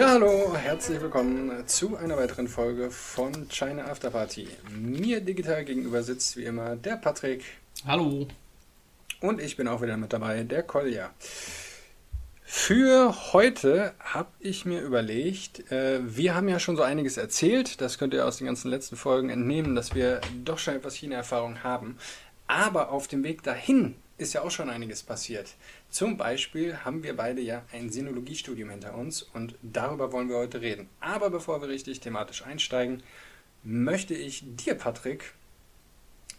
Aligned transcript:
Ja, 0.00 0.12
hallo, 0.12 0.56
herzlich 0.56 0.98
willkommen 1.02 1.68
zu 1.68 1.94
einer 1.94 2.16
weiteren 2.16 2.48
Folge 2.48 2.90
von 2.90 3.50
China 3.50 3.84
After 3.84 4.08
Party. 4.08 4.48
Mir 4.70 5.20
digital 5.20 5.62
gegenüber 5.62 6.02
sitzt 6.02 6.38
wie 6.38 6.44
immer 6.44 6.74
der 6.74 6.96
Patrick. 6.96 7.44
Hallo. 7.86 8.26
Und 9.20 9.42
ich 9.42 9.58
bin 9.58 9.68
auch 9.68 9.82
wieder 9.82 9.98
mit 9.98 10.14
dabei, 10.14 10.42
der 10.42 10.62
Kolja. 10.62 11.10
Für 12.42 13.14
heute 13.34 13.92
habe 13.98 14.30
ich 14.40 14.64
mir 14.64 14.80
überlegt, 14.80 15.70
äh, 15.70 16.00
wir 16.02 16.34
haben 16.34 16.48
ja 16.48 16.58
schon 16.60 16.78
so 16.78 16.82
einiges 16.82 17.18
erzählt, 17.18 17.82
das 17.82 17.98
könnt 17.98 18.14
ihr 18.14 18.24
aus 18.24 18.38
den 18.38 18.46
ganzen 18.46 18.70
letzten 18.70 18.96
Folgen 18.96 19.28
entnehmen, 19.28 19.74
dass 19.74 19.94
wir 19.94 20.22
doch 20.44 20.58
schon 20.58 20.76
etwas 20.76 20.94
China-Erfahrung 20.94 21.62
haben. 21.62 21.98
Aber 22.46 22.90
auf 22.90 23.06
dem 23.06 23.22
Weg 23.22 23.42
dahin 23.42 23.96
ist 24.20 24.34
ja 24.34 24.42
auch 24.42 24.50
schon 24.50 24.68
einiges 24.68 25.02
passiert. 25.02 25.54
Zum 25.88 26.16
Beispiel 26.16 26.76
haben 26.84 27.02
wir 27.02 27.16
beide 27.16 27.40
ja 27.40 27.64
ein 27.72 27.90
Sinologiestudium 27.90 28.70
hinter 28.70 28.94
uns 28.94 29.22
und 29.22 29.54
darüber 29.62 30.12
wollen 30.12 30.28
wir 30.28 30.36
heute 30.36 30.60
reden. 30.60 30.88
Aber 31.00 31.30
bevor 31.30 31.62
wir 31.62 31.68
richtig 31.68 32.00
thematisch 32.00 32.44
einsteigen, 32.44 33.02
möchte 33.64 34.14
ich 34.14 34.44
dir, 34.44 34.74
Patrick, 34.74 35.32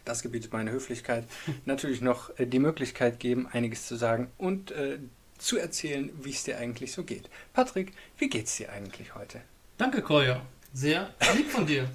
das 0.06 0.22
gebietet 0.22 0.54
meine 0.54 0.72
Höflichkeit, 0.72 1.26
natürlich 1.66 2.02
noch 2.02 2.38
äh, 2.38 2.46
die 2.46 2.60
Möglichkeit 2.60 3.20
geben, 3.20 3.48
einiges 3.52 3.88
zu 3.88 3.96
sagen 3.96 4.32
und 4.38 4.72
äh, 4.72 5.00
zu 5.40 5.58
erzählen, 5.58 6.12
wie 6.22 6.30
es 6.30 6.44
dir 6.44 6.60
eigentlich 6.60 6.92
so 6.94 7.04
geht. 7.04 7.30
Patrick, 7.54 7.94
wie 8.20 8.30
geht's 8.30 8.58
dir 8.58 8.72
eigentlich 8.72 9.16
heute? 9.16 9.42
Danke, 9.78 10.04
Kolja. 10.04 10.46
Sehr 10.74 11.14
lieb 11.36 11.50
von 11.50 11.66
dir. 11.66 11.90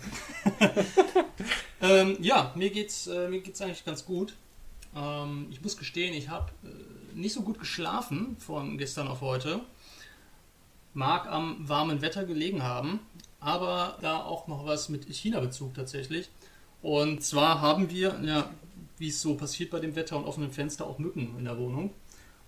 ähm, 1.81 2.17
ja, 2.20 2.53
mir 2.57 2.70
geht's, 2.70 3.07
äh, 3.07 3.29
mir 3.29 3.41
geht's 3.41 3.62
eigentlich 3.62 3.84
ganz 3.84 4.05
gut. 4.05 4.34
Ähm, 4.97 5.48
ich 5.50 5.62
muss 5.62 5.77
gestehen, 5.77 6.14
ich 6.14 6.28
habe 6.28 6.50
äh, 6.64 7.16
nicht 7.16 7.34
so 7.34 7.42
gut 7.42 7.58
geschlafen 7.58 8.36
von 8.39 8.78
gestern 8.78 9.08
auf 9.08 9.20
heute. 9.20 9.61
Mag 10.94 11.27
am 11.27 11.69
warmen 11.69 12.00
Wetter 12.00 12.25
gelegen 12.25 12.62
haben, 12.62 13.00
aber 13.39 13.98
da 14.00 14.22
auch 14.22 14.48
noch 14.48 14.64
was 14.64 14.89
mit 14.89 15.05
China-Bezug 15.05 15.74
tatsächlich. 15.74 16.30
Und 16.80 17.22
zwar 17.22 17.61
haben 17.61 17.91
wir, 17.91 18.19
ja, 18.22 18.48
wie 18.98 19.08
es 19.08 19.20
so 19.20 19.34
passiert 19.34 19.70
bei 19.70 19.80
dem 19.80 19.94
Wetter 19.94 20.17
und 20.17 20.24
offenem 20.24 20.50
Fenster, 20.50 20.86
auch 20.86 20.98
Mücken 20.98 21.34
in 21.39 21.44
der 21.44 21.58
Wohnung. 21.58 21.92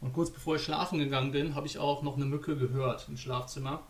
Und 0.00 0.12
kurz 0.12 0.30
bevor 0.30 0.56
ich 0.56 0.62
schlafen 0.62 0.98
gegangen 0.98 1.32
bin, 1.32 1.54
habe 1.54 1.66
ich 1.66 1.78
auch 1.78 2.02
noch 2.02 2.16
eine 2.16 2.24
Mücke 2.24 2.56
gehört 2.56 3.06
im 3.08 3.16
Schlafzimmer. 3.16 3.82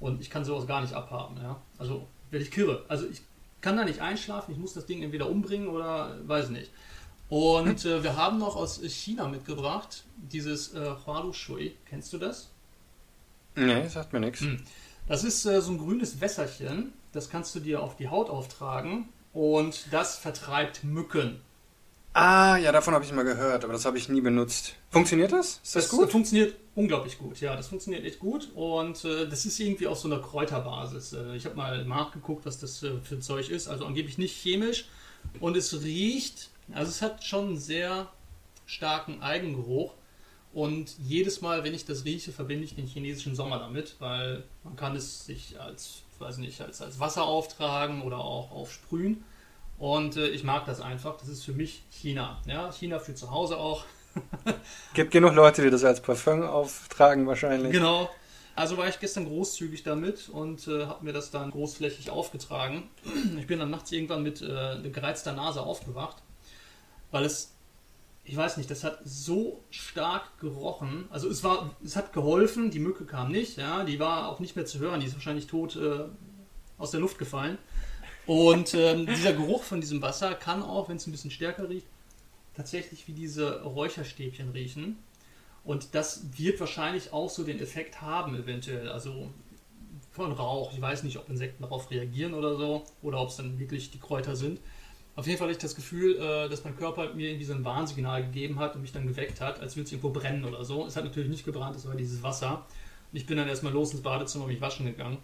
Und 0.00 0.20
ich 0.20 0.30
kann 0.30 0.44
sowas 0.44 0.66
gar 0.66 0.82
nicht 0.82 0.92
abhaben. 0.92 1.36
Ja? 1.38 1.60
Also 1.78 2.06
werde 2.30 2.44
ich 2.44 2.50
kirre. 2.50 2.84
Also 2.88 3.06
ich 3.08 3.22
kann 3.60 3.76
da 3.76 3.84
nicht 3.84 4.00
einschlafen, 4.00 4.52
ich 4.52 4.58
muss 4.58 4.74
das 4.74 4.86
Ding 4.86 5.02
entweder 5.02 5.28
umbringen 5.28 5.68
oder 5.68 6.16
weiß 6.26 6.50
nicht. 6.50 6.70
Und 7.28 7.84
äh, 7.84 8.02
wir 8.02 8.16
haben 8.16 8.38
noch 8.38 8.56
aus 8.56 8.80
China 8.82 9.28
mitgebracht 9.28 10.04
dieses 10.16 10.74
äh, 10.74 10.92
Hualu 11.06 11.32
Shui. 11.32 11.76
Kennst 11.88 12.12
du 12.12 12.18
das? 12.18 12.50
Nee, 13.54 13.86
sagt 13.88 14.12
mir 14.12 14.20
nichts. 14.20 14.40
Hm. 14.40 14.62
Das 15.08 15.24
ist 15.24 15.44
äh, 15.44 15.60
so 15.60 15.72
ein 15.72 15.78
grünes 15.78 16.20
Wässerchen. 16.20 16.92
Das 17.12 17.28
kannst 17.28 17.54
du 17.54 17.60
dir 17.60 17.82
auf 17.82 17.96
die 17.96 18.08
Haut 18.08 18.30
auftragen 18.30 19.08
und 19.32 19.86
das 19.90 20.16
vertreibt 20.18 20.84
Mücken. 20.84 21.40
Ah, 22.14 22.56
ja, 22.56 22.72
davon 22.72 22.94
habe 22.94 23.04
ich 23.04 23.12
mal 23.12 23.24
gehört, 23.24 23.64
aber 23.64 23.72
das 23.72 23.84
habe 23.84 23.98
ich 23.98 24.08
nie 24.08 24.20
benutzt. 24.20 24.74
Funktioniert 24.90 25.32
das? 25.32 25.60
Ist 25.62 25.76
das, 25.76 25.88
das 25.88 25.88
gut? 25.88 26.10
funktioniert 26.10 26.56
unglaublich 26.74 27.18
gut, 27.18 27.40
ja, 27.40 27.54
das 27.54 27.68
funktioniert 27.68 28.04
echt 28.04 28.18
gut 28.18 28.50
und 28.54 29.04
äh, 29.04 29.28
das 29.28 29.44
ist 29.46 29.60
irgendwie 29.60 29.86
auf 29.86 29.98
so 29.98 30.08
einer 30.08 30.20
Kräuterbasis. 30.20 31.12
Äh, 31.12 31.36
ich 31.36 31.44
habe 31.44 31.54
mal 31.54 31.84
nachgeguckt, 31.84 32.44
was 32.46 32.58
das 32.58 32.82
äh, 32.82 32.92
für 33.02 33.20
Zeug 33.20 33.50
ist, 33.50 33.68
also 33.68 33.84
angeblich 33.84 34.18
nicht 34.18 34.34
chemisch 34.36 34.88
und 35.38 35.56
es 35.56 35.82
riecht 35.82 36.50
also 36.72 36.90
es 36.90 37.02
hat 37.02 37.24
schon 37.24 37.48
einen 37.48 37.58
sehr 37.58 38.08
starken 38.66 39.22
Eigengeruch. 39.22 39.94
Und 40.52 40.96
jedes 40.98 41.40
Mal, 41.40 41.62
wenn 41.64 41.74
ich 41.74 41.84
das 41.84 42.04
rieche, 42.04 42.32
verbinde 42.32 42.64
ich 42.64 42.74
den 42.74 42.86
chinesischen 42.86 43.34
Sommer 43.34 43.58
damit, 43.58 43.96
weil 43.98 44.44
man 44.64 44.76
kann 44.76 44.96
es 44.96 45.26
sich 45.26 45.60
als, 45.60 46.02
weiß 46.18 46.38
nicht, 46.38 46.60
als, 46.60 46.80
als 46.80 46.98
Wasser 46.98 47.24
auftragen 47.24 48.02
oder 48.02 48.18
auch 48.18 48.50
aufsprühen. 48.50 49.24
Und 49.78 50.16
äh, 50.16 50.28
ich 50.28 50.44
mag 50.44 50.64
das 50.64 50.80
einfach. 50.80 51.16
Das 51.18 51.28
ist 51.28 51.44
für 51.44 51.52
mich 51.52 51.82
China. 51.90 52.40
Ja, 52.46 52.72
China 52.72 52.98
für 52.98 53.14
zu 53.14 53.30
Hause 53.30 53.58
auch. 53.58 53.84
Gibt 54.94 55.12
genug 55.12 55.34
Leute, 55.34 55.62
die 55.62 55.70
das 55.70 55.84
als 55.84 56.00
Parfum 56.00 56.42
auftragen 56.42 57.26
wahrscheinlich. 57.26 57.72
Genau. 57.72 58.10
Also 58.56 58.76
war 58.76 58.88
ich 58.88 58.98
gestern 58.98 59.26
großzügig 59.26 59.84
damit 59.84 60.28
und 60.28 60.66
äh, 60.66 60.86
habe 60.86 61.04
mir 61.04 61.12
das 61.12 61.30
dann 61.30 61.52
großflächig 61.52 62.10
aufgetragen. 62.10 62.90
Ich 63.38 63.46
bin 63.46 63.60
dann 63.60 63.70
nachts 63.70 63.92
irgendwann 63.92 64.24
mit 64.24 64.42
äh, 64.42 64.80
gereizter 64.90 65.32
Nase 65.32 65.62
aufgewacht 65.62 66.16
weil 67.10 67.24
es, 67.24 67.54
ich 68.24 68.36
weiß 68.36 68.56
nicht, 68.56 68.70
das 68.70 68.84
hat 68.84 69.00
so 69.04 69.62
stark 69.70 70.38
gerochen. 70.40 71.06
Also 71.10 71.28
es 71.28 71.42
war, 71.44 71.74
es 71.84 71.96
hat 71.96 72.12
geholfen, 72.12 72.70
die 72.70 72.78
Mücke 72.78 73.04
kam 73.04 73.30
nicht, 73.30 73.56
ja, 73.56 73.84
die 73.84 73.98
war 73.98 74.28
auch 74.28 74.40
nicht 74.40 74.56
mehr 74.56 74.66
zu 74.66 74.78
hören, 74.78 75.00
die 75.00 75.06
ist 75.06 75.14
wahrscheinlich 75.14 75.46
tot 75.46 75.76
äh, 75.76 76.04
aus 76.76 76.90
der 76.90 77.00
Luft 77.00 77.18
gefallen. 77.18 77.58
Und 78.26 78.74
ähm, 78.74 79.06
dieser 79.06 79.32
Geruch 79.32 79.62
von 79.62 79.80
diesem 79.80 80.02
Wasser 80.02 80.34
kann 80.34 80.62
auch, 80.62 80.88
wenn 80.90 80.96
es 80.96 81.06
ein 81.06 81.12
bisschen 81.12 81.30
stärker 81.30 81.68
riecht, 81.68 81.86
tatsächlich 82.54 83.08
wie 83.08 83.12
diese 83.12 83.62
Räucherstäbchen 83.62 84.50
riechen. 84.50 84.98
Und 85.64 85.94
das 85.94 86.26
wird 86.36 86.60
wahrscheinlich 86.60 87.12
auch 87.12 87.30
so 87.30 87.44
den 87.44 87.60
Effekt 87.60 88.02
haben, 88.02 88.34
eventuell. 88.34 88.90
Also 88.90 89.30
von 90.10 90.32
Rauch. 90.32 90.72
Ich 90.72 90.80
weiß 90.80 91.04
nicht, 91.04 91.16
ob 91.16 91.28
Insekten 91.28 91.62
darauf 91.62 91.90
reagieren 91.90 92.34
oder 92.34 92.56
so. 92.56 92.84
Oder 93.02 93.20
ob 93.20 93.28
es 93.28 93.36
dann 93.36 93.58
wirklich 93.58 93.90
die 93.90 93.98
Kräuter 93.98 94.36
sind. 94.36 94.60
Auf 95.18 95.26
jeden 95.26 95.36
Fall 95.36 95.48
hatte 95.48 95.56
ich 95.56 95.62
das 95.62 95.74
Gefühl, 95.74 96.16
äh, 96.16 96.48
dass 96.48 96.62
mein 96.62 96.76
Körper 96.76 97.12
mir 97.12 97.30
irgendwie 97.30 97.44
so 97.44 97.52
ein 97.52 97.64
Warnsignal 97.64 98.22
gegeben 98.22 98.60
hat 98.60 98.76
und 98.76 98.82
mich 98.82 98.92
dann 98.92 99.04
geweckt 99.04 99.40
hat, 99.40 99.58
als 99.58 99.74
würde 99.74 99.86
es 99.86 99.90
irgendwo 99.90 100.10
brennen 100.10 100.44
oder 100.44 100.64
so. 100.64 100.86
Es 100.86 100.94
hat 100.94 101.02
natürlich 101.02 101.28
nicht 101.28 101.44
gebrannt, 101.44 101.74
es 101.74 101.88
war 101.88 101.96
dieses 101.96 102.22
Wasser. 102.22 102.64
Ich 103.12 103.26
bin 103.26 103.36
dann 103.36 103.48
erstmal 103.48 103.72
los 103.72 103.92
ins 103.92 104.04
Badezimmer 104.04 104.44
und 104.44 104.52
mich 104.52 104.60
waschen 104.60 104.86
gegangen. 104.86 105.18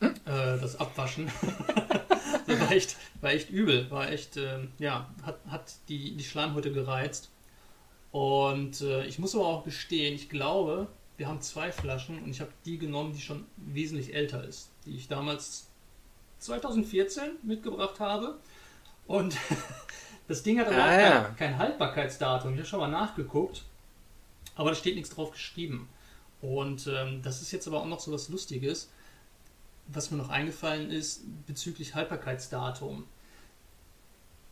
Hm? 0.00 0.14
Das 0.24 0.74
Abwaschen. 0.74 1.30
das 2.48 2.60
war 2.60 2.72
echt, 2.72 2.96
war 3.20 3.30
echt 3.30 3.48
übel. 3.48 3.88
War 3.92 4.10
echt, 4.10 4.38
äh, 4.38 4.66
ja, 4.80 5.08
hat, 5.22 5.38
hat 5.46 5.72
die, 5.88 6.16
die 6.16 6.24
Schleimhäute 6.24 6.72
gereizt. 6.72 7.30
Und 8.10 8.80
äh, 8.80 9.06
ich 9.06 9.20
muss 9.20 9.36
aber 9.36 9.46
auch 9.46 9.62
gestehen, 9.62 10.16
ich 10.16 10.30
glaube, 10.30 10.88
wir 11.16 11.28
haben 11.28 11.40
zwei 11.40 11.70
Flaschen 11.70 12.20
und 12.24 12.30
ich 12.30 12.40
habe 12.40 12.50
die 12.64 12.76
genommen, 12.76 13.12
die 13.12 13.20
schon 13.20 13.46
wesentlich 13.56 14.16
älter 14.16 14.42
ist. 14.42 14.72
Die 14.84 14.96
ich 14.96 15.06
damals 15.06 15.68
2014 16.40 17.22
mitgebracht 17.44 18.00
habe. 18.00 18.40
Und 19.06 19.36
das 20.28 20.42
Ding 20.42 20.58
hat 20.58 20.68
aber 20.68 20.82
ah, 20.82 21.00
ja. 21.00 21.20
kein, 21.20 21.36
kein, 21.36 21.58
Haltbarkeitsdatum. 21.58 22.52
Ich 22.52 22.58
habe 22.58 22.68
schon 22.68 22.80
mal 22.80 22.88
nachgeguckt, 22.88 23.64
aber 24.54 24.70
da 24.70 24.76
steht 24.76 24.94
nichts 24.94 25.10
drauf 25.10 25.32
geschrieben. 25.32 25.88
Und 26.40 26.88
ähm, 26.88 27.22
das 27.22 27.40
ist 27.42 27.52
jetzt 27.52 27.68
aber 27.68 27.80
auch 27.80 27.86
noch 27.86 28.00
so 28.00 28.12
was 28.12 28.28
Lustiges, 28.28 28.90
was 29.86 30.10
mir 30.10 30.16
noch 30.16 30.28
eingefallen 30.28 30.90
ist 30.90 31.22
bezüglich 31.46 31.94
Haltbarkeitsdatum. 31.94 33.04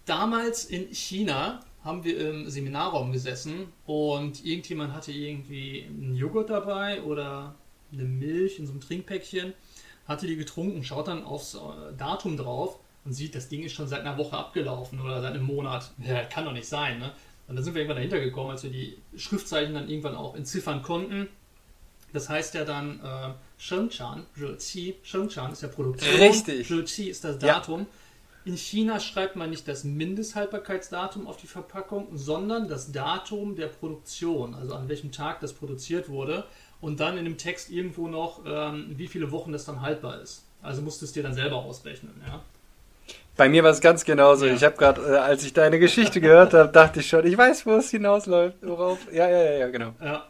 Damals 0.07 0.65
in 0.65 0.93
China 0.95 1.61
haben 1.85 2.05
wir 2.05 2.19
im 2.31 2.51
Seminarraum 2.51 3.13
gesessen 3.13 3.73
und 3.87 4.45
irgendjemand 4.45 4.93
hatte 4.93 5.13
irgendwie 5.13 5.85
einen 5.85 6.15
Joghurt 6.15 6.51
dabei 6.51 7.03
oder 7.03 7.55
eine 7.93 8.05
Milch 8.05 8.59
in 8.59 8.67
so 8.67 8.73
einem 8.73 8.81
Trinkpäckchen, 8.81 9.55
hatte 10.07 10.27
die 10.27 10.37
getrunken, 10.37 10.85
schaut 10.85 11.09
dann 11.09 11.25
aufs 11.25 11.55
äh, 11.55 11.59
Datum 11.97 12.37
drauf 12.37 12.79
und 13.05 13.13
sieht, 13.13 13.35
das 13.35 13.49
Ding 13.49 13.63
ist 13.63 13.73
schon 13.73 13.89
seit 13.89 14.01
einer 14.01 14.19
Woche 14.19 14.37
abgelaufen 14.37 15.01
oder 15.01 15.21
seit 15.21 15.35
einem 15.35 15.45
Monat. 15.45 15.91
Ja, 15.99 16.23
kann 16.25 16.45
doch 16.45 16.53
nicht 16.53 16.69
sein, 16.69 16.99
ne? 16.99 17.13
Und 17.49 17.57
dann 17.57 17.65
sind 17.65 17.75
wir 17.75 17.83
irgendwann 17.83 17.97
dahinter 17.97 18.21
gekommen, 18.21 18.51
als 18.51 18.63
wir 18.63 18.71
die 18.71 18.97
Schriftzeichen 19.17 19.75
dann 19.75 19.89
irgendwann 19.89 20.15
auch 20.15 20.37
entziffern 20.37 20.83
konnten. 20.83 21.29
Das 22.13 22.29
heißt 22.29 22.55
ja 22.55 22.65
dann 22.65 23.01
äh, 23.01 23.33
Shengchan, 23.59 24.27
Zhi, 24.59 24.97
Shengchan 25.03 25.53
ist 25.53 25.63
ja 25.63 25.69
Produktion. 25.69 26.15
Richtig. 26.17 26.69
Zhi 26.89 27.09
ist 27.09 27.25
das 27.25 27.39
Datum. 27.39 27.81
Ja. 27.81 27.87
In 28.45 28.57
China 28.57 29.01
schreibt 29.01 29.37
man 29.37 29.51
nicht 29.51 29.69
das 29.69 29.85
Mindesthaltbarkeitsdatum 29.85 31.27
auf 31.27 31.37
die 31.37 31.47
Verpackung, 31.47 32.17
sondern 32.17 32.69
das 32.69 32.91
Datum 32.91 33.55
der 33.55 33.67
Produktion, 33.67 34.55
also 34.55 34.75
an 34.75 34.89
welchem 34.89 35.13
Tag 35.13 35.41
das 35.41 35.53
produziert 35.53 36.09
wurde. 36.09 36.45
Und 36.81 37.01
dann 37.01 37.19
in 37.19 37.25
dem 37.25 37.37
Text 37.37 37.71
irgendwo 37.71 38.09
noch, 38.09 38.43
ähm, 38.47 38.93
wie 38.97 39.09
viele 39.09 39.31
Wochen 39.31 39.53
das 39.53 39.67
dann 39.67 39.83
haltbar 39.83 40.21
ist. 40.21 40.47
Also 40.63 40.81
musst 40.81 41.03
du 41.03 41.05
es 41.05 41.13
dir 41.13 41.23
dann 41.23 41.35
selber 41.35 41.57
ausrechnen. 41.57 42.23
Ja? 42.27 42.43
Bei 43.41 43.49
mir 43.49 43.65
war 43.65 43.71
es 43.71 43.81
ganz 43.81 44.05
genauso. 44.05 44.45
Ja. 44.45 44.53
Ich 44.53 44.63
habe 44.65 44.77
gerade, 44.77 45.01
äh, 45.01 45.17
als 45.17 45.43
ich 45.45 45.55
deine 45.55 45.79
Geschichte 45.79 46.21
gehört 46.21 46.53
habe, 46.53 46.71
dachte 46.71 47.01
ich 47.01 47.09
schon, 47.09 47.25
ich 47.25 47.39
weiß, 47.39 47.65
wo 47.65 47.73
es 47.77 47.89
hinausläuft. 47.91 48.59
Worauf? 48.61 48.99
Ja, 49.11 49.31
ja, 49.31 49.43
ja, 49.43 49.53
ja, 49.53 49.69
genau. 49.69 49.95
Ja. 49.99 50.27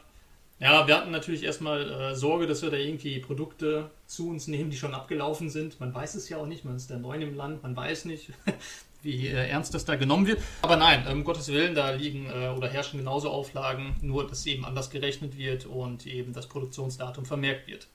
Ja, 0.60 0.86
wir 0.86 0.96
hatten 0.96 1.10
natürlich 1.10 1.42
erstmal 1.42 1.90
äh, 1.90 2.14
Sorge, 2.14 2.46
dass 2.46 2.62
wir 2.62 2.70
da 2.70 2.76
irgendwie 2.76 3.18
Produkte 3.18 3.90
zu 4.06 4.30
uns 4.30 4.46
nehmen, 4.46 4.70
die 4.70 4.76
schon 4.76 4.94
abgelaufen 4.94 5.50
sind. 5.50 5.80
Man 5.80 5.92
weiß 5.92 6.14
es 6.14 6.28
ja 6.28 6.36
auch 6.36 6.46
nicht, 6.46 6.64
man 6.64 6.76
ist 6.76 6.88
der 6.88 6.98
Neu 6.98 7.16
im 7.16 7.34
Land, 7.34 7.64
man 7.64 7.74
weiß 7.74 8.04
nicht, 8.04 8.30
wie 9.02 9.26
äh, 9.26 9.48
ernst 9.48 9.74
das 9.74 9.84
da 9.84 9.96
genommen 9.96 10.28
wird. 10.28 10.38
Aber 10.62 10.76
nein, 10.76 11.04
um 11.10 11.24
Gottes 11.24 11.48
Willen, 11.48 11.74
da 11.74 11.90
liegen 11.90 12.26
äh, 12.26 12.54
oder 12.56 12.68
herrschen 12.68 13.00
genauso 13.00 13.30
Auflagen, 13.30 13.96
nur 14.02 14.28
dass 14.28 14.46
eben 14.46 14.64
anders 14.64 14.88
gerechnet 14.88 15.36
wird 15.36 15.66
und 15.66 16.06
eben 16.06 16.32
das 16.32 16.46
Produktionsdatum 16.46 17.26
vermerkt 17.26 17.66
wird. 17.66 17.88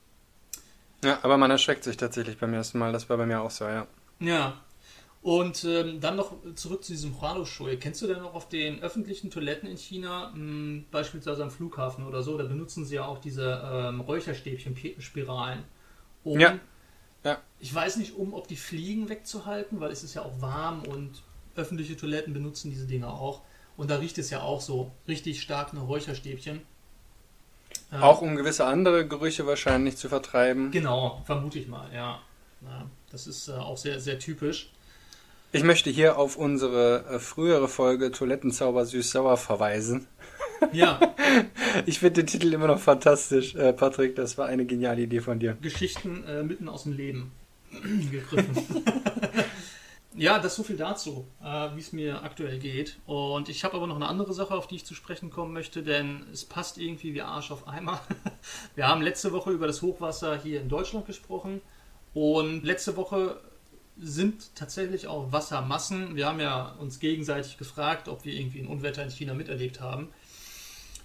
Ja, 1.05 1.19
aber 1.21 1.37
man 1.37 1.51
erschreckt 1.51 1.85
sich 1.85 1.95
tatsächlich 1.95 2.37
beim 2.37 2.53
ersten 2.53 2.79
Mal, 2.79 2.91
das 2.91 3.09
war 3.09 3.15
bei 3.15 3.25
mir 3.25 3.39
auch 3.39 3.51
so, 3.51 3.63
ja. 3.63 3.87
Ja, 4.19 4.61
Und 5.25 5.63
ähm, 5.63 6.01
dann 6.01 6.17
noch 6.17 6.33
zurück 6.53 6.83
zu 6.83 6.91
diesem 6.91 7.19
Hualo-Shui. 7.19 7.77
Kennst 7.77 7.99
du 7.99 8.05
denn 8.05 8.19
noch 8.19 8.35
auf 8.35 8.47
den 8.47 8.83
öffentlichen 8.83 9.31
Toiletten 9.31 9.67
in 9.67 9.75
China, 9.75 10.31
mh, 10.35 10.83
beispielsweise 10.91 11.41
am 11.41 11.49
Flughafen 11.49 12.05
oder 12.05 12.21
so, 12.21 12.37
da 12.37 12.43
benutzen 12.43 12.85
sie 12.85 12.97
ja 12.97 13.05
auch 13.05 13.17
diese 13.17 13.59
ähm, 13.65 14.01
Räucherstäbchen, 14.01 14.77
Spiralen. 14.99 15.63
Um, 16.23 16.39
Ja. 16.39 16.59
Ja. 17.23 17.39
Ich 17.59 17.73
weiß 17.73 17.97
nicht, 17.97 18.15
um 18.15 18.35
ob 18.35 18.47
die 18.47 18.55
Fliegen 18.55 19.09
wegzuhalten, 19.09 19.79
weil 19.79 19.91
es 19.91 20.03
ist 20.03 20.13
ja 20.13 20.21
auch 20.21 20.41
warm 20.41 20.83
und 20.83 21.23
öffentliche 21.55 21.97
Toiletten 21.97 22.31
benutzen 22.31 22.69
diese 22.69 22.85
Dinger 22.85 23.11
auch. 23.11 23.41
Und 23.77 23.89
da 23.89 23.95
riecht 23.95 24.19
es 24.19 24.29
ja 24.29 24.41
auch 24.41 24.61
so 24.61 24.91
richtig 25.07 25.41
stark 25.41 25.73
nach 25.73 25.87
Räucherstäbchen. 25.87 26.61
Ähm, 27.91 28.03
Auch 28.03 28.21
um 28.21 28.35
gewisse 28.35 28.65
andere 28.65 29.07
Gerüche 29.07 29.47
wahrscheinlich 29.47 29.97
zu 29.97 30.07
vertreiben. 30.07 30.69
Genau, 30.69 31.23
vermute 31.25 31.57
ich 31.57 31.67
mal, 31.67 31.91
ja. 31.91 32.19
ja 32.61 32.85
das 33.09 33.25
ist 33.25 33.47
äh, 33.47 33.53
auch 33.53 33.77
sehr, 33.77 33.99
sehr 33.99 34.19
typisch. 34.19 34.69
Ich 35.55 35.63
möchte 35.63 35.89
hier 35.89 36.17
auf 36.17 36.35
unsere 36.35 37.05
äh, 37.05 37.19
frühere 37.19 37.69
Folge 37.69 38.11
Toilettenzauber 38.11 38.85
süß-sauer 38.85 39.37
verweisen. 39.37 40.05
Ja, 40.73 40.99
Ich 41.85 41.99
finde 41.99 42.23
den 42.23 42.27
Titel 42.27 42.53
immer 42.53 42.67
noch 42.67 42.79
fantastisch, 42.79 43.55
äh, 43.55 43.73
Patrick. 43.73 44.15
Das 44.15 44.37
war 44.37 44.47
eine 44.47 44.65
geniale 44.65 45.01
Idee 45.01 45.21
von 45.21 45.39
dir. 45.39 45.57
Geschichten 45.61 46.23
äh, 46.25 46.43
mitten 46.43 46.69
aus 46.69 46.83
dem 46.83 46.93
Leben 46.93 47.31
gegriffen. 48.11 48.83
ja, 50.15 50.39
das 50.39 50.55
so 50.55 50.63
viel 50.63 50.77
dazu, 50.77 51.25
äh, 51.43 51.69
wie 51.75 51.79
es 51.79 51.91
mir 51.91 52.23
aktuell 52.23 52.59
geht. 52.59 52.97
Und 53.05 53.49
ich 53.49 53.63
habe 53.63 53.75
aber 53.75 53.87
noch 53.87 53.95
eine 53.95 54.07
andere 54.07 54.33
Sache, 54.33 54.55
auf 54.55 54.67
die 54.67 54.75
ich 54.75 54.85
zu 54.85 54.93
sprechen 54.93 55.29
kommen 55.29 55.53
möchte, 55.53 55.83
denn 55.83 56.25
es 56.31 56.45
passt 56.45 56.77
irgendwie 56.77 57.13
wie 57.13 57.21
Arsch 57.21 57.51
auf 57.51 57.67
Eimer. 57.67 58.01
Wir 58.75 58.87
haben 58.87 59.01
letzte 59.01 59.31
Woche 59.31 59.51
über 59.51 59.67
das 59.67 59.81
Hochwasser 59.81 60.37
hier 60.37 60.61
in 60.61 60.69
Deutschland 60.69 61.05
gesprochen 61.05 61.61
und 62.13 62.63
letzte 62.63 62.95
Woche 62.95 63.39
sind 63.97 64.55
tatsächlich 64.55 65.07
auch 65.07 65.31
Wassermassen. 65.31 66.15
Wir 66.15 66.27
haben 66.27 66.39
ja 66.39 66.71
uns 66.79 66.99
gegenseitig 66.99 67.57
gefragt, 67.57 68.07
ob 68.07 68.25
wir 68.25 68.33
irgendwie 68.33 68.59
ein 68.59 68.67
Unwetter 68.67 69.03
in 69.03 69.09
China 69.09 69.33
miterlebt 69.33 69.79
haben. 69.79 70.09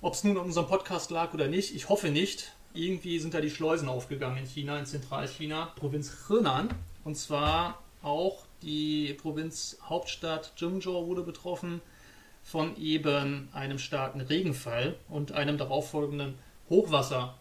Ob 0.02 0.14
es 0.14 0.24
nun 0.24 0.36
an 0.38 0.44
unserem 0.44 0.66
Podcast 0.66 1.10
lag 1.10 1.34
oder 1.34 1.46
nicht, 1.46 1.74
ich 1.74 1.88
hoffe 1.88 2.10
nicht. 2.10 2.52
Irgendwie 2.72 3.18
sind 3.18 3.34
da 3.34 3.40
die 3.40 3.50
Schleusen 3.50 3.88
aufgegangen 3.88 4.38
in 4.38 4.46
China, 4.46 4.78
in 4.78 4.86
Zentralchina, 4.86 5.66
Provinz 5.76 6.28
Henan. 6.28 6.70
Und 7.04 7.16
zwar 7.16 7.82
auch 8.02 8.44
die 8.62 9.14
Provinzhauptstadt 9.14 10.52
Zhengzhou 10.56 11.06
wurde 11.06 11.22
betroffen 11.22 11.80
von 12.42 12.76
eben 12.76 13.48
einem 13.52 13.78
starken 13.78 14.20
Regenfall 14.20 14.96
und 15.08 15.32
einem 15.32 15.58
darauffolgenden 15.58 16.34
Hochwasser. 16.68 17.34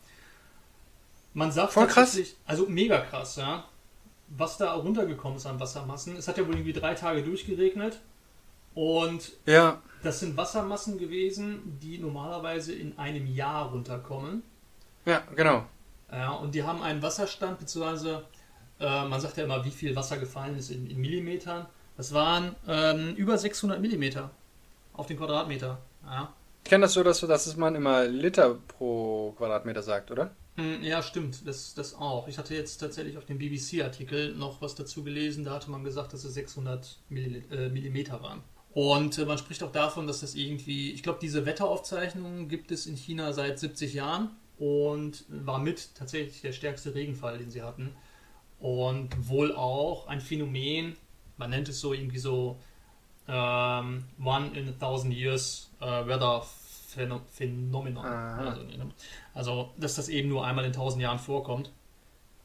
Man 1.33 1.51
sagt 1.51 1.73
Voll 1.73 1.87
krass. 1.87 2.19
also 2.45 2.65
mega 2.67 2.99
krass, 2.99 3.37
ja. 3.37 3.65
Was 4.37 4.57
da 4.57 4.73
runtergekommen 4.73 5.37
ist 5.37 5.45
an 5.45 5.59
Wassermassen. 5.59 6.15
Es 6.15 6.27
hat 6.27 6.37
ja 6.37 6.45
wohl 6.47 6.53
irgendwie 6.53 6.73
drei 6.73 6.93
Tage 6.93 7.23
durchgeregnet 7.23 7.99
und 8.75 9.31
Ja, 9.45 9.81
das 10.03 10.19
sind 10.19 10.37
Wassermassen 10.37 10.97
gewesen, 10.97 11.77
die 11.81 11.97
normalerweise 11.97 12.73
in 12.73 12.97
einem 12.97 13.27
Jahr 13.27 13.69
runterkommen. 13.71 14.43
ja, 15.05 15.21
genau. 15.35 15.65
Ja, 16.11 16.31
und 16.31 16.55
die 16.55 16.63
haben 16.63 16.81
einen 16.81 17.01
Wasserstand, 17.01 17.59
beziehungsweise 17.59 18.23
äh, 18.79 19.05
man 19.07 19.19
sagt 19.21 19.37
ja 19.37 19.43
immer, 19.43 19.63
wie 19.65 19.71
viel 19.71 19.95
Wasser 19.95 20.17
gefallen 20.17 20.57
ist 20.57 20.71
in, 20.71 20.89
in 20.89 20.99
Millimetern. 20.99 21.67
Das 21.97 22.13
waren 22.13 22.55
ähm, 22.67 23.13
über 23.15 23.37
600 23.37 23.79
Millimeter 23.81 24.31
auf 24.93 25.05
den 25.07 25.17
Quadratmeter. 25.17 25.77
Ja. 26.05 26.33
Ich 26.63 26.69
kenne 26.69 26.83
das 26.83 26.93
so, 26.93 27.03
dass, 27.03 27.19
dass 27.19 27.55
man 27.57 27.75
immer 27.75 28.05
Liter 28.05 28.55
pro 28.67 29.33
Quadratmeter 29.37 29.81
sagt, 29.83 30.11
oder? 30.11 30.31
Hm, 30.59 30.83
ja, 30.83 31.01
stimmt, 31.01 31.47
das, 31.47 31.73
das 31.73 31.93
auch. 31.95 32.27
Ich 32.27 32.37
hatte 32.37 32.53
jetzt 32.53 32.77
tatsächlich 32.77 33.17
auf 33.17 33.25
dem 33.25 33.37
BBC-Artikel 33.37 34.35
noch 34.35 34.61
was 34.61 34.75
dazu 34.75 35.03
gelesen, 35.03 35.45
da 35.45 35.51
hatte 35.53 35.71
man 35.71 35.83
gesagt, 35.85 36.11
dass 36.13 36.23
es 36.25 36.33
600 36.33 36.97
Milli 37.09 37.43
äh, 37.49 37.69
Millimeter 37.69 38.21
waren. 38.21 38.41
Und 38.73 39.17
äh, 39.17 39.25
man 39.25 39.37
spricht 39.37 39.63
auch 39.63 39.71
davon, 39.71 40.05
dass 40.05 40.19
das 40.19 40.35
irgendwie, 40.35 40.91
ich 40.91 41.01
glaube, 41.01 41.19
diese 41.21 41.45
Wetteraufzeichnungen 41.45 42.49
gibt 42.49 42.71
es 42.71 42.87
in 42.87 42.95
China 42.97 43.31
seit 43.31 43.57
70 43.57 43.93
Jahren 43.93 44.31
und 44.57 45.23
war 45.29 45.59
mit 45.59 45.95
tatsächlich 45.95 46.41
der 46.41 46.51
stärkste 46.51 46.93
Regenfall, 46.93 47.37
den 47.37 47.49
sie 47.49 47.61
hatten. 47.61 47.95
Und 48.59 49.29
wohl 49.29 49.55
auch 49.55 50.07
ein 50.07 50.19
Phänomen, 50.19 50.97
man 51.37 51.51
nennt 51.51 51.69
es 51.69 51.79
so 51.79 51.93
irgendwie 51.93 52.19
so 52.19 52.59
ähm, 53.29 54.03
One 54.21 54.51
in 54.59 54.67
a 54.67 54.73
Thousand 54.77 55.13
Years 55.13 55.69
äh, 55.79 55.85
Weather 55.85 56.43
Phäno- 56.93 57.21
Phenomenon. 57.31 58.05
Aha. 58.05 58.49
Also, 58.49 58.63
ne? 58.63 58.89
Also, 59.39 59.71
dass 59.77 59.95
das 59.95 60.09
eben 60.09 60.27
nur 60.27 60.45
einmal 60.45 60.65
in 60.65 60.73
1000 60.73 61.01
Jahren 61.01 61.17
vorkommt. 61.17 61.71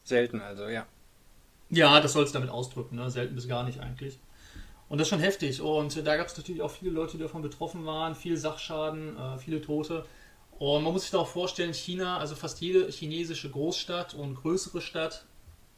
Selten 0.04 0.40
also, 0.40 0.68
ja. 0.68 0.86
Ja, 1.68 2.00
das 2.00 2.12
soll 2.12 2.22
es 2.22 2.30
damit 2.30 2.50
ausdrücken, 2.50 2.94
ne? 2.94 3.10
selten 3.10 3.34
bis 3.34 3.48
gar 3.48 3.64
nicht 3.64 3.80
eigentlich. 3.80 4.20
Und 4.88 4.98
das 4.98 5.06
ist 5.06 5.10
schon 5.10 5.18
heftig. 5.18 5.60
Und 5.60 6.06
da 6.06 6.16
gab 6.16 6.28
es 6.28 6.36
natürlich 6.36 6.62
auch 6.62 6.70
viele 6.70 6.92
Leute, 6.92 7.16
die 7.16 7.24
davon 7.24 7.42
betroffen 7.42 7.84
waren, 7.84 8.14
viel 8.14 8.36
Sachschaden, 8.36 9.18
äh, 9.18 9.38
viele 9.38 9.60
Tote. 9.60 10.06
Und 10.60 10.84
man 10.84 10.92
muss 10.92 11.02
sich 11.02 11.10
da 11.10 11.18
auch 11.18 11.26
vorstellen, 11.26 11.74
China, 11.74 12.18
also 12.18 12.36
fast 12.36 12.60
jede 12.60 12.88
chinesische 12.88 13.50
Großstadt 13.50 14.14
und 14.14 14.36
größere 14.36 14.80
Stadt 14.80 15.24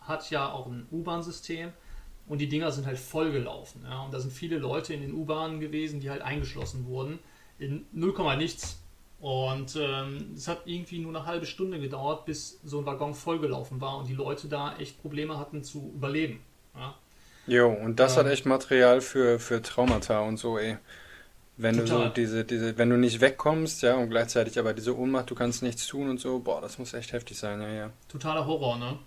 hat 0.00 0.30
ja 0.30 0.52
auch 0.52 0.66
ein 0.66 0.86
U-Bahn-System 0.92 1.72
und 2.28 2.42
die 2.42 2.48
Dinger 2.48 2.72
sind 2.72 2.86
halt 2.86 2.98
vollgelaufen. 2.98 3.84
Ja? 3.84 4.02
Und 4.02 4.12
da 4.12 4.20
sind 4.20 4.34
viele 4.34 4.58
Leute 4.58 4.92
in 4.92 5.00
den 5.00 5.14
U-Bahnen 5.14 5.60
gewesen, 5.60 6.00
die 6.00 6.10
halt 6.10 6.20
eingeschlossen 6.20 6.84
wurden. 6.84 7.20
In 7.58 7.86
0, 7.92 8.36
nichts. 8.36 8.82
Und 9.26 9.74
ähm, 9.76 10.34
es 10.36 10.46
hat 10.46 10.62
irgendwie 10.66 11.00
nur 11.00 11.10
eine 11.16 11.26
halbe 11.26 11.46
Stunde 11.46 11.80
gedauert, 11.80 12.26
bis 12.26 12.60
so 12.62 12.78
ein 12.78 12.86
Waggon 12.86 13.12
vollgelaufen 13.14 13.80
war 13.80 13.98
und 13.98 14.06
die 14.08 14.14
Leute 14.14 14.46
da 14.48 14.76
echt 14.78 15.00
Probleme 15.02 15.36
hatten 15.38 15.64
zu 15.64 15.92
überleben. 15.96 16.44
Ja? 16.76 16.94
Jo, 17.46 17.68
und 17.70 17.98
das 18.00 18.14
Ja. 18.14 18.20
hat 18.20 18.26
echt 18.26 18.46
Material 18.46 19.00
für, 19.00 19.38
für 19.38 19.62
Traumata 19.62 20.20
und 20.20 20.36
so, 20.36 20.58
ey. 20.58 20.78
Wenn 21.56 21.78
du 21.78 21.86
so 21.86 21.96
Total. 21.96 22.10
diese, 22.10 22.44
diese, 22.44 22.78
wenn 22.78 22.90
du 22.90 22.98
nicht 22.98 23.20
wegkommst, 23.20 23.82
ja, 23.82 23.96
und 23.96 24.10
gleichzeitig 24.10 24.58
aber 24.58 24.74
diese 24.74 24.96
Ohnmacht, 24.98 25.30
du 25.30 25.34
kannst 25.36 25.62
nichts 25.62 25.86
tun 25.86 26.10
und 26.10 26.20
so, 26.20 26.40
boah, 26.40 26.60
das 26.62 26.78
muss 26.78 26.94
echt 26.94 27.12
heftig 27.12 27.38
sein, 27.38 27.62
ja, 27.62 27.68
ja. 27.70 27.92
totaler 28.08 28.46
Horror, 28.46 28.78
ne? 28.78 28.98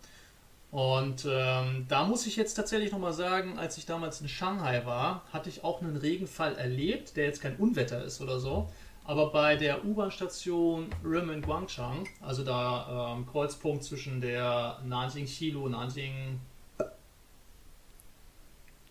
Und 0.71 1.25
ähm, 1.29 1.85
da 1.89 2.05
muss 2.05 2.27
ich 2.27 2.35
jetzt 2.35 2.55
tatsächlich 2.55 2.91
nochmal 2.91 3.13
sagen, 3.13 3.59
als 3.59 3.77
ich 3.77 3.85
damals 3.87 4.21
in 4.21 4.29
Shanghai 4.29 4.85
war, 4.85 5.23
hatte 5.33 5.49
ich 5.49 5.63
auch 5.63 5.81
einen 5.81 5.97
Regenfall 5.97 6.55
erlebt, 6.57 7.17
der 7.17 7.25
jetzt 7.25 7.41
kein 7.41 7.57
Unwetter 7.57 8.03
ist 8.03 8.21
oder 8.21 8.39
so. 8.39 8.69
Aber 9.09 9.31
bei 9.31 9.55
der 9.55 9.83
U-Bahn-Station 9.83 10.87
Rimen 11.03 11.41
Guangchang, 11.41 12.07
also 12.21 12.43
da 12.43 13.15
ähm, 13.15 13.25
Kreuzpunkt 13.25 13.83
zwischen 13.83 14.21
der 14.21 14.77
Nanjing 14.85 15.25
Xilu, 15.25 15.67
Nanjing 15.67 16.39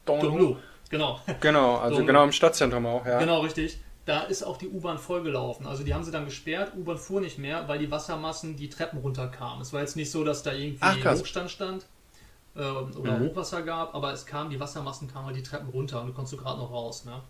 Donglu, 0.04 0.56
genau, 0.90 1.20
Genau, 1.40 1.76
also 1.76 1.96
Donglu. 1.98 2.06
genau 2.06 2.24
im 2.24 2.32
Stadtzentrum 2.32 2.84
auch, 2.86 3.06
ja. 3.06 3.20
Genau, 3.20 3.42
richtig. 3.42 3.78
Da 4.06 4.22
ist 4.22 4.42
auch 4.42 4.56
die 4.56 4.66
U-Bahn 4.68 4.98
vollgelaufen. 4.98 5.68
Also 5.68 5.84
die 5.84 5.94
haben 5.94 6.02
sie 6.02 6.10
dann 6.10 6.24
gesperrt, 6.24 6.72
U-Bahn 6.76 6.98
fuhr 6.98 7.20
nicht 7.20 7.38
mehr, 7.38 7.68
weil 7.68 7.78
die 7.78 7.90
Wassermassen 7.92 8.56
die 8.56 8.68
Treppen 8.68 8.98
runterkamen. 8.98 9.60
Es 9.62 9.72
war 9.72 9.82
jetzt 9.82 9.94
nicht 9.94 10.10
so, 10.10 10.24
dass 10.24 10.42
da 10.42 10.52
irgendwie 10.52 10.78
Ach. 10.80 10.96
Hochstand 11.20 11.48
stand 11.52 11.86
äh, 12.56 12.62
oder 12.62 13.18
Mhm. 13.18 13.28
Hochwasser 13.28 13.62
gab, 13.62 13.94
aber 13.94 14.12
es 14.12 14.26
kam, 14.26 14.50
die 14.50 14.58
Wassermassen 14.58 15.06
kamen 15.12 15.26
halt 15.26 15.36
die 15.36 15.44
Treppen 15.44 15.68
runter 15.68 16.00
und 16.00 16.08
du 16.08 16.12
konntest 16.12 16.32
du 16.32 16.38
gerade 16.38 16.58
noch 16.58 16.72
raus. 16.72 17.04
Ne? 17.04 17.20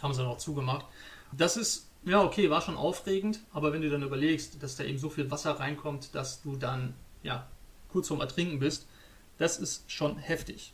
Haben 0.00 0.14
sie 0.14 0.22
dann 0.22 0.30
auch 0.30 0.38
zugemacht. 0.38 0.86
Das 1.32 1.56
ist, 1.58 1.89
ja 2.04 2.22
okay, 2.22 2.50
war 2.50 2.60
schon 2.60 2.76
aufregend, 2.76 3.40
aber 3.52 3.72
wenn 3.72 3.82
du 3.82 3.90
dann 3.90 4.02
überlegst, 4.02 4.62
dass 4.62 4.76
da 4.76 4.84
eben 4.84 4.98
so 4.98 5.10
viel 5.10 5.30
Wasser 5.30 5.52
reinkommt, 5.52 6.14
dass 6.14 6.42
du 6.42 6.56
dann 6.56 6.94
ja 7.22 7.46
kurz 7.88 8.08
vorm 8.08 8.20
Ertrinken 8.20 8.58
bist, 8.58 8.86
das 9.38 9.58
ist 9.58 9.90
schon 9.90 10.16
heftig. 10.16 10.72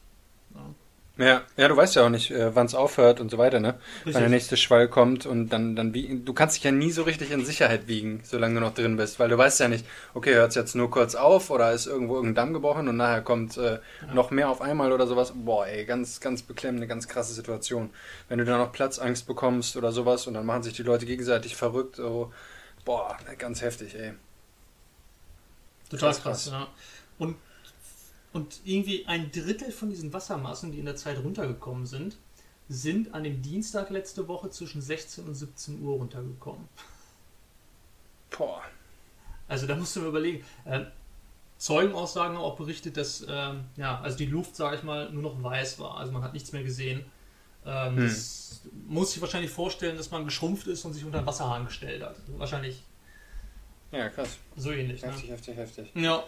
Ja. 0.54 0.74
Ja, 1.18 1.44
ja, 1.56 1.68
du 1.68 1.74
weißt 1.74 1.96
ja 1.96 2.04
auch 2.04 2.10
nicht, 2.10 2.30
äh, 2.30 2.54
wann 2.54 2.66
es 2.66 2.74
aufhört 2.74 3.20
und 3.20 3.30
so 3.30 3.38
weiter, 3.38 3.58
ne? 3.58 3.78
Wenn 4.04 4.12
der 4.12 4.22
Richtig. 4.24 4.30
nächste 4.32 4.56
Schwall 4.58 4.86
kommt 4.86 5.24
und 5.24 5.48
dann, 5.48 5.74
dann 5.74 5.94
wie, 5.94 6.20
du 6.22 6.34
kannst 6.34 6.56
dich 6.56 6.64
ja 6.64 6.72
nie 6.72 6.90
so 6.90 7.04
richtig 7.04 7.30
in 7.30 7.42
Sicherheit 7.42 7.88
wiegen, 7.88 8.20
solange 8.22 8.56
du 8.56 8.60
noch 8.60 8.74
drin 8.74 8.98
bist, 8.98 9.18
weil 9.18 9.30
du 9.30 9.38
weißt 9.38 9.60
ja 9.60 9.68
nicht, 9.68 9.86
okay, 10.12 10.34
hört 10.34 10.50
es 10.50 10.56
jetzt 10.56 10.74
nur 10.74 10.90
kurz 10.90 11.14
auf 11.14 11.48
oder 11.48 11.72
ist 11.72 11.86
irgendwo 11.86 12.16
irgendein 12.16 12.34
Damm 12.34 12.52
gebrochen 12.52 12.86
und 12.88 12.98
nachher 12.98 13.22
kommt 13.22 13.56
äh, 13.56 13.78
noch 14.12 14.30
mehr 14.30 14.50
auf 14.50 14.60
einmal 14.60 14.92
oder 14.92 15.06
sowas. 15.06 15.32
Boah, 15.34 15.66
ey, 15.66 15.86
ganz, 15.86 16.20
ganz 16.20 16.42
beklemmende, 16.42 16.86
ganz 16.86 17.08
krasse 17.08 17.32
Situation. 17.32 17.88
Wenn 18.28 18.36
du 18.38 18.44
dann 18.44 18.58
noch 18.58 18.72
Platzangst 18.72 19.26
bekommst 19.26 19.74
oder 19.78 19.92
sowas 19.92 20.26
und 20.26 20.34
dann 20.34 20.44
machen 20.44 20.64
sich 20.64 20.74
die 20.74 20.82
Leute 20.82 21.06
gegenseitig 21.06 21.56
verrückt, 21.56 21.96
so, 21.96 22.30
boah, 22.84 23.16
ganz 23.38 23.62
heftig, 23.62 23.94
ey. 23.94 24.12
Total 25.90 26.10
Krass, 26.10 26.22
krass, 26.22 26.44
krass. 26.44 26.52
ja. 26.52 26.68
Und, 27.18 27.36
und 28.36 28.60
irgendwie 28.64 29.06
ein 29.06 29.32
Drittel 29.32 29.72
von 29.72 29.88
diesen 29.90 30.12
Wassermassen, 30.12 30.70
die 30.72 30.78
in 30.78 30.84
der 30.84 30.96
Zeit 30.96 31.18
runtergekommen 31.18 31.86
sind, 31.86 32.16
sind 32.68 33.14
an 33.14 33.24
dem 33.24 33.40
Dienstag 33.42 33.90
letzte 33.90 34.28
Woche 34.28 34.50
zwischen 34.50 34.82
16 34.82 35.24
und 35.24 35.34
17 35.34 35.82
Uhr 35.82 35.94
runtergekommen. 35.96 36.68
Boah. 38.36 38.62
Also 39.48 39.66
da 39.66 39.74
musst 39.76 39.96
du 39.96 40.00
mir 40.00 40.08
überlegen. 40.08 40.44
Äh, 40.64 40.84
Zeugenaussagen 41.58 42.36
haben 42.36 42.44
auch 42.44 42.56
berichtet, 42.56 42.96
dass 42.98 43.24
ähm, 43.28 43.64
ja, 43.76 44.00
also 44.00 44.18
die 44.18 44.26
Luft, 44.26 44.54
sage 44.56 44.76
ich 44.76 44.82
mal, 44.82 45.10
nur 45.10 45.22
noch 45.22 45.42
weiß 45.42 45.78
war. 45.78 45.96
Also 45.96 46.12
man 46.12 46.22
hat 46.22 46.34
nichts 46.34 46.52
mehr 46.52 46.62
gesehen. 46.62 47.04
Ähm, 47.64 47.96
Hm. 47.96 48.06
Das 48.06 48.60
muss 48.86 49.12
sich 49.12 49.20
wahrscheinlich 49.20 49.50
vorstellen, 49.50 49.96
dass 49.96 50.10
man 50.10 50.24
geschrumpft 50.24 50.66
ist 50.66 50.84
und 50.84 50.92
sich 50.92 51.04
unter 51.04 51.20
den 51.22 51.26
Wasserhahn 51.26 51.64
gestellt 51.66 52.02
hat. 52.02 52.16
Wahrscheinlich 52.36 52.82
Ja, 53.92 54.08
krass. 54.08 54.36
so 54.56 54.70
ähnlich. 54.72 55.02
Ne? 55.02 55.08
Heftig, 55.08 55.30
heftig, 55.30 55.56
heftig. 55.56 55.90
Ja. 55.94 56.22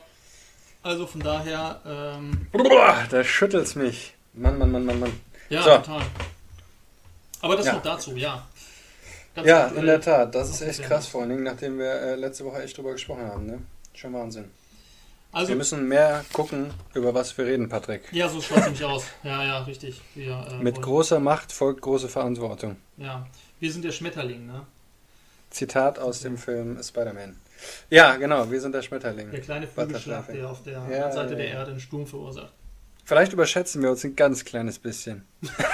Also 0.83 1.07
von 1.07 1.21
daher, 1.21 1.81
ähm, 1.87 2.47
Boah, 2.53 3.05
da 3.11 3.25
schüttelt's 3.25 3.75
mich. 3.75 4.15
Mann, 4.35 4.59
Mann, 4.59 4.71
Mann, 4.71 4.85
Mann, 4.87 5.01
Mann. 5.01 5.21
Ja, 5.49 5.63
So. 5.63 5.77
total. 5.79 6.03
Aber 7.41 7.57
das 7.57 7.67
Ja. 7.67 7.73
noch 7.75 7.83
dazu, 7.83 8.17
ja. 8.17 8.47
Ganz 9.35 9.47
Ja, 9.49 9.65
aktuell. 9.65 9.81
in 9.81 9.87
der 9.87 10.01
Tat. 10.01 10.35
Das 10.35 10.49
ist 10.51 10.61
echt 10.63 10.83
krass, 10.83 11.07
vor 11.07 11.21
allen 11.23 11.31
Dingen, 11.31 11.43
nachdem 11.45 11.79
wir 11.79 11.91
äh, 11.93 12.15
letzte 12.17 12.45
Woche 12.45 12.63
echt 12.63 12.77
drüber 12.77 12.93
gesprochen 12.93 13.27
haben. 13.27 13.47
Ne? 13.47 13.59
Schon 13.95 14.13
Wahnsinn. 14.13 14.51
Also, 15.31 15.51
Wir 15.51 15.57
müssen 15.57 15.87
mehr 15.87 16.25
gucken, 16.33 16.71
über 16.95 17.13
was 17.13 17.37
wir 17.37 17.45
reden, 17.45 17.69
Patrick. 17.69 18.03
ja, 18.13 18.29
so 18.29 18.41
schaut 18.41 18.59
es 18.59 18.65
nämlich 18.65 18.85
aus. 18.85 19.05
Ja, 19.23 19.45
ja, 19.45 19.59
richtig. 19.65 20.01
Wir, 20.15 20.47
äh, 20.51 20.63
Mit 20.63 20.81
großer 20.81 21.21
Macht 21.21 21.53
folgt 21.53 21.83
große 21.83 22.09
Verantwortung. 22.09 22.77
Ja, 22.97 23.27
wir 23.61 23.71
sind 23.73 23.85
der 23.85 23.93
Schmetterling, 23.93 24.47
ne? 24.47 24.65
Zitat 25.51 25.99
aus 25.99 26.21
dem 26.21 26.39
Film 26.39 26.83
Spider-Man. 26.83 27.37
Ja, 27.91 28.17
genau, 28.17 28.51
wir 28.51 28.61
sind 28.61 28.75
der 28.75 28.83
Schmetterling. 28.83 29.31
Der 29.31 29.41
kleine. 29.41 29.67
Flügelschlag, 29.67 30.27
der 30.33 30.51
auf 30.51 30.63
der 30.63 30.87
Ja, 30.91 31.11
Seite 31.11 31.33
ja, 31.33 31.37
der. 31.39 31.49
Erde 31.49 31.71
einen 31.73 31.81
Sturm 31.81 32.07
verursacht. 32.07 32.53
Vielleicht 33.05 33.33
überschätzen 33.33 33.83
wir 33.83 33.91
uns 33.91 34.05
ein 34.05 34.17
ganz 34.17 34.45
kleines 34.45 34.79
bisschen. 34.79 35.25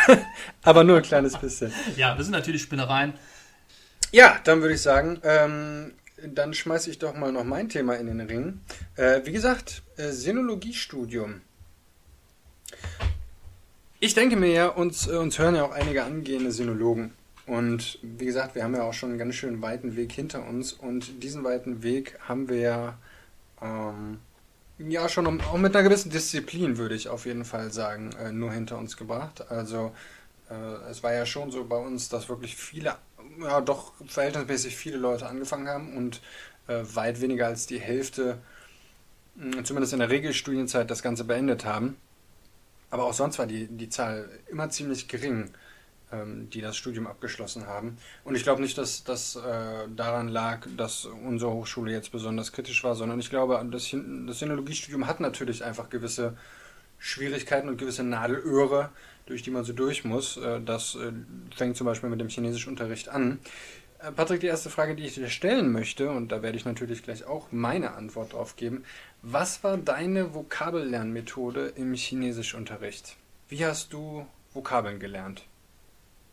Aber 0.63 0.85
nur 0.85 0.99
ein 0.99 1.03
kleines 1.03 1.37
bisschen. 1.37 1.73
Ja, 1.97 2.15
das 2.15 2.27
sind 2.27 2.33
natürlich 2.33 2.63
Spinnereien. 2.63 3.15
Ja, 4.13 4.39
dann 4.45 4.61
würde 4.61 4.75
ich 4.75 4.83
sagen, 4.83 5.21
ähm, 5.25 5.93
dann 6.33 6.55
schmeiße 6.55 6.89
ich 6.91 7.01
doch 7.01 7.15
mal 7.15 7.33
noch 7.33 7.43
mein 7.43 7.69
Thema 7.69 7.95
in 7.97 8.07
den 8.07 8.21
Ring. 8.21 8.61
Äh, 8.95 9.23
wie 9.25 9.33
gesagt, 9.33 9.83
äh, 9.97 10.11
Sinologiestudium. 10.11 11.41
Ich 13.99 14.15
denke 14.15 14.37
mir 14.37 14.53
ja, 14.53 14.69
uns, 14.69 15.09
äh, 15.09 15.17
uns 15.17 15.39
hören 15.39 15.57
ja 15.57 15.65
auch 15.65 15.73
einige 15.73 16.05
angehende 16.05 16.53
Sinologen. 16.53 17.13
Und 17.47 17.99
wie 18.03 18.25
gesagt, 18.25 18.55
wir 18.55 18.65
haben 18.65 18.75
ja 18.75 18.83
auch 18.83 18.95
schon 18.95 19.11
einen 19.11 19.19
ganz 19.19 19.35
schön 19.35 19.61
weiten 19.61 19.97
Weg 19.97 20.13
hinter 20.13 20.47
uns. 20.47 20.73
Und 20.73 21.23
diesen 21.23 21.45
weiten 21.45 21.83
Weg 21.83 22.19
haben 22.27 22.49
wir 22.49 22.59
ja, 22.59 22.99
ähm, 23.61 24.19
ja 24.79 25.09
schon 25.09 25.41
auch 25.43 25.59
mit 25.59 25.75
einer 25.77 25.87
gewissen 25.87 26.11
Disziplin, 26.11 26.79
würde 26.79 26.95
ich 26.95 27.09
auf 27.09 27.27
jeden 27.27 27.45
Fall 27.45 27.71
sagen, 27.71 28.13
äh, 28.19 28.33
nur 28.33 28.53
hinter 28.53 28.79
uns 28.79 28.97
gebracht. 28.97 29.51
Also 29.51 29.93
äh, 30.51 30.91
es 30.91 31.03
war 31.03 31.13
ja 31.13 31.27
schon 31.27 31.51
so 31.51 31.65
bei 31.65 31.77
uns, 31.77 32.09
dass 32.09 32.29
wirklich 32.29 32.57
viele, 32.57 32.97
ja 33.41 33.61
doch 33.61 33.93
verhältnismäßig 34.07 34.77
viele 34.77 34.97
Leute 34.97 35.27
angefangen 35.27 35.69
haben 35.69 35.97
und 35.97 36.23
äh, 36.67 36.83
weit 36.95 37.21
weniger 37.21 37.47
als 37.47 37.67
die 37.67 37.79
Hälfte, 37.81 38.39
mh, 39.37 39.65
zumindest 39.65 39.93
in 39.93 39.99
der 39.99 40.11
Regelstudienzeit, 40.11 40.91
das 40.91 41.03
Ganze 41.03 41.25
beendet 41.25 41.65
haben. 41.67 41.97
Aber 42.91 43.05
auch 43.05 43.15
sonst 43.15 43.39
war 43.39 43.47
die, 43.47 43.67
die 43.67 43.89
Zahl 43.89 44.29
immer 44.49 44.71
ziemlich 44.71 45.09
gering, 45.09 45.51
die 46.51 46.61
das 46.61 46.77
Studium 46.77 47.07
abgeschlossen 47.07 47.67
haben. 47.67 47.97
Und 48.25 48.35
ich 48.35 48.43
glaube 48.43 48.63
nicht, 48.63 48.79
dass 48.79 49.05
das 49.05 49.37
äh, 49.37 49.89
daran 49.95 50.29
lag, 50.29 50.67
dass 50.77 51.05
unsere 51.05 51.53
Hochschule 51.53 51.93
jetzt 51.93 52.13
besonders 52.13 52.53
kritisch 52.53 52.85
war, 52.85 52.95
sondern 52.95 53.21
ich 53.21 53.31
glaube, 53.31 53.65
das, 53.71 53.95
das 54.27 54.39
Sinologiestudium 54.39 55.07
hat 55.07 55.21
natürlich 55.21 55.65
einfach 55.65 55.91
gewisse 55.91 56.37
Schwierigkeiten 56.99 57.69
und 57.69 57.77
gewisse 57.77 58.03
Nadelöhre, 58.03 58.91
durch 59.27 59.43
die 59.43 59.51
man 59.51 59.65
so 59.65 59.73
durch 59.73 60.05
muss. 60.05 60.37
Äh, 60.37 60.61
Das 60.61 60.95
äh, 60.95 61.13
fängt 61.55 61.77
zum 61.77 61.87
Beispiel 61.87 62.11
mit 62.11 62.21
dem 62.21 62.29
Chinesischunterricht 62.29 63.09
an. 63.09 63.41
Äh, 63.99 64.13
Patrick, 64.13 64.41
die 64.41 64.47
erste 64.47 64.71
Frage, 64.71 64.95
die 64.95 65.05
ich 65.05 65.15
dir 65.15 65.29
stellen 65.29 65.73
möchte, 65.73 66.11
und 66.11 66.31
da 66.33 66.43
werde 66.43 66.57
ich 66.57 66.65
natürlich 66.65 67.03
gleich 67.03 67.25
auch 67.25 67.49
meine 67.51 67.95
Antwort 67.95 68.33
drauf 68.33 68.57
geben. 68.57 68.85
Was 69.23 69.65
war 69.65 69.77
deine 69.77 70.35
Vokabellernmethode 70.35 71.73
im 71.77 71.95
Chinesischunterricht? 71.95 73.17
Wie 73.49 73.65
hast 73.65 73.93
du 73.93 74.27
Vokabeln 74.53 74.99
gelernt? 74.99 75.45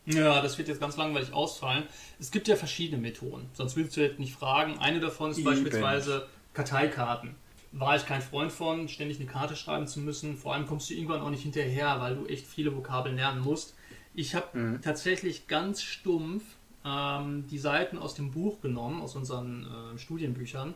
Ja, 0.06 0.42
das 0.42 0.58
wird 0.58 0.68
jetzt 0.68 0.80
ganz 0.82 0.98
langweilig 0.98 1.32
ausfallen. 1.34 1.84
Es 2.20 2.32
gibt 2.32 2.48
ja 2.48 2.56
verschiedene 2.56 3.02
Methoden, 3.02 3.50
sonst 3.54 3.76
würdest 3.76 3.96
du 3.98 4.02
jetzt 4.02 4.20
nicht 4.20 4.34
fragen. 4.34 4.80
Eine 4.80 5.00
davon 5.00 5.32
ist 5.32 5.38
Eben. 5.38 5.46
beispielsweise 5.46 6.28
Karteikarten. 6.54 7.36
War 7.72 7.96
ich 7.96 8.06
kein 8.06 8.22
Freund 8.22 8.52
von, 8.52 8.90
ständig 8.90 9.20
eine 9.20 9.30
Karte 9.30 9.56
schreiben 9.56 9.88
zu 9.88 10.00
müssen. 10.02 10.36
Vor 10.36 10.54
allem 10.54 10.66
kommst 10.66 10.90
du 10.90 10.94
irgendwann 10.94 11.22
auch 11.22 11.30
nicht 11.30 11.44
hinterher, 11.44 12.02
weil 12.02 12.16
du 12.16 12.26
echt 12.26 12.46
viele 12.46 12.76
Vokabeln 12.76 13.16
lernen 13.16 13.42
musst. 13.42 13.76
Ich 14.14 14.36
habe 14.36 14.58
Mhm. 14.58 14.82
tatsächlich 14.82 15.48
ganz 15.48 15.82
stumpf 15.82 16.44
ähm, 16.84 17.46
die 17.48 17.60
Seiten 17.60 17.98
aus 17.98 18.14
dem 18.16 18.32
Buch 18.32 18.60
genommen, 18.60 19.02
aus 19.02 19.16
unseren 19.16 19.94
äh, 19.96 19.98
Studienbüchern 20.00 20.74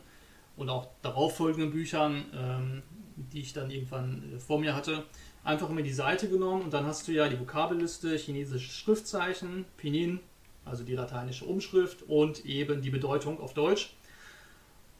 und 0.56 0.68
auch 0.68 0.88
darauffolgenden 1.02 1.70
Büchern, 1.70 2.24
ähm, 2.34 2.82
die 3.32 3.40
ich 3.40 3.52
dann 3.52 3.70
irgendwann 3.70 4.34
äh, 4.34 4.38
vor 4.38 4.58
mir 4.58 4.74
hatte, 4.74 5.04
einfach 5.44 5.70
immer 5.70 5.82
die 5.82 5.92
Seite 5.92 6.28
genommen 6.28 6.62
und 6.62 6.72
dann 6.72 6.86
hast 6.86 7.06
du 7.08 7.12
ja 7.12 7.28
die 7.28 7.38
Vokabelliste, 7.38 8.16
chinesische 8.16 8.70
Schriftzeichen, 8.72 9.64
Pinyin, 9.76 10.20
also 10.64 10.82
die 10.82 10.94
lateinische 10.94 11.44
Umschrift 11.44 12.02
und 12.02 12.44
eben 12.44 12.82
die 12.82 12.90
Bedeutung 12.90 13.40
auf 13.40 13.54
Deutsch. 13.54 13.94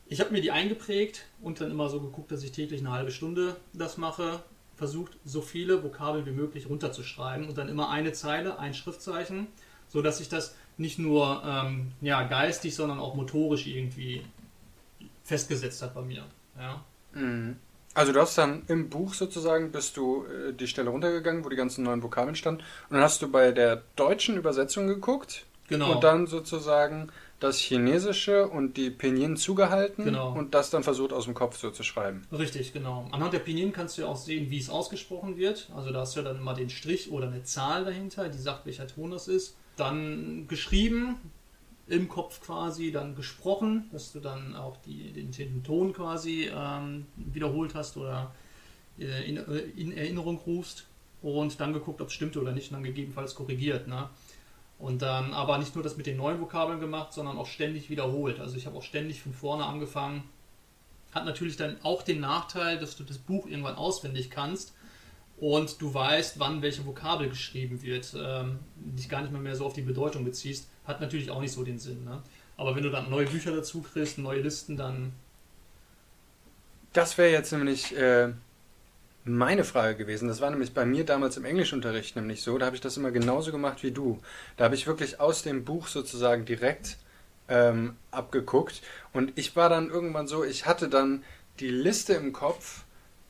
Ich 0.08 0.20
habe 0.20 0.30
mir 0.30 0.40
die 0.40 0.52
eingeprägt 0.52 1.26
und 1.42 1.60
dann 1.60 1.72
immer 1.72 1.88
so 1.88 2.00
geguckt, 2.00 2.30
dass 2.30 2.44
ich 2.44 2.52
täglich 2.52 2.80
eine 2.80 2.92
halbe 2.92 3.10
Stunde 3.10 3.56
das 3.72 3.96
mache, 3.96 4.40
versucht 4.76 5.16
so 5.24 5.40
viele 5.40 5.82
Vokabeln 5.82 6.26
wie 6.26 6.30
möglich 6.30 6.68
runterzuschreiben 6.68 7.48
und 7.48 7.58
dann 7.58 7.68
immer 7.68 7.90
eine 7.90 8.12
Zeile, 8.12 8.58
ein 8.60 8.74
Schriftzeichen, 8.74 9.48
so 9.88 10.02
dass 10.02 10.20
ich 10.20 10.28
das 10.28 10.54
nicht 10.76 10.98
nur 10.98 11.42
ähm, 11.44 11.92
ja, 12.02 12.22
geistig, 12.22 12.76
sondern 12.76 13.00
auch 13.00 13.14
motorisch 13.14 13.66
irgendwie 13.66 14.22
festgesetzt 15.26 15.82
hat 15.82 15.94
bei 15.94 16.02
mir. 16.02 16.24
Ja. 16.58 16.84
Mhm. 17.12 17.56
Also 17.94 18.12
du 18.12 18.20
hast 18.20 18.36
dann 18.36 18.62
im 18.68 18.90
Buch 18.90 19.14
sozusagen, 19.14 19.72
bist 19.72 19.96
du 19.96 20.24
äh, 20.26 20.52
die 20.52 20.66
Stelle 20.68 20.90
runtergegangen, 20.90 21.44
wo 21.44 21.48
die 21.48 21.56
ganzen 21.56 21.82
neuen 21.84 22.02
Vokabeln 22.02 22.36
standen. 22.36 22.60
Und 22.90 22.94
dann 22.96 23.02
hast 23.02 23.22
du 23.22 23.30
bei 23.30 23.52
der 23.52 23.82
deutschen 23.96 24.36
Übersetzung 24.36 24.86
geguckt 24.86 25.44
Genau. 25.68 25.94
und 25.94 26.04
dann 26.04 26.26
sozusagen 26.28 27.08
das 27.40 27.58
Chinesische 27.58 28.46
und 28.48 28.76
die 28.76 28.90
Pinyin 28.90 29.36
zugehalten 29.36 30.04
Genau. 30.04 30.32
und 30.32 30.54
das 30.54 30.70
dann 30.70 30.82
versucht 30.84 31.12
aus 31.12 31.24
dem 31.24 31.34
Kopf 31.34 31.58
so 31.58 31.70
zu 31.70 31.82
schreiben. 31.82 32.22
Richtig, 32.32 32.72
genau. 32.72 33.08
Anhand 33.12 33.32
der 33.32 33.40
Pinyin 33.40 33.72
kannst 33.72 33.98
du 33.98 34.02
ja 34.02 34.08
auch 34.08 34.16
sehen, 34.16 34.50
wie 34.50 34.58
es 34.58 34.70
ausgesprochen 34.70 35.36
wird. 35.36 35.68
Also 35.74 35.90
da 35.90 36.00
hast 36.00 36.14
du 36.16 36.20
ja 36.20 36.24
dann 36.24 36.36
immer 36.36 36.54
den 36.54 36.70
Strich 36.70 37.10
oder 37.10 37.26
eine 37.26 37.42
Zahl 37.42 37.84
dahinter, 37.84 38.28
die 38.28 38.38
sagt, 38.38 38.64
welcher 38.66 38.86
Ton 38.86 39.10
das 39.10 39.26
ist. 39.26 39.56
Dann 39.76 40.46
geschrieben, 40.48 41.16
im 41.88 42.08
Kopf 42.08 42.40
quasi, 42.40 42.90
dann 42.90 43.14
gesprochen, 43.14 43.88
dass 43.92 44.12
du 44.12 44.20
dann 44.20 44.56
auch 44.56 44.76
die, 44.78 45.12
den, 45.12 45.30
den 45.30 45.62
Ton 45.62 45.92
quasi 45.92 46.50
ähm, 46.52 47.06
wiederholt 47.16 47.74
hast 47.74 47.96
oder 47.96 48.34
äh, 48.98 49.28
in, 49.28 49.36
äh, 49.36 49.58
in 49.76 49.92
Erinnerung 49.92 50.38
rufst 50.38 50.86
und 51.22 51.60
dann 51.60 51.72
geguckt, 51.72 52.00
ob 52.00 52.08
es 52.08 52.14
stimmt 52.14 52.36
oder 52.36 52.52
nicht 52.52 52.70
und 52.70 52.74
dann 52.74 52.84
gegebenenfalls 52.84 53.34
korrigiert. 53.34 53.86
Ne? 53.86 54.08
Und 54.78 55.02
dann 55.02 55.32
aber 55.32 55.58
nicht 55.58 55.74
nur 55.74 55.84
das 55.84 55.96
mit 55.96 56.06
den 56.06 56.16
neuen 56.16 56.40
Vokabeln 56.40 56.80
gemacht, 56.80 57.12
sondern 57.12 57.38
auch 57.38 57.46
ständig 57.46 57.88
wiederholt. 57.88 58.40
Also 58.40 58.56
ich 58.56 58.66
habe 58.66 58.76
auch 58.76 58.82
ständig 58.82 59.22
von 59.22 59.32
vorne 59.32 59.64
angefangen, 59.64 60.24
hat 61.12 61.24
natürlich 61.24 61.56
dann 61.56 61.76
auch 61.82 62.02
den 62.02 62.20
Nachteil, 62.20 62.78
dass 62.78 62.96
du 62.96 63.04
das 63.04 63.18
Buch 63.18 63.46
irgendwann 63.46 63.76
auswendig 63.76 64.28
kannst 64.28 64.74
und 65.38 65.80
du 65.80 65.92
weißt, 65.92 66.38
wann 66.38 66.62
welche 66.62 66.84
Vokabel 66.84 67.28
geschrieben 67.28 67.82
wird, 67.82 68.14
ähm, 68.18 68.58
dich 68.76 69.08
gar 69.08 69.22
nicht 69.22 69.32
mehr, 69.32 69.40
mehr 69.40 69.56
so 69.56 69.66
auf 69.66 69.74
die 69.74 69.82
Bedeutung 69.82 70.24
beziehst, 70.24 70.68
hat 70.86 71.00
natürlich 71.00 71.30
auch 71.30 71.40
nicht 71.40 71.52
so 71.52 71.64
den 71.64 71.78
Sinn. 71.78 72.04
Ne? 72.04 72.22
Aber 72.56 72.74
wenn 72.74 72.82
du 72.82 72.90
dann 72.90 73.10
neue 73.10 73.26
Bücher 73.26 73.54
dazu 73.54 73.82
kriegst, 73.82 74.18
neue 74.18 74.40
Listen, 74.40 74.76
dann 74.76 75.12
Das 76.92 77.18
wäre 77.18 77.30
jetzt 77.30 77.52
nämlich 77.52 77.96
äh, 77.96 78.32
meine 79.24 79.64
Frage 79.64 79.96
gewesen. 79.96 80.28
Das 80.28 80.40
war 80.40 80.50
nämlich 80.50 80.72
bei 80.72 80.86
mir 80.86 81.04
damals 81.04 81.36
im 81.36 81.44
Englischunterricht 81.44 82.16
nämlich 82.16 82.42
so. 82.42 82.56
Da 82.56 82.66
habe 82.66 82.76
ich 82.76 82.82
das 82.82 82.96
immer 82.96 83.10
genauso 83.10 83.52
gemacht 83.52 83.82
wie 83.82 83.90
du. 83.90 84.20
Da 84.56 84.64
habe 84.64 84.74
ich 84.74 84.86
wirklich 84.86 85.20
aus 85.20 85.42
dem 85.42 85.64
Buch 85.64 85.88
sozusagen 85.88 86.44
direkt 86.44 86.96
ähm, 87.48 87.96
abgeguckt. 88.10 88.82
Und 89.12 89.32
ich 89.36 89.56
war 89.56 89.68
dann 89.68 89.90
irgendwann 89.90 90.28
so, 90.28 90.44
ich 90.44 90.66
hatte 90.66 90.88
dann 90.88 91.24
die 91.60 91.70
Liste 91.70 92.14
im 92.14 92.32
Kopf, 92.32 92.84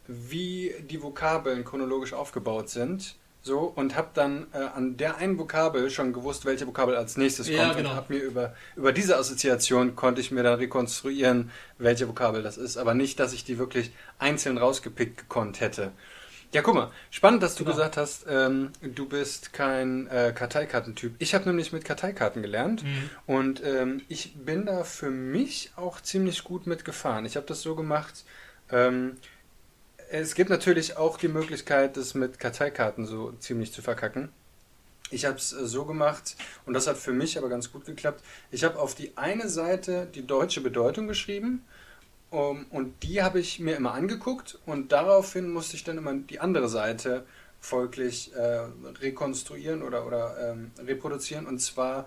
wie 0.06 0.74
die 0.88 1.02
Vokabeln 1.02 1.64
chronologisch 1.64 2.12
aufgebaut 2.12 2.68
sind. 2.68 3.16
So, 3.46 3.60
und 3.60 3.94
habe 3.94 4.08
dann 4.12 4.48
äh, 4.52 4.56
an 4.58 4.96
der 4.96 5.18
einen 5.18 5.38
Vokabel 5.38 5.88
schon 5.90 6.12
gewusst, 6.12 6.44
welche 6.46 6.66
Vokabel 6.66 6.96
als 6.96 7.16
nächstes 7.16 7.46
Ja, 7.48 7.62
kommt. 7.62 7.76
genau. 7.76 7.90
Und 7.90 7.96
habe 7.96 8.12
mir 8.14 8.20
über, 8.20 8.56
über 8.74 8.92
diese 8.92 9.16
Assoziation 9.16 9.94
konnte 9.94 10.20
ich 10.20 10.32
mir 10.32 10.42
dann 10.42 10.58
rekonstruieren, 10.58 11.52
welche 11.78 12.08
Vokabel 12.08 12.42
das 12.42 12.58
ist. 12.58 12.76
Aber 12.76 12.92
nicht, 12.94 13.20
dass 13.20 13.32
ich 13.32 13.44
die 13.44 13.56
wirklich 13.56 13.92
einzeln 14.18 14.58
rausgepickt 14.58 15.16
gekonnt 15.16 15.60
hätte. 15.60 15.92
Ja, 16.50 16.60
guck 16.62 16.74
mal, 16.74 16.90
spannend, 17.12 17.40
dass 17.44 17.54
du 17.54 17.62
Genau. 17.62 17.76
gesagt 17.76 17.96
hast, 17.96 18.26
ähm, 18.28 18.72
du 18.82 19.06
bist 19.08 19.52
kein 19.52 20.08
äh, 20.08 20.32
Karteikartentyp. 20.34 21.14
Ich 21.20 21.32
habe 21.32 21.44
nämlich 21.48 21.72
mit 21.72 21.84
Karteikarten 21.84 22.42
gelernt 22.42 22.82
Mhm. 22.82 23.10
und 23.26 23.62
ähm, 23.64 24.02
ich 24.08 24.34
bin 24.44 24.66
da 24.66 24.82
für 24.82 25.10
mich 25.10 25.70
auch 25.76 26.00
ziemlich 26.00 26.42
gut 26.42 26.66
mitgefahren. 26.66 27.24
Ich 27.26 27.36
habe 27.36 27.46
das 27.46 27.62
so 27.62 27.76
gemacht. 27.76 28.24
Ähm, 28.72 29.18
es 30.10 30.34
gibt 30.34 30.50
natürlich 30.50 30.96
auch 30.96 31.18
die 31.18 31.28
Möglichkeit, 31.28 31.96
das 31.96 32.14
mit 32.14 32.38
Karteikarten 32.38 33.06
so 33.06 33.32
ziemlich 33.40 33.72
zu 33.72 33.82
verkacken. 33.82 34.30
Ich 35.10 35.24
habe 35.24 35.36
es 35.36 35.52
äh, 35.52 35.66
so 35.66 35.84
gemacht 35.84 36.36
und 36.64 36.74
das 36.74 36.86
hat 36.86 36.96
für 36.96 37.12
mich 37.12 37.38
aber 37.38 37.48
ganz 37.48 37.72
gut 37.72 37.84
geklappt. 37.84 38.22
Ich 38.50 38.64
habe 38.64 38.78
auf 38.78 38.94
die 38.94 39.16
eine 39.16 39.48
Seite 39.48 40.08
die 40.14 40.26
deutsche 40.26 40.60
Bedeutung 40.60 41.06
geschrieben 41.06 41.64
um, 42.30 42.66
und 42.70 43.02
die 43.02 43.22
habe 43.22 43.38
ich 43.38 43.60
mir 43.60 43.76
immer 43.76 43.94
angeguckt 43.94 44.58
und 44.66 44.90
daraufhin 44.92 45.48
musste 45.48 45.76
ich 45.76 45.84
dann 45.84 45.98
immer 45.98 46.14
die 46.14 46.40
andere 46.40 46.68
Seite 46.68 47.24
folglich 47.60 48.34
äh, 48.34 48.66
rekonstruieren 49.00 49.82
oder, 49.82 50.06
oder 50.06 50.36
ähm, 50.52 50.72
reproduzieren. 50.78 51.46
Und 51.46 51.60
zwar 51.60 52.06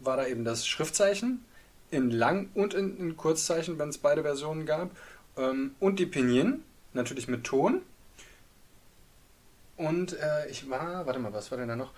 war 0.00 0.16
da 0.16 0.26
eben 0.26 0.44
das 0.44 0.66
Schriftzeichen 0.66 1.44
in 1.90 2.10
Lang- 2.10 2.50
und 2.54 2.74
in, 2.74 2.96
in 2.98 3.16
Kurzzeichen, 3.16 3.78
wenn 3.78 3.88
es 3.88 3.98
beide 3.98 4.22
Versionen 4.22 4.64
gab, 4.64 4.90
ähm, 5.36 5.74
und 5.80 5.98
die 5.98 6.06
Pinyin, 6.06 6.62
natürlich 6.98 7.28
mit 7.28 7.44
Ton. 7.44 7.82
Und 9.76 10.12
äh, 10.12 10.48
ich 10.50 10.68
war, 10.68 11.06
warte 11.06 11.20
mal, 11.20 11.32
was 11.32 11.50
war 11.50 11.58
denn 11.58 11.68
da 11.68 11.76
noch? 11.76 11.92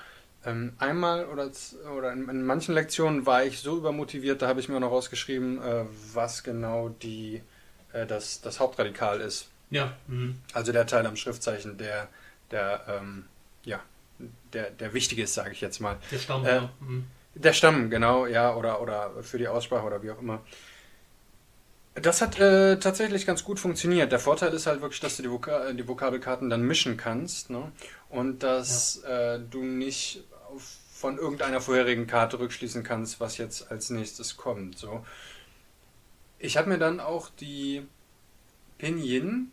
Ähm, 0.45 0.73
einmal 0.78 1.26
oder, 1.26 1.50
oder 1.97 2.12
in, 2.12 2.28
in, 2.28 2.45
manchen 2.45 2.75
Lektionen 2.75 3.26
war 3.26 3.45
ich 3.45 3.59
so 3.59 3.76
übermotiviert, 3.76 4.40
da 4.40 4.49
habe 4.49 4.61
ich 4.61 4.69
mir 4.69 4.76
auch 4.76 4.80
noch 4.80 4.90
rausgeschrieben, 4.90 5.62
äh, 5.62 5.85
was 6.14 6.42
genau 6.42 6.88
die, 6.88 7.42
äh, 7.92 8.07
das, 8.07 8.40
das 8.40 8.61
Hauptradikal 8.61 9.21
ist. 9.21 9.49
Ja. 9.71 9.95
Mhm. 10.07 10.38
Also 10.54 10.73
der 10.73 10.87
Teil 10.87 11.07
am 11.07 11.16
Schriftzeichen, 11.16 11.76
der, 11.76 12.09
der, 12.50 12.85
ähm, 12.88 13.25
ja, 13.64 13.80
der, 14.52 14.71
der 14.71 14.95
wichtig 14.95 15.19
ist, 15.19 15.35
sage 15.35 15.52
ich 15.52 15.61
jetzt 15.61 15.80
mal. 15.80 15.99
Der 16.11 16.19
Stamm, 16.19 16.45
äh, 16.45 16.57
ja. 16.57 16.71
Mhm. 16.80 17.07
Der 17.35 17.52
Stamm, 17.52 17.90
genau, 17.90 18.26
ja, 18.26 18.54
oder, 18.54 18.80
oder 18.80 19.23
für 19.23 19.38
die 19.38 19.49
Aussprache 19.49 19.87
oder 19.87 20.02
wie 20.02 20.11
auch 20.11 20.19
immer. 20.19 20.40
Das 21.94 22.23
hat 22.23 22.38
äh, 22.38 22.78
tatsächlich 22.78 23.26
ganz 23.26 23.42
gut 23.42 23.59
funktioniert. 23.59 24.12
Der 24.12 24.20
Vorteil 24.20 24.54
ist 24.54 24.66
halt 24.66 24.80
wirklich, 24.80 25.00
dass 25.00 25.16
du 25.16 25.23
die, 25.23 25.30
Voka 25.30 25.73
die 25.73 25.87
Vokabelkarten 25.87 26.49
dann 26.49 26.62
mischen 26.62 26.97
kannst 26.97 27.50
ne? 27.50 27.73
und 28.09 28.42
dass 28.42 29.02
ja. 29.02 29.35
äh, 29.35 29.40
du 29.40 29.62
nicht 29.62 30.25
von 31.00 31.18
irgendeiner 31.18 31.61
vorherigen 31.61 32.06
Karte 32.06 32.38
rückschließen 32.38 32.82
kannst, 32.82 33.20
was 33.20 33.38
jetzt 33.38 33.70
als 33.70 33.90
nächstes 33.90 34.37
kommt. 34.37 34.78
So. 34.78 35.04
Ich 36.38 36.56
habe 36.56 36.68
mir 36.68 36.78
dann 36.78 37.00
auch 37.00 37.28
die 37.28 37.87
Pinyin 38.78 39.50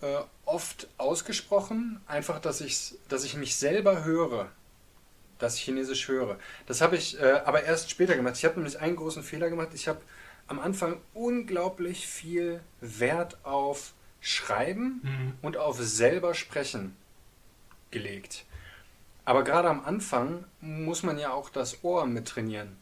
äh, 0.00 0.20
oft 0.44 0.88
ausgesprochen, 0.98 2.00
einfach, 2.06 2.40
dass, 2.40 2.60
ich's, 2.60 2.96
dass 3.08 3.24
ich 3.24 3.36
mich 3.36 3.56
selber 3.56 4.04
höre, 4.04 4.50
dass 5.38 5.56
ich 5.56 5.62
Chinesisch 5.62 6.08
höre. 6.08 6.38
Das 6.66 6.80
habe 6.80 6.96
ich 6.96 7.20
äh, 7.20 7.42
aber 7.44 7.62
erst 7.62 7.90
später 7.90 8.16
gemacht. 8.16 8.36
Ich 8.36 8.44
habe 8.44 8.56
nämlich 8.56 8.80
einen 8.80 8.96
großen 8.96 9.22
Fehler 9.22 9.50
gemacht. 9.50 9.68
Ich 9.74 9.88
habe 9.88 10.00
am 10.48 10.60
Anfang 10.60 11.00
unglaublich 11.14 12.06
viel 12.06 12.60
Wert 12.80 13.38
auf 13.44 13.94
Schreiben 14.20 15.00
mhm. 15.02 15.32
und 15.42 15.56
auf 15.56 15.78
selber 15.78 16.34
sprechen 16.34 16.96
gelegt. 17.90 18.44
Aber 19.24 19.44
gerade 19.44 19.68
am 19.68 19.84
Anfang 19.84 20.44
muss 20.60 21.02
man 21.02 21.18
ja 21.18 21.32
auch 21.32 21.50
das 21.50 21.82
Ohr 21.82 22.06
mit 22.06 22.28
trainieren. 22.28 22.76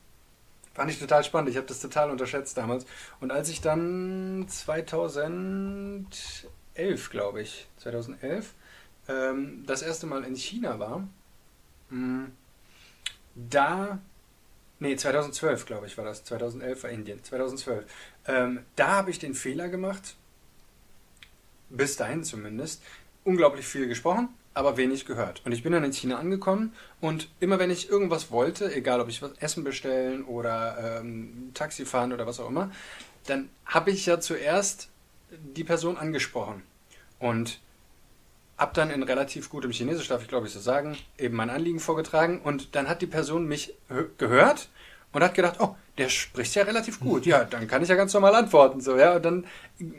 Fand 0.75 0.91
ich 0.91 0.99
total 0.99 1.25
spannend. 1.25 1.51
Ich 1.51 1.57
habe 1.57 1.67
das 1.67 1.81
total 1.81 2.11
unterschätzt 2.11 2.57
damals. 2.57 2.85
Und 3.21 3.31
als 3.31 3.49
ich 3.49 3.61
dann 3.61 4.47
2011, 4.49 7.11
glaube 7.11 7.41
ich, 7.41 7.69
2011, 7.79 8.55
ähm, 9.09 9.65
das 9.67 9.83
erste 9.83 10.07
Mal 10.07 10.25
in 10.25 10.35
China 10.35 10.81
war, 10.81 11.07
mm, 11.91 12.25
da 13.35 14.01
Nee, 14.81 14.97
2012, 14.97 15.67
glaube 15.67 15.87
ich, 15.87 15.97
war 15.97 16.05
das. 16.05 16.25
2011 16.25 16.83
war 16.83 16.91
Indien. 16.91 17.23
2012. 17.23 17.85
Ähm, 18.27 18.61
da 18.77 18.89
habe 18.89 19.11
ich 19.11 19.19
den 19.19 19.35
Fehler 19.35 19.69
gemacht, 19.69 20.17
bis 21.71 21.97
dahin 21.97 22.25
zumindest, 22.25 22.83
unglaublich 23.25 23.67
viel 23.67 23.87
gesprochen, 23.87 24.29
aber 24.53 24.77
wenig 24.77 25.07
gehört. 25.07 25.43
Und 25.45 25.53
ich 25.53 25.63
bin 25.63 25.73
dann 25.73 25.85
in 25.85 25.93
China 25.93 26.19
angekommen 26.19 26.73
und 27.01 27.29
immer 27.41 27.59
wenn 27.59 27.71
ich 27.71 27.89
irgendwas 27.89 28.31
wollte, 28.31 28.73
egal 28.75 29.01
ob 29.01 29.09
ich 29.09 29.23
was 29.23 29.33
Essen 29.39 29.65
bestellen 29.65 30.25
oder 30.25 31.01
ähm, 31.01 31.51
Taxi 31.55 31.85
fahren 31.87 32.13
oder 32.13 32.27
was 32.27 32.41
auch 32.41 32.49
immer, 32.49 32.71
dann 33.27 33.49
habe 33.67 33.91
ich 33.91 34.07
ja 34.07 34.21
zuerst 34.21 34.89
die 35.31 35.65
Person 35.65 35.97
angesprochen. 35.97 36.63
Und 37.19 37.61
hab 38.57 38.75
dann 38.75 38.91
in 38.91 39.03
relativ 39.03 39.51
gutem 39.51 39.71
Chinesisch, 39.73 40.09
darf 40.09 40.23
ich 40.23 40.29
glaube 40.29 40.47
ich 40.47 40.53
so 40.53 40.61
sagen, 40.61 40.97
eben 41.19 41.37
mein 41.37 41.51
Anliegen 41.51 41.81
vorgetragen 41.81 42.41
und 42.43 42.75
dann 42.75 42.89
hat 42.89 43.03
die 43.03 43.07
Person 43.07 43.47
mich 43.47 43.75
gehört 44.19 44.69
und 45.15 45.23
hat 45.23 45.35
gedacht, 45.35 45.57
oh, 45.61 45.77
der 45.97 46.09
spricht 46.09 46.57
ja 46.57 46.65
relativ 46.65 46.99
gut. 46.99 47.25
Ja, 47.25 47.45
dann 47.45 47.69
kann 47.69 47.83
ich 47.83 47.89
ja 47.89 47.95
ganz 47.95 48.13
normal 48.13 48.35
antworten. 48.35 48.81
So, 48.81 48.99
ja. 48.99 49.15
Und 49.15 49.25
dann 49.25 49.47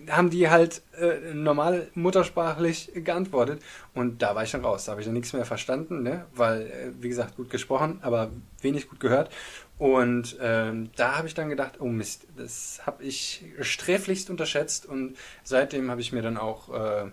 haben 0.09 0.29
die 0.29 0.49
halt 0.49 0.81
äh, 0.99 1.33
normal 1.33 1.87
muttersprachlich 1.95 2.91
geantwortet. 2.95 3.61
Und 3.93 4.21
da 4.21 4.35
war 4.35 4.43
ich 4.43 4.51
dann 4.51 4.65
raus. 4.65 4.85
Da 4.85 4.91
habe 4.91 5.01
ich 5.01 5.07
dann 5.07 5.13
nichts 5.13 5.31
mehr 5.31 5.45
verstanden, 5.45 6.03
ne? 6.03 6.25
weil, 6.35 6.63
äh, 6.63 6.91
wie 7.01 7.07
gesagt, 7.07 7.37
gut 7.37 7.49
gesprochen, 7.49 7.99
aber 8.01 8.29
wenig 8.61 8.89
gut 8.89 8.99
gehört. 8.99 9.31
Und 9.77 10.37
ähm, 10.41 10.89
da 10.97 11.17
habe 11.17 11.27
ich 11.27 11.33
dann 11.33 11.49
gedacht, 11.49 11.79
oh 11.79 11.87
Mist, 11.87 12.27
das 12.35 12.81
habe 12.85 13.03
ich 13.03 13.45
sträflichst 13.61 14.29
unterschätzt. 14.29 14.85
Und 14.85 15.15
seitdem 15.43 15.89
habe 15.89 16.01
ich 16.01 16.11
mir 16.11 16.21
dann 16.21 16.35
auch 16.35 16.73
äh, 16.73 17.11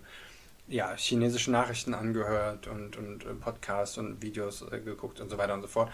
ja, 0.72 0.94
chinesische 0.96 1.50
Nachrichten 1.50 1.94
angehört 1.94 2.66
und, 2.66 2.96
und 2.96 3.24
äh, 3.24 3.34
Podcasts 3.34 3.98
und 3.98 4.22
Videos 4.22 4.62
äh, 4.62 4.80
geguckt 4.80 5.20
und 5.20 5.30
so 5.30 5.38
weiter 5.38 5.54
und 5.54 5.62
so 5.62 5.68
fort. 5.68 5.90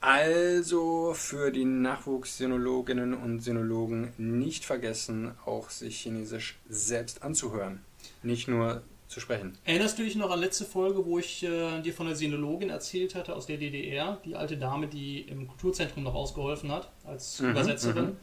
Also 0.00 1.12
für 1.14 1.50
die 1.50 1.64
Nachwuchssinologinnen 1.66 3.12
und 3.12 3.40
Sinologen 3.40 4.14
nicht 4.16 4.64
vergessen, 4.64 5.32
auch 5.44 5.68
sich 5.68 6.00
Chinesisch 6.00 6.58
selbst 6.68 7.22
anzuhören, 7.22 7.84
nicht 8.22 8.48
nur 8.48 8.82
zu 9.08 9.20
sprechen. 9.20 9.58
Erinnerst 9.64 9.98
du 9.98 10.04
dich 10.04 10.14
noch 10.14 10.30
an 10.30 10.40
letzte 10.40 10.64
Folge, 10.64 11.04
wo 11.04 11.18
ich 11.18 11.42
äh, 11.42 11.82
dir 11.82 11.92
von 11.92 12.06
der 12.06 12.14
Sinologin 12.14 12.70
erzählt 12.70 13.16
hatte 13.16 13.34
aus 13.34 13.46
der 13.46 13.58
DDR, 13.58 14.20
die 14.24 14.36
alte 14.36 14.56
Dame, 14.56 14.86
die 14.86 15.22
im 15.22 15.48
Kulturzentrum 15.48 16.04
noch 16.04 16.14
ausgeholfen 16.14 16.70
hat 16.70 16.90
als 17.04 17.40
mhm, 17.40 17.50
Übersetzerin? 17.50 18.04
Mhm. 18.06 18.16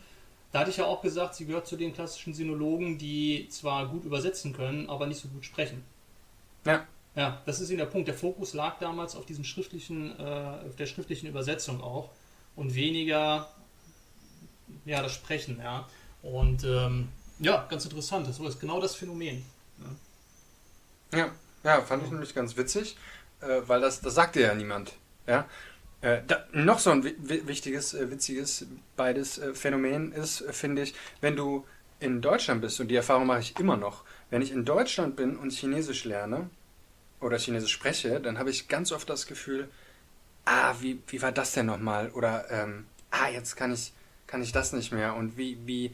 Da 0.53 0.59
hatte 0.59 0.71
ich 0.71 0.77
ja 0.77 0.85
auch 0.85 1.01
gesagt, 1.01 1.35
sie 1.35 1.45
gehört 1.45 1.67
zu 1.67 1.75
den 1.75 1.93
klassischen 1.93 2.33
Sinologen, 2.33 2.97
die 2.97 3.47
zwar 3.49 3.89
gut 3.89 4.05
übersetzen 4.05 4.53
können, 4.53 4.89
aber 4.89 5.05
nicht 5.05 5.19
so 5.19 5.27
gut 5.27 5.45
sprechen. 5.45 5.83
Ja. 6.67 6.85
Ja, 7.15 7.41
das 7.47 7.59
ist 7.59 7.71
eben 7.71 7.79
der 7.79 7.85
Punkt. 7.87 8.07
Der 8.07 8.15
Fokus 8.15 8.53
lag 8.53 8.77
damals 8.77 9.15
auf 9.15 9.25
diesen 9.25 9.43
schriftlichen, 9.43 10.17
äh, 10.19 10.23
auf 10.23 10.75
der 10.77 10.85
schriftlichen 10.85 11.27
Übersetzung 11.27 11.81
auch 11.81 12.11
und 12.55 12.75
weniger 12.75 13.49
ja, 14.85 15.01
das 15.01 15.13
Sprechen, 15.13 15.59
ja. 15.59 15.87
Und 16.21 16.63
ähm, 16.63 17.09
ja, 17.39 17.65
ganz 17.69 17.85
interessant. 17.85 18.27
Das 18.27 18.39
ist 18.39 18.59
genau 18.59 18.79
das 18.79 18.95
Phänomen. 18.95 19.43
Ja, 21.11 21.19
ja, 21.19 21.31
ja 21.63 21.81
fand 21.81 22.03
ich 22.03 22.11
nämlich 22.11 22.35
ganz 22.35 22.55
witzig, 22.55 22.97
äh, 23.41 23.61
weil 23.65 23.81
das, 23.81 24.01
das 24.01 24.13
sagte 24.13 24.41
ja 24.41 24.53
niemand. 24.53 24.93
Ja. 25.25 25.47
Äh, 26.01 26.21
da, 26.27 26.45
noch 26.53 26.79
so 26.79 26.91
ein 26.91 27.03
wichtiges, 27.03 27.93
äh, 27.93 28.11
witziges 28.11 28.67
beides 28.95 29.39
äh, 29.39 29.55
Phänomen 29.55 30.11
ist, 30.11 30.41
äh, 30.41 30.53
finde 30.53 30.83
ich, 30.83 30.93
wenn 31.21 31.35
du 31.35 31.65
in 31.99 32.21
Deutschland 32.21 32.61
bist, 32.61 32.79
und 32.79 32.89
die 32.89 32.95
Erfahrung 32.95 33.25
mache 33.25 33.39
ich 33.39 33.59
immer 33.59 33.77
noch, 33.77 34.03
wenn 34.29 34.43
ich 34.43 34.51
in 34.51 34.65
Deutschland 34.65 35.15
bin 35.15 35.35
und 35.35 35.51
Chinesisch 35.51 36.05
lerne, 36.05 36.51
oder 37.19 37.37
Chinesisch 37.37 37.71
spreche, 37.71 38.19
dann 38.19 38.37
habe 38.37 38.49
ich 38.49 38.67
ganz 38.67 38.91
oft 38.91 39.09
das 39.09 39.27
Gefühl, 39.27 39.69
ah, 40.45 40.75
wie, 40.79 41.01
wie 41.07 41.21
war 41.21 41.31
das 41.31 41.53
denn 41.53 41.65
nochmal? 41.65 42.09
Oder, 42.11 42.49
ähm, 42.51 42.85
ah, 43.11 43.29
jetzt 43.29 43.55
kann 43.55 43.73
ich, 43.73 43.93
kann 44.27 44.41
ich 44.41 44.51
das 44.51 44.73
nicht 44.73 44.91
mehr. 44.91 45.15
Und 45.15 45.37
wie, 45.37 45.57
wie, 45.65 45.93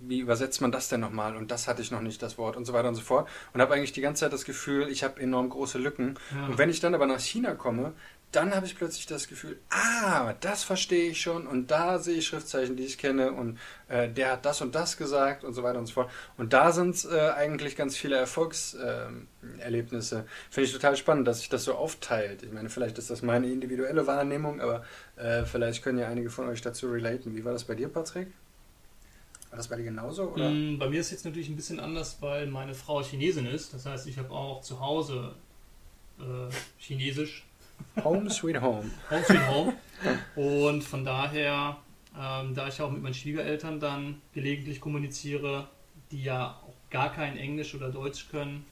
wie 0.00 0.20
übersetzt 0.20 0.60
man 0.60 0.72
das 0.72 0.88
denn 0.88 1.00
nochmal? 1.00 1.36
Und 1.36 1.50
das 1.50 1.68
hatte 1.68 1.82
ich 1.82 1.90
noch 1.90 2.00
nicht, 2.00 2.22
das 2.22 2.38
Wort 2.38 2.56
und 2.56 2.64
so 2.64 2.72
weiter 2.72 2.88
und 2.88 2.94
so 2.94 3.02
fort. 3.02 3.28
Und 3.52 3.60
habe 3.60 3.74
eigentlich 3.74 3.92
die 3.92 4.00
ganze 4.00 4.20
Zeit 4.20 4.32
das 4.32 4.44
Gefühl, 4.44 4.88
ich 4.88 5.04
habe 5.04 5.20
enorm 5.20 5.50
große 5.50 5.78
Lücken. 5.78 6.18
Ja. 6.34 6.46
Und 6.46 6.58
wenn 6.58 6.70
ich 6.70 6.80
dann 6.80 6.94
aber 6.94 7.06
nach 7.06 7.20
China 7.20 7.54
komme, 7.54 7.92
dann 8.32 8.54
habe 8.54 8.64
ich 8.64 8.76
plötzlich 8.76 9.06
das 9.06 9.28
Gefühl, 9.28 9.58
ah, 9.68 10.32
das 10.40 10.64
verstehe 10.64 11.10
ich 11.10 11.20
schon 11.20 11.46
und 11.46 11.70
da 11.70 11.98
sehe 11.98 12.16
ich 12.16 12.26
Schriftzeichen, 12.26 12.76
die 12.76 12.84
ich 12.84 12.96
kenne 12.96 13.32
und 13.32 13.58
äh, 13.88 14.08
der 14.08 14.32
hat 14.32 14.46
das 14.46 14.62
und 14.62 14.74
das 14.74 14.96
gesagt 14.96 15.44
und 15.44 15.52
so 15.52 15.62
weiter 15.62 15.78
und 15.78 15.86
so 15.86 15.92
fort. 15.92 16.10
Und 16.38 16.54
da 16.54 16.72
sind 16.72 17.04
äh, 17.04 17.30
eigentlich 17.30 17.76
ganz 17.76 17.96
viele 17.96 18.16
Erfolgserlebnisse. 18.16 20.24
Finde 20.50 20.66
ich 20.66 20.72
total 20.72 20.96
spannend, 20.96 21.28
dass 21.28 21.40
sich 21.40 21.50
das 21.50 21.64
so 21.64 21.74
aufteilt. 21.74 22.42
Ich 22.42 22.52
meine, 22.52 22.70
vielleicht 22.70 22.96
ist 22.96 23.10
das 23.10 23.20
meine 23.20 23.48
individuelle 23.48 24.06
Wahrnehmung, 24.06 24.62
aber 24.62 24.82
äh, 25.16 25.44
vielleicht 25.44 25.84
können 25.84 25.98
ja 25.98 26.08
einige 26.08 26.30
von 26.30 26.48
euch 26.48 26.62
dazu 26.62 26.90
relaten. 26.90 27.36
Wie 27.36 27.44
war 27.44 27.52
das 27.52 27.64
bei 27.64 27.74
dir, 27.74 27.88
Patrick? 27.88 28.28
War 29.50 29.58
das 29.58 29.68
bei 29.68 29.76
dir 29.76 29.84
genauso? 29.84 30.30
Oder? 30.30 30.48
Mm, 30.48 30.78
bei 30.78 30.88
mir 30.88 31.00
ist 31.00 31.06
es 31.06 31.12
jetzt 31.12 31.24
natürlich 31.26 31.50
ein 31.50 31.56
bisschen 31.56 31.80
anders, 31.80 32.16
weil 32.20 32.46
meine 32.46 32.72
Frau 32.72 33.02
Chinesin 33.02 33.44
ist. 33.44 33.74
Das 33.74 33.84
heißt, 33.84 34.06
ich 34.06 34.16
habe 34.16 34.30
auch 34.30 34.62
zu 34.62 34.80
Hause 34.80 35.34
äh, 36.18 36.48
Chinesisch 36.78 37.44
Home 38.04 38.30
Sweet 38.30 38.60
Home. 38.60 38.90
Home 39.10 39.24
Sweet 39.24 39.48
Home. 39.48 39.72
Und 40.36 40.82
von 40.82 41.04
daher, 41.04 41.76
ähm, 42.18 42.54
da 42.54 42.68
ich 42.68 42.80
auch 42.80 42.90
mit 42.90 43.02
meinen 43.02 43.14
Schwiegereltern 43.14 43.80
dann 43.80 44.20
gelegentlich 44.34 44.80
kommuniziere, 44.80 45.68
die 46.10 46.24
ja 46.24 46.60
auch 46.66 46.90
gar 46.90 47.12
kein 47.12 47.36
Englisch 47.36 47.74
oder 47.74 47.90
Deutsch 47.90 48.28
können, 48.30 48.66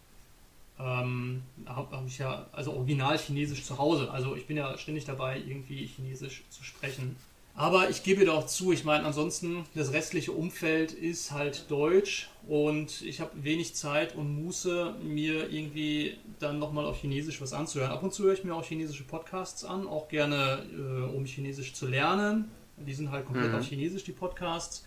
ähm, 0.79 1.43
habe 1.67 1.97
hab 1.97 2.07
ich 2.07 2.19
ja 2.19 2.47
also 2.53 2.73
original 2.73 3.19
Chinesisch 3.19 3.65
zu 3.65 3.79
Hause. 3.79 4.11
Also 4.11 4.35
ich 4.35 4.47
bin 4.47 4.57
ja 4.57 4.77
ständig 4.79 5.05
dabei, 5.05 5.39
irgendwie 5.39 5.87
Chinesisch 5.87 6.43
zu 6.51 6.65
sprechen. 6.65 7.17
Aber 7.61 7.91
ich 7.91 8.03
gebe 8.03 8.25
doch 8.25 8.47
zu, 8.47 8.73
ich 8.73 8.85
meine, 8.85 9.05
ansonsten, 9.05 9.67
das 9.75 9.93
restliche 9.93 10.33
Umfeld 10.33 10.93
ist 10.93 11.31
halt 11.31 11.71
Deutsch 11.71 12.31
und 12.49 13.03
ich 13.03 13.21
habe 13.21 13.33
wenig 13.35 13.75
Zeit 13.75 14.17
und 14.17 14.43
Muße, 14.43 14.95
mir 15.03 15.51
irgendwie 15.51 16.17
dann 16.39 16.59
nochmal 16.59 16.87
auf 16.87 17.03
Chinesisch 17.03 17.39
was 17.43 17.53
anzuhören. 17.53 17.91
Ab 17.91 18.03
und 18.03 18.15
zu 18.15 18.23
höre 18.23 18.33
ich 18.33 18.45
mir 18.45 18.55
auch 18.55 18.65
chinesische 18.65 19.05
Podcasts 19.05 19.63
an, 19.63 19.87
auch 19.87 20.09
gerne, 20.09 20.65
äh, 20.73 21.15
um 21.15 21.27
Chinesisch 21.27 21.75
zu 21.75 21.87
lernen. 21.87 22.51
Die 22.79 22.95
sind 22.95 23.11
halt 23.11 23.27
komplett 23.27 23.51
mhm. 23.51 23.59
auf 23.59 23.67
Chinesisch, 23.67 24.05
die 24.05 24.13
Podcasts, 24.13 24.87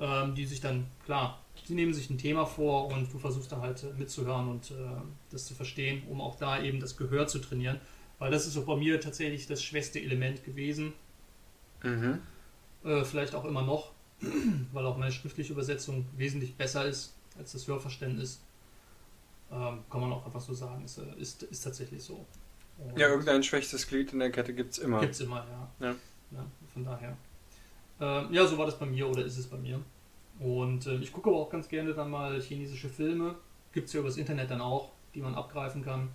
ähm, 0.00 0.34
die 0.34 0.46
sich 0.46 0.62
dann, 0.62 0.86
klar, 1.04 1.40
sie 1.62 1.74
nehmen 1.74 1.92
sich 1.92 2.08
ein 2.08 2.16
Thema 2.16 2.46
vor 2.46 2.86
und 2.86 3.12
du 3.12 3.18
versuchst 3.18 3.52
da 3.52 3.60
halt 3.60 3.84
mitzuhören 3.98 4.48
und 4.48 4.70
äh, 4.70 4.74
das 5.30 5.44
zu 5.44 5.52
verstehen, 5.52 6.04
um 6.08 6.22
auch 6.22 6.36
da 6.36 6.62
eben 6.62 6.80
das 6.80 6.96
Gehör 6.96 7.26
zu 7.26 7.38
trainieren. 7.38 7.82
Weil 8.18 8.30
das 8.30 8.46
ist 8.46 8.54
so 8.54 8.64
bei 8.64 8.76
mir 8.76 8.98
tatsächlich 8.98 9.46
das 9.46 9.62
schwächste 9.62 10.00
Element 10.00 10.42
gewesen 10.42 10.94
Mhm. 11.82 12.20
Äh, 12.84 13.04
vielleicht 13.04 13.34
auch 13.34 13.44
immer 13.44 13.62
noch, 13.62 13.92
weil 14.72 14.86
auch 14.86 14.96
meine 14.96 15.12
schriftliche 15.12 15.52
Übersetzung 15.52 16.06
wesentlich 16.16 16.54
besser 16.56 16.86
ist 16.86 17.14
als 17.38 17.52
das 17.52 17.66
Hörverständnis. 17.66 18.40
Ähm, 19.50 19.80
kann 19.90 20.00
man 20.00 20.12
auch 20.12 20.24
einfach 20.24 20.40
so 20.40 20.54
sagen. 20.54 20.84
Ist, 20.84 20.98
äh, 20.98 21.02
ist, 21.18 21.42
ist 21.42 21.60
tatsächlich 21.62 22.02
so. 22.02 22.26
Und 22.78 22.98
ja, 22.98 23.08
irgendein 23.08 23.42
schwächstes 23.42 23.86
Glied 23.86 24.12
in 24.12 24.18
der 24.18 24.30
Kette 24.30 24.54
gibt 24.54 24.72
es 24.72 24.78
immer. 24.78 25.00
Gibt 25.00 25.14
es 25.14 25.20
immer, 25.20 25.46
ja. 25.48 25.86
ja. 25.88 25.94
ja 26.32 26.46
von 26.72 26.84
daher. 26.84 27.16
Ähm, 28.00 28.32
ja, 28.32 28.46
so 28.46 28.58
war 28.58 28.66
das 28.66 28.78
bei 28.78 28.86
mir 28.86 29.08
oder 29.08 29.24
ist 29.24 29.38
es 29.38 29.46
bei 29.46 29.58
mir. 29.58 29.80
Und 30.40 30.86
äh, 30.86 30.96
ich 30.96 31.12
gucke 31.12 31.30
aber 31.30 31.38
auch 31.38 31.50
ganz 31.50 31.68
gerne 31.68 31.94
dann 31.94 32.10
mal 32.10 32.40
chinesische 32.40 32.88
Filme. 32.88 33.36
Gibt 33.72 33.88
es 33.88 33.92
ja 33.92 34.00
übers 34.00 34.16
Internet 34.16 34.50
dann 34.50 34.60
auch, 34.60 34.90
die 35.14 35.20
man 35.20 35.34
abgreifen 35.34 35.84
kann. 35.84 36.08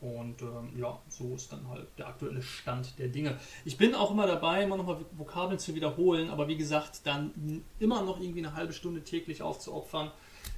Und 0.00 0.42
ähm, 0.42 0.78
ja, 0.78 0.96
so 1.08 1.34
ist 1.34 1.52
dann 1.52 1.68
halt 1.68 1.86
der 1.98 2.06
aktuelle 2.06 2.40
Stand 2.40 2.98
der 3.00 3.08
Dinge. 3.08 3.36
Ich 3.64 3.76
bin 3.76 3.96
auch 3.96 4.12
immer 4.12 4.28
dabei, 4.28 4.62
immer 4.62 4.76
nochmal 4.76 5.04
Vokabeln 5.12 5.58
zu 5.58 5.74
wiederholen, 5.74 6.30
aber 6.30 6.46
wie 6.46 6.56
gesagt, 6.56 7.00
dann 7.04 7.64
immer 7.80 8.02
noch 8.02 8.20
irgendwie 8.20 8.38
eine 8.38 8.54
halbe 8.54 8.72
Stunde 8.72 9.02
täglich 9.02 9.42
aufzuopfern, 9.42 10.12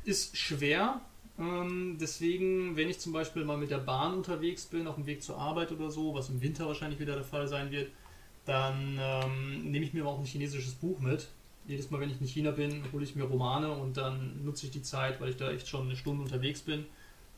ist 0.05 0.37
schwer. 0.37 1.01
Ähm, 1.39 1.97
deswegen, 1.99 2.77
wenn 2.77 2.91
ich 2.91 3.01
zum 3.01 3.15
Beispiel 3.15 3.45
mal 3.47 3.57
mit 3.57 3.71
der 3.71 3.79
Bahn 3.79 4.13
unterwegs 4.13 4.67
bin, 4.67 4.87
auf 4.87 4.97
dem 4.97 5.07
Weg 5.07 5.23
zur 5.23 5.39
Arbeit 5.39 5.73
oder 5.73 5.91
so, 5.91 6.15
was 6.15 6.29
im 6.29 6.43
Winter 6.43 6.67
wahrscheinlich 6.67 7.01
wieder 7.01 7.15
der 7.15 7.25
Fall 7.25 7.49
sein 7.49 7.71
wird, 7.71 7.91
dann 8.45 8.99
ähm, 9.01 9.71
nehme 9.71 9.87
ich 9.87 9.95
mir 9.95 10.07
auch 10.07 10.19
ein 10.19 10.27
chinesisches 10.27 10.75
Buch 10.75 10.99
mit. 11.01 11.29
Jedes 11.67 11.91
Mal, 11.91 12.01
wenn 12.01 12.11
ich 12.11 12.21
in 12.21 12.27
China 12.27 12.51
bin, 12.51 12.85
hole 12.93 13.05
ich 13.05 13.17
mir 13.17 13.25
Romane 13.25 13.71
und 13.73 13.97
dann 13.97 14.45
nutze 14.45 14.67
ich 14.67 14.73
die 14.73 14.83
Zeit, 14.83 15.19
weil 15.19 15.31
ich 15.31 15.37
da 15.37 15.51
echt 15.51 15.67
schon 15.67 15.87
eine 15.87 15.97
Stunde 15.97 16.25
unterwegs 16.25 16.61
bin 16.61 16.85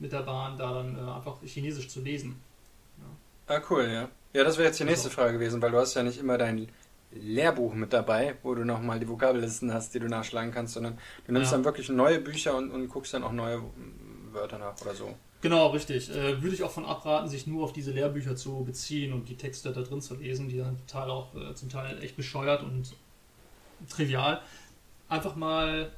mit 0.03 0.12
der 0.12 0.23
Bahn, 0.23 0.59
da 0.59 0.75
dann 0.75 0.97
äh, 0.97 1.11
einfach 1.11 1.37
Chinesisch 1.43 1.88
zu 1.88 2.01
lesen. 2.01 2.43
Ja. 2.99 3.55
Ah, 3.55 3.62
cool, 3.71 3.85
ja. 3.85 4.09
Ja, 4.35 4.45
das 4.45 4.59
wäre 4.59 4.69
jetzt 4.69 4.81
die 4.81 4.85
nächste 4.85 5.09
also. 5.09 5.21
Frage 5.21 5.35
gewesen, 5.35 5.62
weil 5.62 5.71
du 5.71 5.79
hast 5.79 5.95
ja 5.95 6.03
nicht 6.03 6.19
immer 6.19 6.37
dein 6.37 6.69
Lehrbuch 7.12 7.73
mit 7.75 7.93
dabei, 7.93 8.37
wo 8.43 8.55
du 8.55 8.65
nochmal 8.65 8.99
die 8.99 9.09
Vokabellisten 9.09 9.73
hast, 9.73 9.95
die 9.95 10.01
du 10.01 10.09
nachschlagen 10.09 10.51
kannst, 10.51 10.75
sondern 10.75 10.99
du 11.27 11.33
nimmst 11.33 11.53
ja. 11.53 11.57
dann 11.57 11.65
wirklich 11.65 11.88
neue 11.88 12.19
Bücher 12.21 12.57
und, 12.57 12.71
und 12.71 12.88
guckst 12.88 13.15
dann 13.15 13.23
auch 13.23 13.33
neue 13.33 13.62
Wörter 14.33 14.59
nach 14.59 14.81
oder 14.81 14.95
so. 14.95 15.15
Genau, 15.43 15.69
richtig. 15.69 16.11
Äh, 16.11 16.43
würde 16.43 16.55
ich 16.55 16.62
auch 16.62 16.71
von 16.71 16.87
abraten, 16.87 17.29
sich 17.29 17.47
nur 17.47 17.65
auf 17.65 17.73
diese 17.73 17.93
Lehrbücher 17.93 18.35
zu 18.35 18.65
beziehen 18.65 19.12
und 19.12 19.29
die 19.29 19.37
Texte 19.37 19.73
da 19.73 19.83
drin 19.83 20.01
zu 20.01 20.17
lesen, 20.17 20.49
die 20.49 20.59
dann 20.59 20.79
total 20.79 21.11
auch 21.11 21.35
äh, 21.35 21.55
zum 21.55 21.69
Teil 21.69 22.03
echt 22.03 22.17
bescheuert 22.17 22.62
und 22.62 22.95
trivial. 23.88 24.41
Einfach 25.09 25.37
mal 25.37 25.93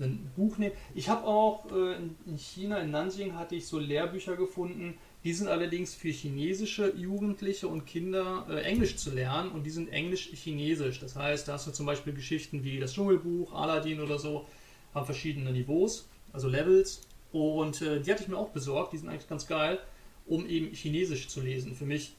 ein 0.00 0.30
Buch 0.36 0.58
nehmen. 0.58 0.74
Ich 0.94 1.08
habe 1.08 1.26
auch 1.26 1.70
äh, 1.70 1.96
in 2.26 2.38
China, 2.38 2.78
in 2.78 2.90
Nanjing, 2.90 3.36
hatte 3.36 3.54
ich 3.54 3.66
so 3.66 3.78
Lehrbücher 3.78 4.36
gefunden. 4.36 4.94
Die 5.24 5.34
sind 5.34 5.48
allerdings 5.48 5.94
für 5.94 6.08
chinesische 6.08 6.94
Jugendliche 6.96 7.68
und 7.68 7.86
Kinder 7.86 8.46
äh, 8.48 8.62
Englisch 8.62 8.96
zu 8.96 9.10
lernen 9.10 9.50
und 9.52 9.64
die 9.64 9.70
sind 9.70 9.92
Englisch-Chinesisch. 9.92 11.00
Das 11.00 11.16
heißt, 11.16 11.46
da 11.46 11.54
hast 11.54 11.66
du 11.66 11.72
zum 11.72 11.86
Beispiel 11.86 12.14
Geschichten 12.14 12.64
wie 12.64 12.80
das 12.80 12.94
Dschungelbuch, 12.94 13.52
Aladdin 13.52 14.00
oder 14.00 14.18
so, 14.18 14.46
haben 14.94 15.04
verschiedene 15.04 15.52
Niveaus, 15.52 16.08
also 16.32 16.48
Levels. 16.48 17.02
Und 17.32 17.82
äh, 17.82 18.00
die 18.00 18.10
hatte 18.10 18.22
ich 18.22 18.28
mir 18.28 18.38
auch 18.38 18.50
besorgt, 18.50 18.92
die 18.94 18.98
sind 18.98 19.08
eigentlich 19.08 19.28
ganz 19.28 19.46
geil, 19.46 19.78
um 20.26 20.46
eben 20.46 20.74
Chinesisch 20.74 21.28
zu 21.28 21.42
lesen 21.42 21.74
für 21.74 21.84
mich. 21.84 22.14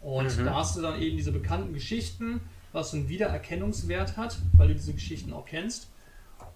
Und 0.00 0.36
mhm. 0.36 0.44
da 0.44 0.56
hast 0.56 0.76
du 0.76 0.82
dann 0.82 1.00
eben 1.00 1.16
diese 1.16 1.30
bekannten 1.30 1.72
Geschichten, 1.72 2.40
was 2.72 2.92
einen 2.92 3.08
Wiedererkennungswert 3.08 4.16
hat, 4.16 4.38
weil 4.56 4.68
du 4.68 4.74
diese 4.74 4.94
Geschichten 4.94 5.32
auch 5.32 5.46
kennst 5.46 5.91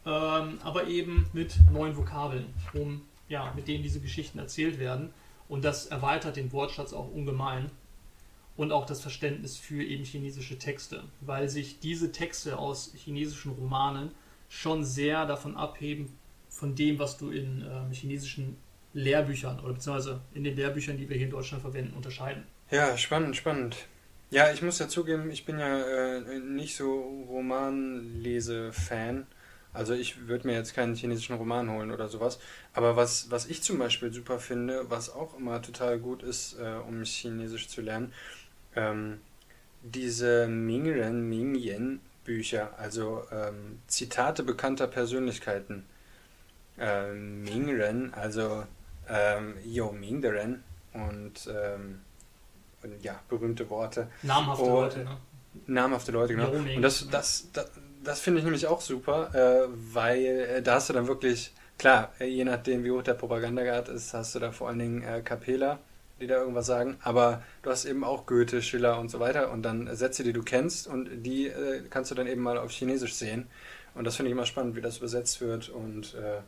ähm, 0.07 0.59
aber 0.63 0.87
eben 0.87 1.27
mit 1.33 1.57
neuen 1.73 1.97
Vokabeln, 1.97 2.47
um, 2.73 3.03
ja, 3.29 3.53
mit 3.57 3.67
denen 3.69 3.83
diese 3.83 4.01
Geschichten 4.01 4.39
erzählt 4.39 4.79
werden. 4.79 5.13
Und 5.49 5.65
das 5.65 5.87
erweitert 5.87 6.37
den 6.37 6.53
Wortschatz 6.53 6.93
auch 6.93 7.11
ungemein 7.13 7.71
und 8.57 8.73
auch 8.73 8.87
das 8.87 9.01
Verständnis 9.01 9.57
für 9.57 9.83
eben 9.83 10.05
chinesische 10.05 10.59
Texte, 10.59 11.05
weil 11.21 11.49
sich 11.49 11.81
diese 11.81 12.13
Texte 12.13 12.59
aus 12.59 12.93
chinesischen 12.97 13.53
Romanen 13.53 14.11
schon 14.49 14.85
sehr 14.85 15.27
davon 15.27 15.57
abheben, 15.57 16.17
von 16.49 16.75
dem, 16.75 16.99
was 16.99 17.19
du 17.19 17.31
in 17.31 17.63
äh, 17.63 17.95
chinesischen 17.95 18.57
Lehrbüchern 18.95 19.61
oder 19.61 19.75
beziehungsweise 19.75 20.21
in 20.33 20.43
den 20.45 20.57
Lehrbüchern, 20.57 20.97
die 20.97 21.09
wir 21.09 21.17
hier 21.17 21.27
in 21.27 21.33
Deutschland 21.33 21.61
verwenden, 21.63 21.95
unterscheiden. 21.95 22.45
Ja, 22.71 22.97
spannend, 22.97 23.37
spannend. 23.37 23.77
Ja, 24.31 24.51
ich 24.51 24.63
muss 24.63 24.79
ja 24.79 24.89
zugeben, 24.89 25.31
ich 25.31 25.45
bin 25.45 25.59
ja 25.59 26.17
äh, 26.17 26.39
nicht 26.39 26.77
so 26.77 27.25
Romanlese-Fan. 27.29 29.27
Also 29.77 29.93
ich 29.93 30.27
würde 30.27 30.47
mir 30.47 30.55
jetzt 30.55 30.75
keinen 30.75 30.95
chinesischen 30.95 31.37
Roman 31.37 31.71
holen 31.71 31.91
oder 31.91 32.09
sowas. 32.09 32.39
Aber 32.73 32.97
was, 32.97 33.31
was 33.31 33.47
ich 33.47 33.63
zum 33.63 33.79
Beispiel 33.79 34.13
super 34.13 34.39
finde, 34.39 34.91
was 34.91 35.11
auch 35.15 35.37
immer 35.39 35.61
total 35.61 35.99
gut 35.99 36.23
ist, 36.23 36.59
äh, 36.59 36.77
um 36.89 37.05
Chinesisch 37.05 37.69
zu 37.69 37.83
lernen, 37.83 38.13
ähm, 38.75 39.21
diese 39.83 40.49
Mingren, 40.49 41.29
Mingyen 41.29 42.01
Bücher, 42.25 42.71
also 42.79 43.23
ähm, 43.31 43.79
Zitate 43.87 44.43
bekannter 44.43 44.89
Persönlichkeiten. 44.89 45.85
Ähm, 46.79 47.43
Mingren, 47.45 48.13
also 48.13 48.65
ähm, 49.09 49.55
Yo 49.65 49.93
Mingderen 49.93 50.65
und, 50.93 51.49
ähm, 51.49 52.01
und 52.83 53.03
ja, 53.03 53.21
berühmte 53.29 53.71
Worte. 53.71 54.09
Namhafte 54.23 54.65
und, 54.65 54.71
Leute, 54.71 55.05
ne? 55.05 55.17
Namhafte 55.67 56.13
Leute, 56.13 56.35
genau. 56.35 56.51
Und 56.51 56.83
das, 56.83 57.09
das, 57.09 57.49
das, 57.53 57.71
das 58.07 58.21
finde 58.21 58.39
ich 58.39 58.45
nämlich 58.45 58.67
auch 58.67 58.81
super, 58.81 59.35
äh, 59.35 59.69
weil 59.93 60.25
äh, 60.25 60.63
da 60.63 60.77
hast 60.77 60.89
du 60.89 60.93
dann 60.93 61.09
wirklich, 61.09 61.53
klar, 61.79 62.13
äh, 62.21 62.27
je 62.27 62.45
nachdem 62.45 62.85
wie 62.85 62.91
hoch 62.91 63.03
der 63.03 63.15
Propagandagrad 63.15 63.89
ist, 63.89 64.15
hast 64.15 64.35
du 64.35 64.39
da 64.39 64.53
vor 64.53 64.69
allen 64.69 64.79
Dingen 64.79 65.03
äh, 65.03 65.23
Kapela, 65.23 65.81
die 66.21 66.27
da 66.27 66.37
irgendwas 66.37 66.67
sagen, 66.67 66.97
aber 67.03 67.43
du 67.63 67.71
hast 67.71 67.85
eben 67.85 68.05
auch 68.05 68.25
Goethe, 68.27 68.63
Schiller 68.63 68.99
und 68.99 69.11
so 69.11 69.21
weiter 69.21 69.51
und 69.51 69.63
dann 69.63 69.95
Sätze, 69.95 70.23
die 70.23 70.33
du 70.33 70.43
kennst 70.43 70.87
und 70.87 71.25
die 71.25 71.49
äh, 71.49 71.83
kannst 71.91 72.11
du 72.11 72.15
dann 72.15 72.27
eben 72.27 72.43
mal 72.43 72.59
auf 72.59 72.71
Chinesisch 72.71 73.15
sehen. 73.15 73.49
Und 73.95 74.05
das 74.05 74.17
finde 74.17 74.29
ich 74.31 74.33
immer 74.35 74.47
spannend, 74.47 74.77
wie 74.77 74.83
das 74.83 74.99
übersetzt 74.99 75.41
wird 75.41 75.69
und 75.69 76.15
äh, 76.15 76.41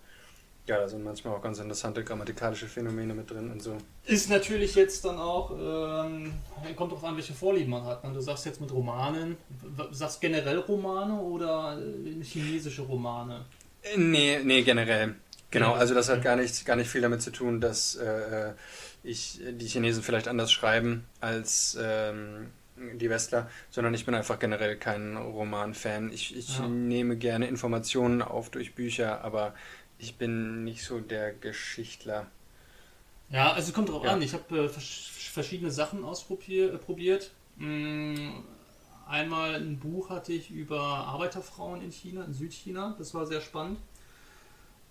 ja, 0.68 0.78
da 0.78 0.86
sind 0.86 1.02
manchmal 1.02 1.34
auch 1.34 1.42
ganz 1.42 1.58
interessante 1.58 2.04
grammatikalische 2.04 2.66
Phänomene 2.66 3.14
mit 3.14 3.30
drin 3.30 3.50
und 3.50 3.62
so. 3.62 3.76
Ist 4.04 4.28
natürlich 4.28 4.74
jetzt 4.74 5.04
dann 5.04 5.18
auch, 5.18 5.50
ähm, 5.50 6.34
kommt 6.76 6.92
drauf 6.92 7.02
an, 7.04 7.16
welche 7.16 7.32
Vorlieben 7.32 7.70
man 7.70 7.84
hat. 7.84 8.04
Ne? 8.04 8.12
Du 8.12 8.20
sagst 8.20 8.44
jetzt 8.44 8.60
mit 8.60 8.70
Romanen, 8.70 9.38
sagst 9.90 10.20
generell 10.20 10.58
Romane 10.58 11.14
oder 11.14 11.78
äh, 11.78 12.22
chinesische 12.22 12.82
Romane? 12.82 13.46
Äh, 13.82 13.96
nee, 13.96 14.40
nee, 14.44 14.62
generell. 14.62 15.14
Genau, 15.50 15.72
also 15.72 15.94
das 15.94 16.10
hat 16.10 16.22
gar 16.22 16.36
nicht, 16.36 16.66
gar 16.66 16.76
nicht 16.76 16.90
viel 16.90 17.00
damit 17.00 17.22
zu 17.22 17.30
tun, 17.30 17.62
dass 17.62 17.96
äh, 17.96 18.52
ich 19.02 19.40
die 19.50 19.66
Chinesen 19.66 20.02
vielleicht 20.02 20.28
anders 20.28 20.52
schreiben 20.52 21.06
als 21.20 21.78
ähm, 21.80 22.48
die 22.76 23.08
Westler, 23.08 23.48
sondern 23.70 23.94
ich 23.94 24.04
bin 24.04 24.14
einfach 24.14 24.38
generell 24.38 24.76
kein 24.76 25.16
Roman-Fan. 25.16 26.12
Ich, 26.12 26.36
ich 26.36 26.58
ja. 26.58 26.68
nehme 26.68 27.16
gerne 27.16 27.48
Informationen 27.48 28.22
auf 28.22 28.50
durch 28.50 28.74
Bücher, 28.74 29.24
aber 29.24 29.54
ich 29.98 30.16
bin 30.16 30.64
nicht 30.64 30.84
so 30.84 31.00
der 31.00 31.32
Geschichtler. 31.32 32.26
Ja, 33.30 33.52
also 33.52 33.68
es 33.68 33.74
kommt 33.74 33.90
drauf 33.90 34.04
ja. 34.04 34.12
an. 34.12 34.22
Ich 34.22 34.32
habe 34.32 34.64
äh, 34.64 34.68
verschiedene 34.68 35.70
Sachen 35.70 36.04
ausprobiert. 36.04 37.30
Äh, 37.60 37.64
mm, 37.64 38.44
einmal 39.06 39.56
ein 39.56 39.78
Buch 39.78 40.10
hatte 40.10 40.32
ich 40.32 40.50
über 40.50 40.80
Arbeiterfrauen 40.80 41.82
in 41.82 41.90
China, 41.90 42.24
in 42.24 42.32
Südchina. 42.32 42.94
Das 42.98 43.12
war 43.14 43.26
sehr 43.26 43.40
spannend. 43.40 43.78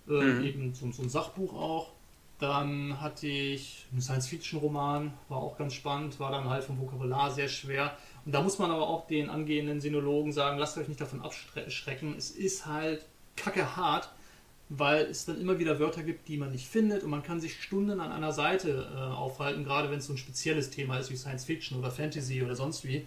Äh, 0.08 0.12
mhm. 0.12 0.44
Eben 0.44 0.74
so, 0.74 0.92
so, 0.92 1.04
ein 1.04 1.10
Sachbuch 1.10 1.54
auch. 1.54 1.94
Dann 2.40 3.02
hatte 3.02 3.26
ich 3.26 3.88
einen 3.92 4.02
Science-Fiction-Roman, 4.02 5.12
war 5.28 5.40
auch 5.40 5.58
ganz 5.58 5.74
spannend, 5.74 6.20
war 6.20 6.30
dann 6.30 6.48
halt 6.48 6.64
vom 6.64 6.80
Vokabular 6.80 7.32
sehr 7.32 7.48
schwer. 7.48 7.98
Und 8.26 8.32
da 8.32 8.44
muss 8.44 8.60
man 8.60 8.70
aber 8.70 8.88
auch 8.88 9.08
den 9.08 9.32
angehenden 9.32 9.82
Sinologen 9.82 10.32
sagen, 10.32 10.60
lasst 10.60 10.78
euch 10.78 10.88
nicht 10.88 11.02
davon 11.02 11.24
abschrecken. 11.24 12.14
Es 12.16 12.30
ist 12.30 12.68
halt 12.68 13.04
kacke 13.36 13.76
hart 13.76 14.10
weil 14.70 15.06
es 15.06 15.26
dann 15.26 15.40
immer 15.40 15.60
wieder 15.60 15.80
Wörter 15.80 16.04
gibt, 16.04 16.28
die 16.28 16.38
man 16.38 16.52
nicht 16.52 16.68
findet 16.68 17.04
und 17.04 17.10
man 17.10 17.24
kann 17.24 17.40
sich 17.40 17.62
Stunden 17.62 18.00
an 18.00 18.12
einer 18.12 18.34
Seite 18.34 18.88
äh, 18.94 19.00
aufhalten, 19.00 19.64
gerade 19.64 19.90
wenn 19.90 20.00
es 20.00 20.08
so 20.08 20.14
ein 20.14 20.18
spezielles 20.18 20.70
Thema 20.70 20.98
ist 20.98 21.10
wie 21.10 21.16
Science 21.16 21.46
Fiction 21.46 21.80
oder 21.80 21.90
Fantasy 21.90 22.44
oder 22.44 22.56
sonst 22.56 22.86
wie. 22.86 23.06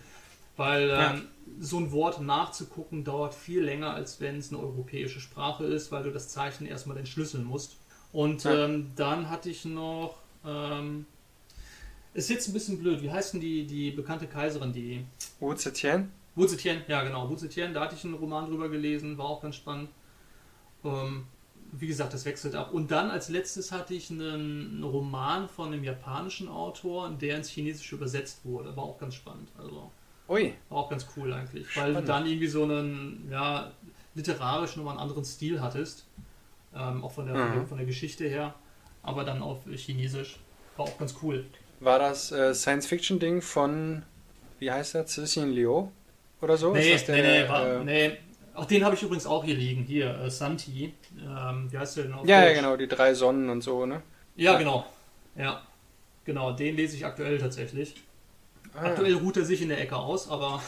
Weil 0.57 0.89
ja. 0.89 1.15
ähm, 1.15 1.29
so 1.59 1.79
ein 1.79 1.93
Wort 1.93 2.21
nachzugucken 2.21 3.05
dauert 3.05 3.35
viel 3.35 3.63
länger, 3.63 3.95
als 3.95 4.21
wenn 4.21 4.39
es 4.39 4.51
eine 4.51 4.61
europäische 4.61 5.21
Sprache 5.21 5.65
ist, 5.65 5.93
weil 5.93 6.03
du 6.03 6.11
das 6.11 6.29
Zeichen 6.29 6.67
erstmal 6.67 6.97
entschlüsseln 6.97 7.45
musst. 7.45 7.77
Und 8.13 8.45
ja. 8.45 8.67
ähm, 8.67 8.91
dann 8.97 9.31
hatte 9.31 9.51
ich 9.51 9.65
noch. 9.65 10.17
Ähm, 10.45 11.07
ist 12.13 12.29
jetzt 12.29 12.49
ein 12.49 12.53
bisschen 12.53 12.79
blöd. 12.79 13.03
Wie 13.03 13.11
heißt 13.11 13.35
denn 13.35 13.41
die, 13.41 13.67
die 13.67 13.91
bekannte 13.91 14.27
Kaiserin, 14.27 14.73
die. 14.73 15.05
Wu 15.39 15.55
Zetian? 15.55 16.11
Wu 16.35 16.45
Zetian, 16.47 16.83
ja 16.89 17.05
genau. 17.05 17.29
Wu 17.31 17.37
Zetian, 17.37 17.73
da 17.73 17.83
hatte 17.83 17.95
ich 17.95 18.05
einen 18.05 18.15
Roman 18.15 18.47
drüber 18.47 18.69
gelesen, 18.69 19.17
war 19.17 19.27
auch 19.27 19.41
ganz 19.41 19.57
spannend. 19.57 19.91
Ähm, 20.85 21.25
wie 21.73 21.87
gesagt, 21.87 22.15
das 22.15 22.25
wechselt 22.25 22.55
ab. 22.55 22.73
Und 22.73 22.91
dann 22.91 23.11
als 23.11 23.29
letztes 23.29 23.73
hatte 23.73 23.95
ich 23.95 24.11
einen 24.11 24.83
Roman 24.83 25.49
von 25.49 25.73
einem 25.73 25.85
japanischen 25.85 26.49
Autor, 26.49 27.11
der 27.11 27.37
ins 27.37 27.49
Chinesische 27.49 27.97
übersetzt 27.97 28.45
wurde. 28.45 28.77
War 28.77 28.85
auch 28.85 28.99
ganz 28.99 29.15
spannend. 29.15 29.49
Also 29.59 29.91
Ui. 30.29 30.55
War 30.69 30.79
auch 30.79 30.91
ganz 30.91 31.07
cool 31.17 31.33
eigentlich. 31.33 31.71
Spannend. 31.71 31.95
Weil 31.95 32.03
du 32.03 32.07
dann 32.07 32.27
irgendwie 32.27 32.47
so 32.47 32.65
einen, 32.65 33.29
ja, 33.31 33.73
literarisch 34.15 34.77
nochmal 34.77 34.93
einen 34.93 35.03
anderen 35.03 35.25
Stil 35.25 35.61
hattest. 35.61 36.07
Ähm, 36.75 37.05
auch 37.05 37.13
von 37.13 37.27
der, 37.27 37.35
mhm. 37.35 37.67
von 37.67 37.79
der 37.79 37.87
Geschichte 37.87 38.29
her. 38.29 38.55
Aber 39.03 39.25
dann 39.25 39.43
auf 39.43 39.59
Chinesisch. 39.75 40.39
War 40.77 40.87
auch 40.87 40.99
ganz 40.99 41.15
cool. 41.23 41.45
War 41.81 41.99
das 41.99 42.31
äh, 42.31 42.55
Science-Fiction-Ding 42.55 43.43
von, 43.43 44.03
wie 44.59 44.71
heißt 44.71 44.95
der, 44.95 45.07
Cixin 45.07 45.51
Liu 45.51 45.89
oder 46.41 46.57
so? 46.57 46.73
Nee, 46.73 46.97
der, 46.97 47.17
nee, 47.17 47.43
nee, 47.43 47.49
war, 47.49 47.67
äh, 47.67 47.85
nee 47.85 48.19
Auch 48.55 48.65
den 48.65 48.85
habe 48.85 48.95
ich 48.95 49.03
übrigens 49.03 49.27
auch 49.27 49.45
hier 49.45 49.55
liegen. 49.55 49.85
Hier, 49.85 50.19
äh, 50.21 50.31
Santi. 50.31 50.93
Ähm, 51.19 51.71
wie 51.71 51.79
heißt 51.79 51.97
der 51.97 52.05
denn 52.05 52.15
auf 52.15 52.27
Ja, 52.27 52.45
ja, 52.45 52.53
genau, 52.53 52.77
die 52.77 52.89
drei 52.89 53.15
Sonnen 53.15 53.49
und 53.49 53.63
so, 53.63 53.87
ne? 53.87 54.03
Ja, 54.37 54.59
genau. 54.59 54.87
Ja. 55.37 55.63
Genau, 56.25 56.53
den 56.53 56.77
lese 56.77 56.97
ich 56.97 57.07
aktuell 57.07 57.39
tatsächlich. 57.39 57.95
Ah, 58.75 58.85
ja. 58.85 58.91
Aktuell 58.91 59.15
ruht 59.15 59.37
er 59.37 59.45
sich 59.45 59.63
in 59.63 59.69
der 59.69 59.81
Ecke 59.81 59.97
aus, 59.97 60.29
aber 60.29 60.63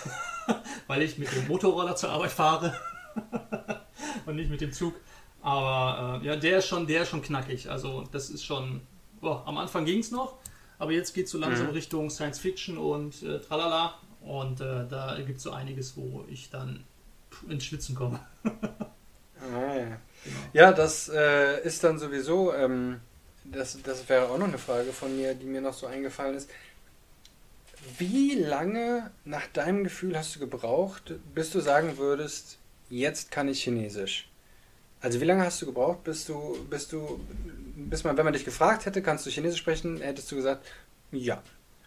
weil 0.86 1.02
ich 1.02 1.18
mit 1.18 1.30
dem 1.34 1.46
Motorroller 1.48 1.94
zur 1.96 2.10
Arbeit 2.10 2.32
fahre 2.32 2.74
und 4.26 4.36
nicht 4.36 4.50
mit 4.50 4.60
dem 4.60 4.72
Zug. 4.72 4.94
Aber 5.40 6.20
äh, 6.22 6.26
ja, 6.26 6.36
der 6.36 6.58
ist 6.58 6.66
schon, 6.68 6.86
der 6.86 7.02
ist 7.02 7.08
schon 7.08 7.22
knackig. 7.22 7.68
Also 7.70 8.04
das 8.12 8.30
ist 8.30 8.44
schon. 8.44 8.80
Boah, 9.20 9.42
am 9.46 9.56
Anfang 9.58 9.84
ging 9.84 10.00
es 10.00 10.10
noch, 10.10 10.36
aber 10.78 10.92
jetzt 10.92 11.14
geht 11.14 11.26
es 11.26 11.32
so 11.32 11.38
langsam 11.38 11.68
Mhm. 11.68 11.72
Richtung 11.74 12.10
Science 12.10 12.38
Fiction 12.40 12.76
und 12.78 13.22
äh, 13.22 13.38
tralala. 13.40 13.94
Und 14.20 14.60
äh, 14.60 14.86
da 14.88 15.16
gibt 15.24 15.38
es 15.38 15.42
so 15.44 15.50
einiges, 15.52 15.96
wo 15.96 16.24
ich 16.28 16.50
dann 16.50 16.84
ins 17.48 17.64
Schwitzen 17.64 17.94
komme. 17.94 18.20
Ah, 18.44 19.76
ja. 19.76 19.98
Ja, 20.52 20.72
das 20.72 21.08
äh, 21.08 21.62
ist 21.66 21.82
dann 21.82 21.98
sowieso, 21.98 22.54
ähm, 22.54 23.00
das, 23.44 23.78
das 23.82 24.08
wäre 24.08 24.28
auch 24.28 24.38
noch 24.38 24.46
eine 24.46 24.58
Frage 24.58 24.92
von 24.92 25.16
mir, 25.16 25.34
die 25.34 25.46
mir 25.46 25.60
noch 25.60 25.74
so 25.74 25.86
eingefallen 25.86 26.36
ist. 26.36 26.48
Wie 27.98 28.34
lange 28.34 29.10
nach 29.24 29.46
deinem 29.48 29.82
Gefühl 29.82 30.16
hast 30.16 30.36
du 30.36 30.38
gebraucht, 30.38 31.14
bis 31.34 31.50
du 31.50 31.60
sagen 31.60 31.98
würdest, 31.98 32.58
jetzt 32.88 33.30
kann 33.32 33.48
ich 33.48 33.64
Chinesisch? 33.64 34.28
Also 35.00 35.20
wie 35.20 35.24
lange 35.24 35.44
hast 35.44 35.60
du 35.60 35.66
gebraucht, 35.66 36.04
bis 36.04 36.26
du, 36.26 36.64
bis 36.70 36.86
du, 36.86 37.18
bis 37.74 38.04
man, 38.04 38.16
wenn 38.16 38.24
man 38.24 38.34
dich 38.34 38.44
gefragt 38.44 38.86
hätte, 38.86 39.02
kannst 39.02 39.26
du 39.26 39.30
Chinesisch 39.30 39.58
sprechen, 39.58 40.00
hättest 40.00 40.30
du 40.30 40.36
gesagt, 40.36 40.64
ja. 41.10 41.42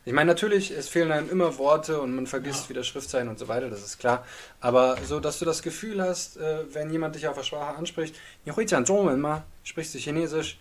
Ich 0.07 0.13
meine, 0.13 0.27
natürlich, 0.27 0.69
es 0.69 0.87
fehlen 0.87 1.11
einem 1.11 1.31
immer 1.31 1.57
Worte 1.57 1.99
und 1.99 2.13
man 2.13 2.27
vergisst 2.27 2.65
ja. 2.65 2.69
wieder 2.69 2.83
Schriftzeichen 2.83 3.27
und 3.27 3.39
so 3.39 3.47
weiter, 3.47 3.71
das 3.71 3.83
ist 3.83 3.97
klar. 3.97 4.23
Aber 4.59 4.97
so, 5.03 5.19
dass 5.19 5.39
du 5.39 5.45
das 5.45 5.63
Gefühl 5.63 5.99
hast, 5.99 6.37
äh, 6.37 6.63
wenn 6.73 6.91
jemand 6.91 7.15
dich 7.15 7.27
auf 7.27 7.35
der 7.35 7.43
Sprache 7.43 7.75
anspricht, 7.75 8.15
immer, 8.45 9.43
sprichst 9.63 9.95
du 9.95 9.97
Chinesisch, 9.97 10.59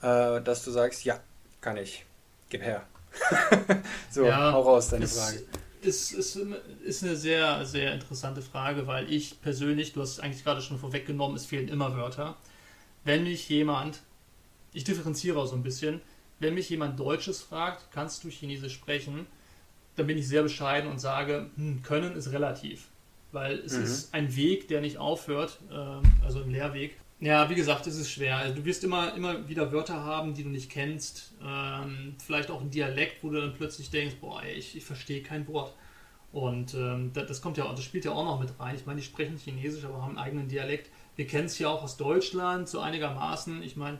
äh, 0.00 0.40
dass 0.40 0.64
du 0.64 0.70
sagst, 0.70 1.04
ja, 1.04 1.20
kann 1.60 1.76
ich, 1.76 2.06
gib 2.48 2.62
her. 2.62 2.86
so, 4.10 4.24
ja, 4.24 4.52
hau 4.52 4.62
raus, 4.62 4.88
deine 4.88 5.06
Frage. 5.06 5.42
Es, 5.84 6.12
ist, 6.12 6.38
ist 6.82 7.02
eine 7.02 7.16
sehr, 7.16 7.66
sehr 7.66 7.92
interessante 7.92 8.40
Frage, 8.40 8.86
weil 8.86 9.12
ich 9.12 9.42
persönlich, 9.42 9.92
du 9.92 10.00
hast 10.00 10.12
es 10.12 10.20
eigentlich 10.20 10.44
gerade 10.44 10.62
schon 10.62 10.78
vorweggenommen, 10.78 11.36
es 11.36 11.44
fehlen 11.44 11.68
immer 11.68 11.94
Wörter. 11.94 12.36
Wenn 13.04 13.24
mich 13.24 13.50
jemand, 13.50 14.00
ich 14.72 14.84
differenziere 14.84 15.38
auch 15.38 15.46
so 15.46 15.56
ein 15.56 15.62
bisschen, 15.62 16.00
wenn 16.42 16.54
mich 16.54 16.68
jemand 16.70 16.98
Deutsches 16.98 17.40
fragt, 17.42 17.90
kannst 17.92 18.24
du 18.24 18.28
Chinesisch 18.28 18.74
sprechen, 18.74 19.26
dann 19.96 20.06
bin 20.06 20.18
ich 20.18 20.26
sehr 20.28 20.42
bescheiden 20.42 20.90
und 20.90 21.00
sage, 21.00 21.50
hm, 21.56 21.82
können 21.82 22.14
ist 22.16 22.32
relativ. 22.32 22.88
Weil 23.30 23.58
es 23.60 23.78
Mhm. 23.78 23.84
ist 23.84 24.14
ein 24.14 24.36
Weg, 24.36 24.68
der 24.68 24.80
nicht 24.80 24.98
aufhört, 24.98 25.58
ähm, 25.70 26.02
also 26.24 26.42
ein 26.42 26.50
Lehrweg. 26.50 26.96
Ja, 27.20 27.48
wie 27.48 27.54
gesagt, 27.54 27.86
es 27.86 27.96
ist 27.96 28.10
schwer. 28.10 28.36
Also 28.38 28.56
du 28.56 28.64
wirst 28.64 28.82
immer, 28.82 29.14
immer 29.14 29.48
wieder 29.48 29.70
Wörter 29.72 30.02
haben, 30.02 30.34
die 30.34 30.42
du 30.42 30.48
nicht 30.48 30.70
kennst. 30.70 31.32
Ähm, 31.42 32.16
vielleicht 32.24 32.50
auch 32.50 32.60
ein 32.60 32.70
Dialekt, 32.70 33.22
wo 33.22 33.30
du 33.30 33.40
dann 33.40 33.54
plötzlich 33.54 33.90
denkst, 33.90 34.16
boah, 34.20 34.42
ey, 34.42 34.54
ich, 34.54 34.76
ich 34.76 34.84
verstehe 34.84 35.22
kein 35.22 35.46
Wort. 35.46 35.72
Und 36.32 36.74
ähm, 36.74 37.12
das, 37.14 37.26
das 37.28 37.42
kommt 37.42 37.58
ja, 37.58 37.70
das 37.70 37.84
spielt 37.84 38.04
ja 38.04 38.12
auch 38.12 38.24
noch 38.24 38.40
mit 38.40 38.58
rein. 38.58 38.74
Ich 38.74 38.86
meine, 38.86 39.00
die 39.00 39.06
sprechen 39.06 39.36
Chinesisch, 39.36 39.84
aber 39.84 40.02
haben 40.02 40.16
einen 40.16 40.26
eigenen 40.26 40.48
Dialekt. 40.48 40.90
Wir 41.14 41.26
kennen 41.26 41.46
es 41.46 41.58
ja 41.58 41.68
auch 41.68 41.82
aus 41.82 41.96
Deutschland, 41.96 42.68
so 42.68 42.80
einigermaßen. 42.80 43.62
Ich 43.62 43.76
meine, 43.76 43.98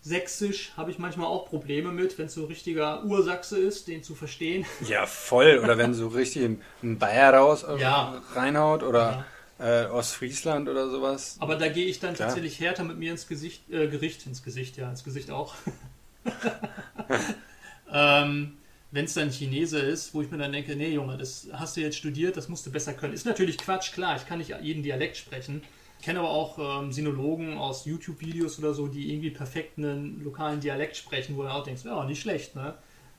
Sächsisch 0.00 0.72
habe 0.76 0.90
ich 0.90 0.98
manchmal 0.98 1.26
auch 1.26 1.46
Probleme 1.46 1.90
mit, 1.90 2.18
wenn 2.18 2.26
es 2.26 2.34
so 2.34 2.44
richtiger 2.44 3.04
Ursachse 3.04 3.58
ist, 3.58 3.88
den 3.88 4.02
zu 4.02 4.14
verstehen. 4.14 4.64
Ja, 4.88 5.06
voll. 5.06 5.58
Oder 5.62 5.76
wenn 5.76 5.92
so 5.92 6.08
richtig 6.08 6.48
ein 6.82 6.98
Bayer 6.98 7.34
raus 7.34 7.64
äh, 7.64 7.76
Ja. 7.78 8.22
reinhaut 8.34 8.82
oder 8.82 9.24
äh, 9.58 9.86
Ostfriesland 9.86 10.68
oder 10.68 10.88
sowas. 10.88 11.36
Aber 11.40 11.56
da 11.56 11.68
gehe 11.68 11.86
ich 11.86 11.98
dann 11.98 12.14
Klar. 12.14 12.28
tatsächlich 12.28 12.60
härter 12.60 12.84
mit 12.84 12.98
mir 12.98 13.10
ins 13.10 13.26
Gesicht, 13.26 13.68
äh, 13.70 13.88
Gericht, 13.88 14.24
ins 14.26 14.42
Gesicht, 14.44 14.76
ja, 14.76 14.88
ins 14.88 15.02
Gesicht 15.02 15.30
auch. 15.30 15.54
ähm, 17.92 18.56
Wenn 18.90 19.04
es 19.04 19.14
dann 19.14 19.30
Chinese 19.30 19.80
ist, 19.80 20.14
wo 20.14 20.22
ich 20.22 20.30
mir 20.30 20.38
dann 20.38 20.52
denke, 20.52 20.74
nee 20.76 20.90
Junge, 20.90 21.18
das 21.18 21.48
hast 21.52 21.76
du 21.76 21.80
jetzt 21.80 21.96
studiert, 21.98 22.36
das 22.36 22.48
musst 22.48 22.64
du 22.66 22.70
besser 22.70 22.94
können. 22.94 23.12
Ist 23.14 23.26
natürlich 23.26 23.58
Quatsch, 23.58 23.92
klar, 23.92 24.16
ich 24.16 24.26
kann 24.26 24.38
nicht 24.38 24.54
jeden 24.62 24.82
Dialekt 24.82 25.16
sprechen. 25.16 25.62
Ich 25.98 26.04
kenne 26.04 26.20
aber 26.20 26.30
auch 26.30 26.80
ähm, 26.82 26.92
Sinologen 26.92 27.58
aus 27.58 27.84
YouTube-Videos 27.84 28.58
oder 28.60 28.72
so, 28.72 28.86
die 28.86 29.12
irgendwie 29.12 29.30
perfekt 29.30 29.78
einen 29.78 30.22
lokalen 30.22 30.60
Dialekt 30.60 30.96
sprechen, 30.96 31.36
wo 31.36 31.42
du 31.42 31.48
auch 31.52 31.64
denkst, 31.64 31.82
ja, 31.84 32.04
nicht 32.04 32.20
schlecht, 32.22 32.54
ne? 32.54 32.74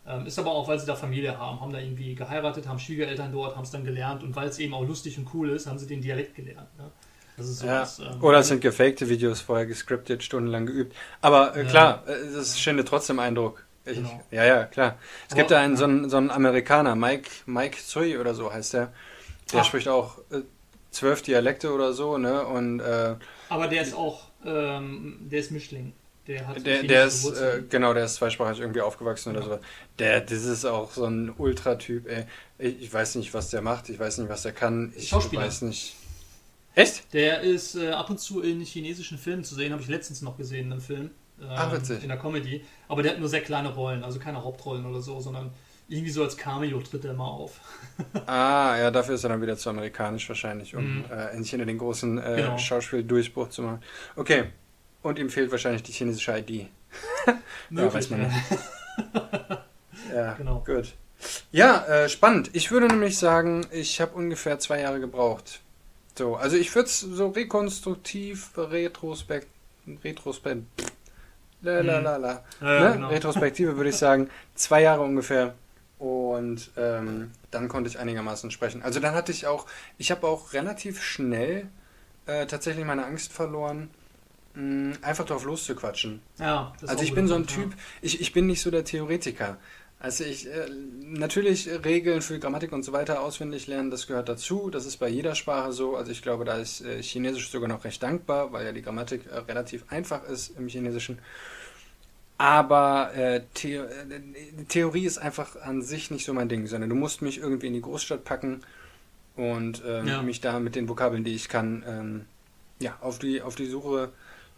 Ähm, 0.07 0.25
ist 0.25 0.39
aber 0.39 0.51
auch, 0.51 0.67
weil 0.67 0.79
sie 0.79 0.85
da 0.87 0.95
Familie 0.95 1.37
haben, 1.37 1.59
haben 1.61 1.71
da 1.73 1.79
irgendwie 1.79 2.15
geheiratet, 2.15 2.67
haben 2.67 2.79
Schwiegereltern 2.79 3.31
dort, 3.31 3.55
haben 3.55 3.63
es 3.63 3.71
dann 3.71 3.83
gelernt 3.83 4.23
und 4.23 4.35
weil 4.35 4.47
es 4.47 4.57
eben 4.57 4.73
auch 4.73 4.83
lustig 4.87 5.17
und 5.17 5.27
cool 5.33 5.49
ist, 5.49 5.67
haben 5.67 5.77
sie 5.77 5.87
den 5.87 6.01
Dialekt 6.01 6.35
gelernt. 6.35 6.69
Ne? 6.77 6.89
Ist 7.37 7.61
Ja. 7.63 7.85
sowas. 7.85 7.99
ähm, 8.15 8.23
Oder 8.23 8.39
es 8.39 8.47
sind 8.47 8.61
gefakte 8.61 9.07
Videos, 9.09 9.41
vorher 9.41 9.65
gescriptet, 9.65 10.23
stundenlang 10.23 10.65
geübt. 10.65 10.95
Aber 11.21 11.55
äh, 11.55 11.63
Ja. 11.63 11.69
klar, 11.69 12.03
äh, 12.07 12.33
das 12.33 12.57
schindet 12.59 12.87
trotzdem 12.87 13.19
Eindruck. 13.19 13.63
Ich, 13.85 13.95
Genau. 13.97 14.21
Ja, 14.31 14.45
ja, 14.45 14.63
klar. 14.65 14.97
Es 15.27 15.33
Aber- 15.33 15.37
gibt 15.41 15.51
da 15.51 15.59
einen, 15.59 15.75
so, 15.77 15.83
einen, 15.83 16.09
so 16.09 16.17
einen 16.17 16.31
Amerikaner, 16.31 16.95
Mike, 16.95 17.29
Mike 17.45 17.77
Tsui 17.77 18.17
oder 18.17 18.33
so 18.33 18.51
heißt 18.51 18.73
der. 18.73 18.93
Der 19.51 19.61
Ah. 19.61 19.63
spricht 19.63 19.87
auch 19.89 20.17
äh, 20.31 20.41
zwölf 20.91 21.21
Dialekte 21.21 21.71
oder 21.73 21.93
so, 21.93 22.17
ne? 22.17 22.45
Und 22.45 22.79
äh, 22.79 23.15
Aber 23.49 23.67
der 23.67 23.81
ist 23.83 23.93
auch, 23.93 24.23
ähm, 24.45 25.17
der 25.29 25.39
ist 25.39 25.51
Mischling. 25.51 25.93
Der 26.27 26.47
hat 26.47 26.63
der, 26.65 26.83
der 26.83 27.05
ist, 27.05 27.25
äh, 27.25 27.63
genau, 27.67 27.93
der 27.93 28.05
ist 28.05 28.15
zweisprachig 28.15 28.59
irgendwie 28.59 28.81
aufgewachsen 28.81 29.35
oder 29.35 29.39
Ja. 29.47 29.55
so. 29.55 29.59
Der, 29.97 30.21
das 30.21 30.43
ist 30.43 30.63
auch 30.65 30.91
so 30.91 31.05
ein 31.05 31.33
Ultratyp, 31.37 32.07
ey. 32.07 32.25
Ich, 32.59 32.81
ich 32.83 32.93
weiß 32.93 33.15
nicht, 33.15 33.33
was 33.33 33.49
der 33.49 33.61
macht, 33.61 33.89
ich 33.89 33.99
weiß 33.99 34.19
nicht, 34.19 34.29
was 34.29 34.43
der 34.43 34.51
kann. 34.51 34.93
Ich 34.95 35.09
Schauspieler. 35.09 35.41
weiß 35.43 35.63
nicht. 35.63 35.95
Echt? 36.75 37.13
Der 37.13 37.41
ist 37.41 37.75
äh, 37.75 37.89
ab 37.89 38.09
und 38.11 38.19
zu 38.19 38.41
in 38.41 38.61
chinesischen 38.61 39.17
Filmen 39.17 39.43
zu 39.43 39.55
sehen, 39.55 39.71
habe 39.73 39.81
ich 39.81 39.87
letztens 39.87 40.21
noch 40.21 40.37
gesehen 40.37 40.67
in 40.67 40.71
einem 40.73 40.81
Film. 40.81 41.09
ähm, 41.41 41.47
Ah, 41.49 41.71
witzig. 41.73 42.03
In 42.03 42.09
der 42.09 42.17
Comedy. 42.19 42.63
Aber 42.87 43.01
der 43.01 43.13
hat 43.13 43.19
nur 43.19 43.27
sehr 43.29 43.41
kleine 43.41 43.73
Rollen, 43.73 44.03
also 44.03 44.19
keine 44.19 44.43
Hauptrollen 44.43 44.85
oder 44.85 45.01
so, 45.01 45.19
sondern 45.19 45.51
irgendwie 45.89 46.11
so 46.11 46.23
als 46.23 46.37
Cameo 46.37 46.79
tritt 46.81 47.03
er 47.05 47.13
mal 47.13 47.25
auf. 47.27 47.59
Ah, 48.27 48.77
ja, 48.79 48.91
dafür 48.91 49.15
ist 49.15 49.23
er 49.25 49.29
dann 49.29 49.41
wieder 49.41 49.57
zu 49.57 49.69
amerikanisch 49.69 50.29
wahrscheinlich, 50.29 50.73
um 50.75 50.99
Mhm. 50.99 51.05
äh, 51.11 51.31
endlich 51.31 51.49
hinter 51.49 51.65
den 51.65 51.77
großen 51.77 52.17
äh, 52.17 52.35
Genau. 52.37 52.57
Schauspieldurchbruch 52.57 53.49
zu 53.49 53.61
machen. 53.63 53.83
Okay. 54.15 54.45
Und 55.01 55.19
ihm 55.19 55.29
fehlt 55.29 55.51
wahrscheinlich 55.51 55.83
die 55.83 55.91
chinesische 55.91 56.37
ID. 56.37 56.67
Möglich, 57.69 57.93
weiß 57.93 58.09
man 58.11 58.21
ja. 58.21 58.29
Ja, 60.15 60.33
Genau. 60.33 60.63
gut. 60.65 60.93
Ja, 61.51 61.85
äh, 61.87 62.07
spannend. 62.09 62.51
Ich 62.53 62.71
würde 62.71 62.87
nämlich 62.87 63.17
sagen, 63.17 63.65
ich 63.71 63.99
habe 63.99 64.15
ungefähr 64.15 64.59
zwei 64.59 64.79
Jahre 64.81 64.99
gebraucht. 65.01 65.59
So, 66.17 66.35
also 66.35 66.55
ich 66.57 66.73
würde 66.75 66.87
es 66.87 66.99
so 67.01 67.27
rekonstruktiv, 67.29 68.51
retrospekt, 68.57 69.47
retrospekt, 70.03 70.63
la 71.61 71.81
la 71.81 71.97
Mhm. 71.99 72.03
la 72.03 72.17
la. 72.17 72.43
Ja, 72.61 72.79
ne? 72.89 72.93
genau. 72.95 73.09
Retrospektive 73.09 73.75
würde 73.77 73.89
ich 73.89 73.97
sagen, 73.97 74.29
zwei 74.55 74.81
Jahre 74.83 75.01
ungefähr. 75.01 75.53
Und 75.99 76.71
ähm, 76.77 77.31
dann 77.51 77.67
konnte 77.67 77.89
ich 77.89 77.99
einigermaßen 77.99 78.51
sprechen. 78.51 78.81
Also 78.81 78.99
dann 79.01 79.13
hatte 79.13 79.31
ich 79.33 79.45
auch, 79.47 79.65
ich 79.97 80.11
habe 80.11 80.25
auch 80.27 80.53
relativ 80.53 81.03
schnell 81.03 81.67
äh, 82.25 82.45
tatsächlich 82.45 82.85
meine 82.85 83.05
Angst 83.05 83.33
verloren, 83.33 83.89
mh, 84.55 84.97
einfach 85.01 85.25
drauf 85.25 85.43
loszuquatschen. 85.43 86.21
Ja, 86.39 86.73
Also 86.87 87.03
ich 87.03 87.13
bin 87.13 87.27
so 87.27 87.35
ein 87.35 87.47
Typ, 87.47 87.73
ich, 88.01 88.21
ich 88.21 88.31
bin 88.31 88.47
nicht 88.47 88.61
so 88.61 88.71
der 88.71 88.85
Theoretiker. 88.85 89.57
Also 90.01 90.23
ich, 90.23 90.47
äh, 90.47 90.67
natürlich 91.01 91.67
Regeln 91.83 92.21
für 92.21 92.39
Grammatik 92.39 92.71
und 92.71 92.83
so 92.83 92.93
weiter 92.93 93.21
auswendig 93.21 93.67
lernen, 93.67 93.91
das 93.91 94.07
gehört 94.07 94.29
dazu. 94.29 94.69
Das 94.69 94.85
ist 94.85 94.95
bei 94.97 95.09
jeder 95.09 95.35
Sprache 95.35 95.73
so. 95.73 95.97
Also 95.97 96.13
ich 96.13 96.21
glaube, 96.21 96.45
da 96.45 96.55
ist 96.57 96.79
äh, 96.79 97.03
Chinesisch 97.03 97.49
sogar 97.51 97.67
noch 97.67 97.83
recht 97.83 98.01
dankbar, 98.01 98.53
weil 98.53 98.65
ja 98.65 98.71
die 98.71 98.81
Grammatik 98.81 99.25
äh, 99.29 99.39
relativ 99.39 99.83
einfach 99.89 100.23
ist 100.29 100.57
im 100.57 100.69
Chinesischen. 100.69 101.19
Aber 102.39 103.13
äh, 103.15 103.41
The 103.57 103.73
äh, 103.75 103.83
Theorie 104.69 105.05
ist 105.05 105.17
einfach 105.17 105.57
an 105.61 105.81
sich 105.81 106.09
nicht 106.09 106.25
so 106.25 106.33
mein 106.33 106.47
Ding, 106.47 106.67
sondern 106.67 106.89
du 106.89 106.95
musst 106.95 107.21
mich 107.21 107.37
irgendwie 107.37 107.67
in 107.67 107.73
die 107.73 107.81
Großstadt 107.81 108.23
packen 108.23 108.61
und 109.35 109.83
ähm, 109.85 110.07
Ja. 110.07 110.21
mich 110.21 110.39
da 110.39 110.59
mit 110.59 110.75
den 110.75 110.87
Vokabeln, 110.87 111.25
die 111.25 111.35
ich 111.35 111.49
kann, 111.49 111.83
ähm, 111.85 112.25
ja, 112.79 112.97
auf 113.01 113.19
die, 113.19 113.41
auf 113.41 113.55
die 113.55 113.65
Suche 113.65 114.13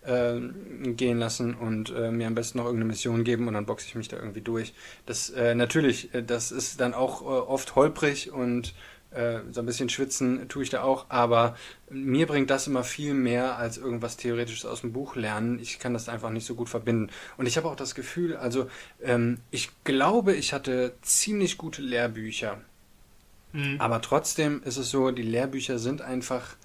ähm, 0.06 0.96
gehen 0.96 1.18
lassen 1.18 1.56
und 1.56 1.90
äh, 1.90 2.12
mir 2.12 2.28
am 2.28 2.36
besten 2.36 2.60
noch 2.60 2.66
irgendeine 2.66 2.92
Mission 2.92 3.24
geben 3.24 3.48
und 3.48 3.56
dann 3.56 3.66
boxe 3.66 3.88
ich 3.88 3.96
mich 3.96 4.08
da 4.10 4.18
irgendwie 4.18 4.42
durch. 4.42 4.74
Das 5.08 5.32
äh, 5.32 5.56
natürlich, 5.56 6.14
äh, 6.14 6.22
das 6.24 6.52
ist 6.52 6.80
dann 6.82 6.94
auch 6.94 7.22
äh, 7.24 7.26
oft 7.26 7.76
holprig 7.76 8.32
und 8.32 8.70
äh, 8.70 8.74
so 9.52 9.60
ein 9.60 9.66
bisschen 9.66 9.90
schwitzen 9.90 10.48
tue 10.48 10.64
ich 10.64 10.70
da 10.70 10.84
auch, 10.84 11.08
aber 11.10 11.58
mir 11.90 12.28
bringt 12.28 12.50
das 12.50 12.68
immer 12.68 12.86
viel 12.86 13.14
mehr 13.14 13.58
als 13.58 13.78
irgendwas 13.78 14.16
Theoretisches 14.16 14.66
aus 14.66 14.82
dem 14.82 14.94
Buch 14.94 15.18
lernen. 15.18 15.60
Ich 15.60 15.80
kann 15.80 15.94
das 15.94 16.08
einfach 16.08 16.30
nicht 16.30 16.46
so 16.46 16.56
gut 16.56 16.70
verbinden. 16.70 17.10
Und 17.36 17.46
ich 17.46 17.58
habe 17.58 17.68
auch 17.68 17.76
das 17.76 17.94
Gefühl, 17.94 18.38
also 18.38 18.70
ähm, 19.04 19.40
ich 19.52 19.70
glaube, 19.84 20.34
ich 20.34 20.54
hatte 20.54 20.94
ziemlich 21.02 21.58
gute 21.58 21.82
Lehrbücher. 21.82 22.62
Mhm. 23.52 23.76
Aber 23.80 24.02
trotzdem 24.02 24.64
ist 24.64 24.78
es 24.78 24.92
so, 24.92 25.12
die 25.12 25.24
Lehrbücher 25.24 25.78
sind 25.78 26.02
einfach 26.02 26.56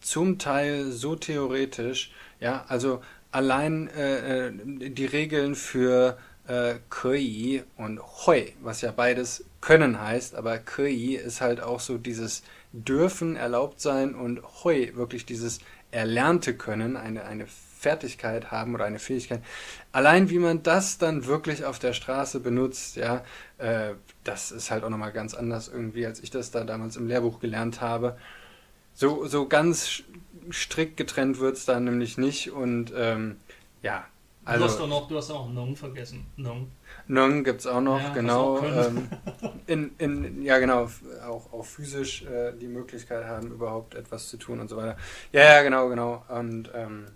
zum 0.00 0.38
Teil 0.38 0.90
so 0.90 1.14
theoretisch. 1.14 2.12
Ja, 2.40 2.64
also 2.68 3.02
allein 3.30 3.88
äh, 3.88 4.48
äh, 4.48 4.52
die 4.90 5.06
Regeln 5.06 5.54
für 5.54 6.18
äh, 6.46 6.74
Kei 6.90 7.64
und 7.76 8.00
Hoi, 8.26 8.52
was 8.62 8.80
ja 8.80 8.92
beides 8.92 9.44
können 9.60 10.00
heißt, 10.00 10.34
aber 10.34 10.58
Kei 10.58 11.20
ist 11.22 11.40
halt 11.40 11.60
auch 11.60 11.80
so 11.80 11.98
dieses 11.98 12.42
dürfen 12.72 13.36
erlaubt 13.36 13.80
sein 13.80 14.14
und 14.14 14.42
Hoi, 14.64 14.92
wirklich 14.94 15.26
dieses 15.26 15.60
erlernte 15.90 16.54
Können, 16.56 16.96
eine, 16.96 17.24
eine 17.24 17.46
Fertigkeit 17.46 18.50
haben 18.50 18.74
oder 18.74 18.84
eine 18.84 18.98
Fähigkeit. 18.98 19.42
Allein 19.92 20.30
wie 20.30 20.38
man 20.38 20.62
das 20.62 20.98
dann 20.98 21.26
wirklich 21.26 21.64
auf 21.64 21.78
der 21.78 21.92
Straße 21.92 22.40
benutzt, 22.40 22.96
ja, 22.96 23.22
äh, 23.58 23.94
das 24.24 24.50
ist 24.50 24.70
halt 24.70 24.84
auch 24.84 24.88
nochmal 24.88 25.12
ganz 25.12 25.34
anders 25.34 25.68
irgendwie, 25.68 26.06
als 26.06 26.20
ich 26.20 26.30
das 26.30 26.50
da 26.50 26.64
damals 26.64 26.96
im 26.96 27.06
Lehrbuch 27.06 27.40
gelernt 27.40 27.80
habe. 27.80 28.16
So, 28.94 29.26
so 29.26 29.46
ganz 29.46 30.02
strikt 30.50 30.96
getrennt 30.96 31.38
wird 31.40 31.56
es 31.56 31.64
dann 31.64 31.84
nämlich 31.84 32.18
nicht 32.18 32.50
und 32.50 32.92
ähm, 32.96 33.36
ja. 33.82 34.06
Also, 34.44 34.64
du 34.64 34.70
hast 34.70 34.80
doch 34.80 34.88
noch, 34.88 35.08
du 35.08 35.16
hast 35.16 35.30
auch 35.30 35.48
Nung 35.48 35.74
vergessen. 35.74 36.26
Nung. 36.36 36.70
Nung 37.06 37.44
gibt 37.44 37.60
es 37.60 37.66
auch 37.66 37.80
noch, 37.80 38.00
ja, 38.00 38.12
genau. 38.12 38.62
Ähm, 38.62 39.08
in, 39.66 39.92
in, 39.98 40.42
ja, 40.42 40.58
genau, 40.58 40.90
auch, 41.26 41.52
auch 41.52 41.64
physisch 41.64 42.24
äh, 42.24 42.52
die 42.52 42.68
Möglichkeit 42.68 43.24
haben, 43.24 43.52
überhaupt 43.52 43.94
etwas 43.94 44.28
zu 44.28 44.36
tun 44.36 44.60
und 44.60 44.68
so 44.68 44.76
weiter. 44.76 44.96
Ja, 45.32 45.44
ja, 45.44 45.62
genau, 45.62 45.88
genau. 45.88 46.24
Und 46.28 46.70
ähm, 46.74 47.06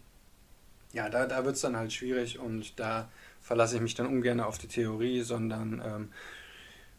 ja, 0.93 1.09
da, 1.11 1.27
da 1.27 1.45
wird 1.45 1.57
es 1.57 1.61
dann 1.61 1.77
halt 1.77 1.93
schwierig 1.93 2.39
und 2.39 2.79
da 2.81 3.09
verlasse 3.43 3.77
ich 3.77 3.83
mich 3.83 3.95
dann 3.95 4.07
ungern 4.07 4.41
auf 4.41 4.59
die 4.59 4.69
Theorie, 4.69 5.23
sondern 5.23 5.83
ähm, 5.85 6.13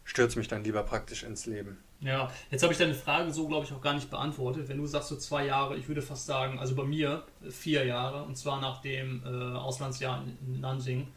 stürze 0.04 0.38
mich 0.38 0.48
dann 0.48 0.62
lieber 0.62 0.82
praktisch 0.84 1.24
ins 1.24 1.46
Leben. 1.46 1.78
Ja, 2.02 2.30
jetzt 2.50 2.62
habe 2.62 2.72
ich 2.72 2.78
deine 2.78 2.94
Frage 2.94 3.30
so, 3.30 3.46
glaube 3.46 3.66
ich, 3.66 3.72
auch 3.72 3.82
gar 3.82 3.92
nicht 3.92 4.10
beantwortet. 4.10 4.68
Wenn 4.68 4.78
du 4.78 4.86
sagst 4.86 5.08
so 5.08 5.16
zwei 5.16 5.44
Jahre, 5.44 5.76
ich 5.76 5.86
würde 5.86 6.00
fast 6.00 6.24
sagen, 6.24 6.58
also 6.58 6.74
bei 6.74 6.84
mir 6.84 7.24
vier 7.50 7.84
Jahre, 7.84 8.22
und 8.22 8.36
zwar 8.36 8.60
nach 8.60 8.80
dem 8.80 9.22
äh, 9.24 9.56
Auslandsjahr 9.56 10.24
in 10.24 10.60
Nanjing, 10.60 11.08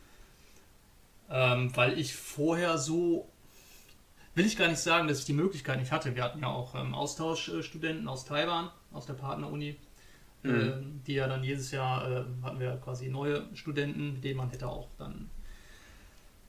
ähm, 1.29 1.75
weil 1.75 1.97
ich 1.97 2.13
vorher 2.13 2.77
so, 2.77 3.29
will 4.35 4.45
ich 4.45 4.57
gar 4.57 4.67
nicht 4.67 4.79
sagen, 4.79 5.07
dass 5.07 5.19
ich 5.19 5.25
die 5.25 5.33
Möglichkeit 5.33 5.79
nicht 5.79 5.93
hatte. 5.93 6.15
Wir 6.15 6.23
hatten 6.23 6.41
ja 6.41 6.49
auch 6.49 6.75
ähm, 6.75 6.93
Austauschstudenten 6.93 8.09
aus 8.09 8.25
Taiwan, 8.25 8.69
aus 8.91 9.05
der 9.05 9.13
Partneruni, 9.13 9.77
mhm. 10.43 10.51
äh, 10.51 10.73
die 11.07 11.13
ja 11.13 11.27
dann 11.27 11.45
jedes 11.45 11.71
Jahr, 11.71 12.11
äh, 12.11 12.25
hatten 12.41 12.59
wir 12.59 12.75
quasi 12.83 13.07
neue 13.07 13.47
Studenten, 13.55 14.15
mit 14.15 14.23
denen 14.25 14.37
man 14.37 14.49
hätte 14.49 14.67
auch 14.67 14.89
dann 14.97 15.29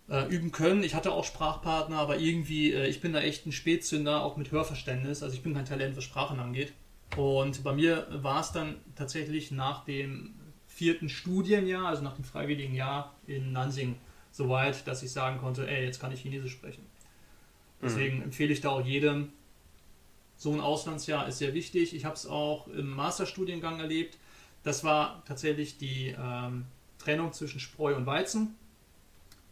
äh, 0.08 0.26
üben 0.28 0.52
können. 0.52 0.82
Ich 0.82 0.94
hatte 0.94 1.12
auch 1.12 1.24
Sprachpartner, 1.24 1.98
aber 1.98 2.18
irgendwie, 2.18 2.72
äh, 2.72 2.86
ich 2.86 3.00
bin 3.00 3.12
da 3.12 3.20
echt 3.20 3.46
ein 3.46 3.52
Spätzünder, 3.52 4.22
auch 4.22 4.36
mit 4.36 4.50
Hörverständnis. 4.50 5.22
Also 5.22 5.34
ich 5.34 5.42
bin 5.42 5.54
kein 5.54 5.64
Talent, 5.64 5.96
was 5.96 6.04
Sprachen 6.04 6.40
angeht. 6.40 6.72
Und 7.16 7.62
bei 7.62 7.72
mir 7.72 8.06
war 8.10 8.40
es 8.40 8.52
dann 8.52 8.76
tatsächlich 8.96 9.50
nach 9.50 9.84
dem 9.84 10.34
vierten 10.66 11.08
Studienjahr, 11.08 11.86
also 11.86 12.02
nach 12.02 12.16
dem 12.16 12.24
freiwilligen 12.24 12.74
Jahr 12.74 13.14
in 13.26 13.52
Nansing, 13.52 13.96
so 14.32 14.48
weit, 14.48 14.86
dass 14.88 15.02
ich 15.04 15.12
sagen 15.12 15.38
konnte, 15.38 15.68
ey, 15.68 15.84
jetzt 15.84 16.00
kann 16.00 16.10
ich 16.10 16.20
Chinesisch 16.20 16.52
sprechen. 16.52 16.84
Deswegen 17.80 18.16
mhm. 18.16 18.22
empfehle 18.24 18.52
ich 18.52 18.60
da 18.60 18.70
auch 18.70 18.84
jedem, 18.84 19.32
so 20.36 20.52
ein 20.52 20.60
Auslandsjahr 20.60 21.28
ist 21.28 21.38
sehr 21.38 21.54
wichtig. 21.54 21.94
Ich 21.94 22.04
habe 22.04 22.16
es 22.16 22.26
auch 22.26 22.66
im 22.68 22.90
Masterstudiengang 22.90 23.78
erlebt. 23.78 24.18
Das 24.64 24.82
war 24.82 25.22
tatsächlich 25.26 25.78
die 25.78 26.14
ähm, 26.18 26.66
Trennung 26.98 27.32
zwischen 27.32 27.60
Spreu 27.60 27.94
und 27.94 28.06
Weizen. 28.06 28.56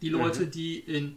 Die 0.03 0.09
mhm. 0.09 0.17
Leute, 0.17 0.45
mhm. 0.45 0.51
die 0.51 0.79
in 0.79 1.15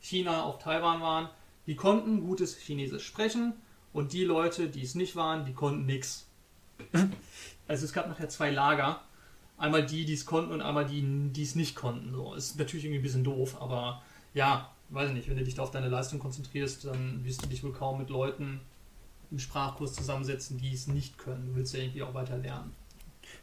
China 0.00 0.42
auf 0.42 0.58
Taiwan 0.58 1.00
waren, 1.00 1.28
die 1.66 1.76
konnten 1.76 2.20
gutes 2.20 2.58
Chinesisch 2.58 3.06
sprechen 3.06 3.54
und 3.92 4.12
die 4.12 4.24
Leute, 4.24 4.68
die 4.68 4.82
es 4.82 4.94
nicht 4.94 5.16
waren, 5.16 5.46
die 5.46 5.54
konnten 5.54 5.86
nichts. 5.86 6.26
Also 7.66 7.86
es 7.86 7.94
gab 7.94 8.08
nachher 8.08 8.28
zwei 8.28 8.50
Lager. 8.50 9.00
Einmal 9.56 9.86
die, 9.86 10.04
die 10.04 10.12
es 10.12 10.26
konnten 10.26 10.52
und 10.52 10.60
einmal 10.60 10.84
die, 10.84 11.02
die 11.32 11.42
es 11.42 11.54
nicht 11.54 11.76
konnten. 11.76 12.12
So, 12.12 12.34
ist 12.34 12.58
natürlich 12.58 12.84
irgendwie 12.84 12.98
ein 12.98 13.02
bisschen 13.02 13.24
doof, 13.24 13.56
aber 13.58 14.02
ja, 14.34 14.70
weiß 14.90 15.08
ich 15.08 15.14
nicht, 15.14 15.30
wenn 15.30 15.38
du 15.38 15.44
dich 15.44 15.54
da 15.54 15.62
auf 15.62 15.70
deine 15.70 15.88
Leistung 15.88 16.18
konzentrierst, 16.18 16.84
dann 16.84 17.24
wirst 17.24 17.42
du 17.42 17.48
dich 17.48 17.62
wohl 17.62 17.72
kaum 17.72 17.98
mit 17.98 18.10
Leuten 18.10 18.60
im 19.30 19.38
Sprachkurs 19.38 19.94
zusammensetzen, 19.94 20.58
die 20.58 20.74
es 20.74 20.88
nicht 20.88 21.16
können. 21.16 21.46
Du 21.46 21.54
willst 21.54 21.72
ja 21.72 21.80
irgendwie 21.80 22.02
auch 22.02 22.12
weiter 22.12 22.36
lernen. 22.36 22.72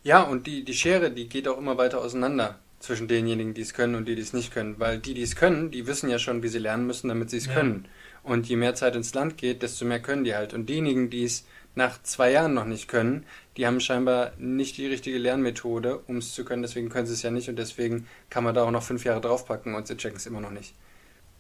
Ja, 0.03 0.21
und 0.21 0.45
die, 0.45 0.63
die 0.63 0.73
Schere, 0.75 1.09
die 1.09 1.27
geht 1.27 1.47
auch 1.47 1.57
immer 1.57 1.77
weiter 1.77 1.99
auseinander 1.99 2.59
zwischen 2.81 3.07
denjenigen, 3.07 3.53
die 3.53 3.61
es 3.61 3.73
können 3.73 3.95
und 3.95 4.07
die, 4.07 4.15
die 4.15 4.21
es 4.21 4.33
nicht 4.33 4.51
können. 4.51 4.79
Weil 4.79 4.99
die, 4.99 5.13
die 5.13 5.21
es 5.21 5.35
können, 5.35 5.71
die 5.71 5.87
wissen 5.87 6.09
ja 6.09 6.19
schon, 6.19 6.43
wie 6.43 6.47
sie 6.47 6.59
lernen 6.59 6.87
müssen, 6.87 7.07
damit 7.07 7.29
sie 7.29 7.37
es 7.37 7.45
ja. 7.45 7.53
können. 7.53 7.87
Und 8.23 8.47
je 8.47 8.55
mehr 8.55 8.75
Zeit 8.75 8.95
ins 8.95 9.13
Land 9.13 9.37
geht, 9.37 9.61
desto 9.61 9.85
mehr 9.85 9.99
können 9.99 10.23
die 10.23 10.35
halt. 10.35 10.53
Und 10.53 10.67
diejenigen, 10.67 11.09
die 11.09 11.23
es 11.23 11.45
nach 11.75 12.01
zwei 12.03 12.31
Jahren 12.31 12.53
noch 12.53 12.65
nicht 12.65 12.87
können, 12.87 13.25
die 13.57 13.65
haben 13.65 13.79
scheinbar 13.79 14.33
nicht 14.37 14.77
die 14.77 14.87
richtige 14.87 15.17
Lernmethode, 15.17 15.99
um 16.07 16.17
es 16.17 16.33
zu 16.33 16.43
können. 16.43 16.61
Deswegen 16.61 16.89
können 16.89 17.07
sie 17.07 17.13
es 17.13 17.21
ja 17.21 17.31
nicht 17.31 17.49
und 17.49 17.55
deswegen 17.55 18.07
kann 18.29 18.43
man 18.43 18.53
da 18.53 18.63
auch 18.63 18.71
noch 18.71 18.83
fünf 18.83 19.05
Jahre 19.05 19.21
draufpacken 19.21 19.75
und 19.75 19.87
sie 19.87 19.95
checken 19.95 20.17
es 20.17 20.25
immer 20.25 20.41
noch 20.41 20.51
nicht. 20.51 20.73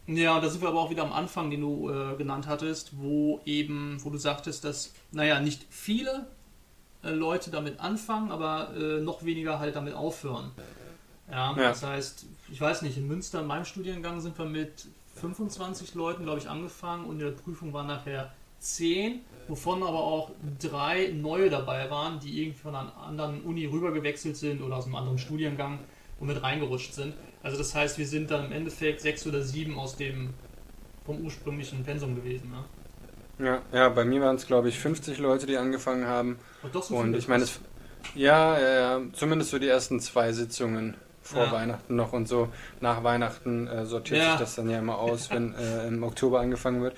Ja, 0.07 0.39
da 0.39 0.49
sind 0.49 0.61
wir 0.61 0.69
aber 0.69 0.79
auch 0.79 0.89
wieder 0.89 1.03
am 1.03 1.13
Anfang, 1.13 1.51
den 1.51 1.61
du 1.61 1.89
äh, 1.89 2.15
genannt 2.17 2.47
hattest, 2.47 2.91
wo 2.97 3.39
eben, 3.45 3.97
wo 4.01 4.09
du 4.09 4.17
sagtest, 4.17 4.63
dass, 4.63 4.93
naja, 5.11 5.39
nicht 5.39 5.65
viele 5.69 6.27
äh, 7.03 7.11
Leute 7.11 7.51
damit 7.51 7.79
anfangen, 7.79 8.31
aber 8.31 8.73
äh, 8.75 8.99
noch 8.99 9.23
weniger 9.23 9.59
halt 9.59 9.75
damit 9.75 9.93
aufhören. 9.93 10.51
Ja, 11.31 11.55
ja, 11.55 11.69
das 11.69 11.83
heißt, 11.83 12.25
ich 12.51 12.59
weiß 12.59 12.81
nicht, 12.81 12.97
in 12.97 13.07
Münster, 13.07 13.39
in 13.39 13.47
meinem 13.47 13.65
Studiengang 13.65 14.19
sind 14.19 14.37
wir 14.37 14.45
mit 14.45 14.85
25 15.15 15.95
Leuten, 15.95 16.23
glaube 16.23 16.39
ich, 16.39 16.49
angefangen 16.49 17.05
und 17.05 17.19
in 17.19 17.25
der 17.25 17.31
Prüfung 17.31 17.73
waren 17.73 17.87
nachher 17.87 18.33
10, 18.59 19.21
wovon 19.47 19.81
aber 19.81 19.99
auch 19.99 20.31
drei 20.59 21.07
neue 21.07 21.49
dabei 21.49 21.89
waren, 21.89 22.19
die 22.19 22.41
irgendwie 22.41 22.59
von 22.59 22.75
einer 22.75 22.95
anderen 22.97 23.41
Uni 23.41 23.65
rübergewechselt 23.65 24.37
sind 24.37 24.61
oder 24.61 24.75
aus 24.75 24.85
einem 24.85 24.95
anderen 24.95 25.17
Studiengang 25.17 25.79
und 26.19 26.27
mit 26.27 26.41
reingerutscht 26.41 26.93
sind. 26.93 27.13
Also 27.43 27.57
das 27.57 27.73
heißt, 27.73 27.97
wir 27.97 28.07
sind 28.07 28.29
dann 28.29 28.45
im 28.45 28.51
Endeffekt 28.51 29.01
sechs 29.01 29.25
oder 29.25 29.41
sieben 29.41 29.79
aus 29.79 29.95
dem 29.95 30.33
vom 31.05 31.21
ursprünglichen 31.21 31.83
Pensum 31.83 32.15
gewesen. 32.15 32.51
Ne? 32.51 33.45
Ja, 33.45 33.61
ja, 33.73 33.89
bei 33.89 34.05
mir 34.05 34.21
waren 34.21 34.35
es 34.35 34.45
glaube 34.45 34.69
ich 34.69 34.77
50 34.77 35.17
Leute, 35.17 35.47
die 35.47 35.57
angefangen 35.57 36.05
haben. 36.05 36.37
Und, 36.61 36.75
doch 36.75 36.83
so 36.83 36.95
und 36.97 37.15
ich 37.15 37.27
meine, 37.27 37.45
ja, 38.13 38.59
ja, 38.59 38.73
ja, 38.73 39.01
zumindest 39.13 39.51
so 39.51 39.59
die 39.59 39.67
ersten 39.67 39.99
zwei 39.99 40.31
Sitzungen 40.33 40.95
vor 41.21 41.45
ja. 41.45 41.51
Weihnachten 41.51 41.95
noch 41.95 42.13
und 42.13 42.27
so. 42.27 42.49
Nach 42.79 43.03
Weihnachten 43.03 43.67
äh, 43.67 43.85
sortiert 43.85 44.19
ja. 44.19 44.31
sich 44.31 44.39
das 44.39 44.55
dann 44.55 44.69
ja 44.69 44.79
immer 44.79 44.97
aus, 44.97 45.29
wenn 45.29 45.53
äh, 45.55 45.87
im 45.87 46.03
Oktober 46.03 46.39
angefangen 46.39 46.81
wird. 46.81 46.95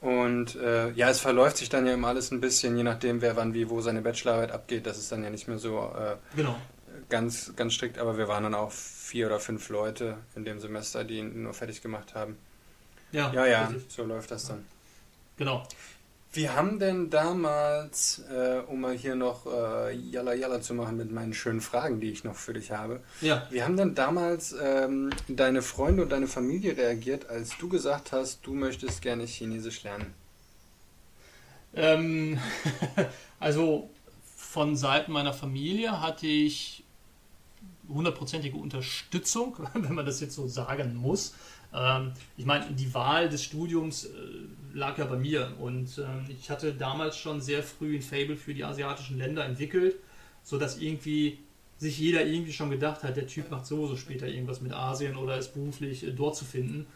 Und 0.00 0.56
äh, 0.56 0.90
ja, 0.92 1.10
es 1.10 1.20
verläuft 1.20 1.58
sich 1.58 1.68
dann 1.68 1.86
ja 1.86 1.94
immer 1.94 2.08
alles 2.08 2.32
ein 2.32 2.40
bisschen, 2.40 2.76
je 2.76 2.82
nachdem, 2.82 3.22
wer 3.22 3.36
wann 3.36 3.54
wie 3.54 3.70
wo 3.70 3.80
seine 3.80 4.02
Bachelorarbeit 4.02 4.50
abgeht. 4.50 4.84
Das 4.84 4.98
ist 4.98 5.12
dann 5.12 5.22
ja 5.22 5.30
nicht 5.30 5.46
mehr 5.46 5.58
so 5.58 5.78
äh, 5.96 6.16
genau. 6.34 6.56
ganz, 7.08 7.52
ganz 7.54 7.74
strikt, 7.74 7.98
aber 7.98 8.18
wir 8.18 8.26
waren 8.26 8.42
dann 8.42 8.54
auch 8.54 8.72
vier 8.72 9.26
oder 9.26 9.38
fünf 9.38 9.68
Leute 9.68 10.18
in 10.34 10.44
dem 10.44 10.58
Semester, 10.58 11.04
die 11.04 11.18
ihn 11.18 11.44
nur 11.44 11.54
fertig 11.54 11.82
gemacht 11.82 12.16
haben. 12.16 12.36
Ja, 13.12 13.32
ja, 13.32 13.46
ja 13.46 13.72
so 13.88 14.04
läuft 14.04 14.32
das 14.32 14.48
dann. 14.48 14.66
Genau. 15.36 15.62
Wie 16.34 16.48
haben 16.48 16.78
denn 16.78 17.10
damals, 17.10 18.22
äh, 18.30 18.60
um 18.66 18.80
mal 18.80 18.96
hier 18.96 19.14
noch 19.14 19.44
äh, 19.46 19.94
Jalla 19.94 20.32
Jalla 20.32 20.62
zu 20.62 20.72
machen 20.72 20.96
mit 20.96 21.12
meinen 21.12 21.34
schönen 21.34 21.60
Fragen, 21.60 22.00
die 22.00 22.10
ich 22.10 22.24
noch 22.24 22.36
für 22.36 22.54
dich 22.54 22.70
habe, 22.70 23.02
ja. 23.20 23.46
wie 23.50 23.62
haben 23.62 23.76
denn 23.76 23.94
damals 23.94 24.54
ähm, 24.58 25.10
deine 25.28 25.60
Freunde 25.60 26.04
und 26.04 26.08
deine 26.10 26.28
Familie 26.28 26.74
reagiert, 26.74 27.28
als 27.28 27.58
du 27.58 27.68
gesagt 27.68 28.12
hast, 28.12 28.46
du 28.46 28.54
möchtest 28.54 29.02
gerne 29.02 29.24
Chinesisch 29.24 29.82
lernen? 29.82 30.14
Ähm, 31.74 32.38
also 33.38 33.90
von 34.24 34.74
Seiten 34.74 35.12
meiner 35.12 35.34
Familie 35.34 36.00
hatte 36.00 36.26
ich 36.26 36.82
hundertprozentige 37.88 38.56
Unterstützung, 38.56 39.58
wenn 39.74 39.94
man 39.94 40.06
das 40.06 40.20
jetzt 40.20 40.34
so 40.34 40.48
sagen 40.48 40.96
muss. 40.96 41.34
Ähm, 41.74 42.12
ich 42.38 42.46
meine, 42.46 42.72
die 42.72 42.92
Wahl 42.94 43.28
des 43.28 43.44
Studiums 43.44 44.06
äh, 44.06 44.10
lag 44.74 44.98
ja 44.98 45.04
bei 45.04 45.16
mir 45.16 45.52
und 45.58 45.98
äh, 45.98 46.04
ich 46.32 46.50
hatte 46.50 46.72
damals 46.72 47.16
schon 47.16 47.40
sehr 47.40 47.62
früh 47.62 47.96
ein 47.96 48.02
Fable 48.02 48.36
für 48.36 48.54
die 48.54 48.64
asiatischen 48.64 49.18
Länder 49.18 49.44
entwickelt, 49.44 49.96
sodass 50.42 50.78
irgendwie 50.78 51.38
sich 51.78 51.98
jeder 51.98 52.24
irgendwie 52.24 52.52
schon 52.52 52.70
gedacht 52.70 53.02
hat, 53.02 53.16
der 53.16 53.26
Typ 53.26 53.50
macht 53.50 53.66
sowieso 53.66 53.96
später 53.96 54.28
irgendwas 54.28 54.60
mit 54.60 54.72
Asien 54.72 55.16
oder 55.16 55.36
ist 55.36 55.54
beruflich 55.54 56.06
äh, 56.06 56.10
dort 56.10 56.36
zu 56.36 56.44
finden. 56.44 56.86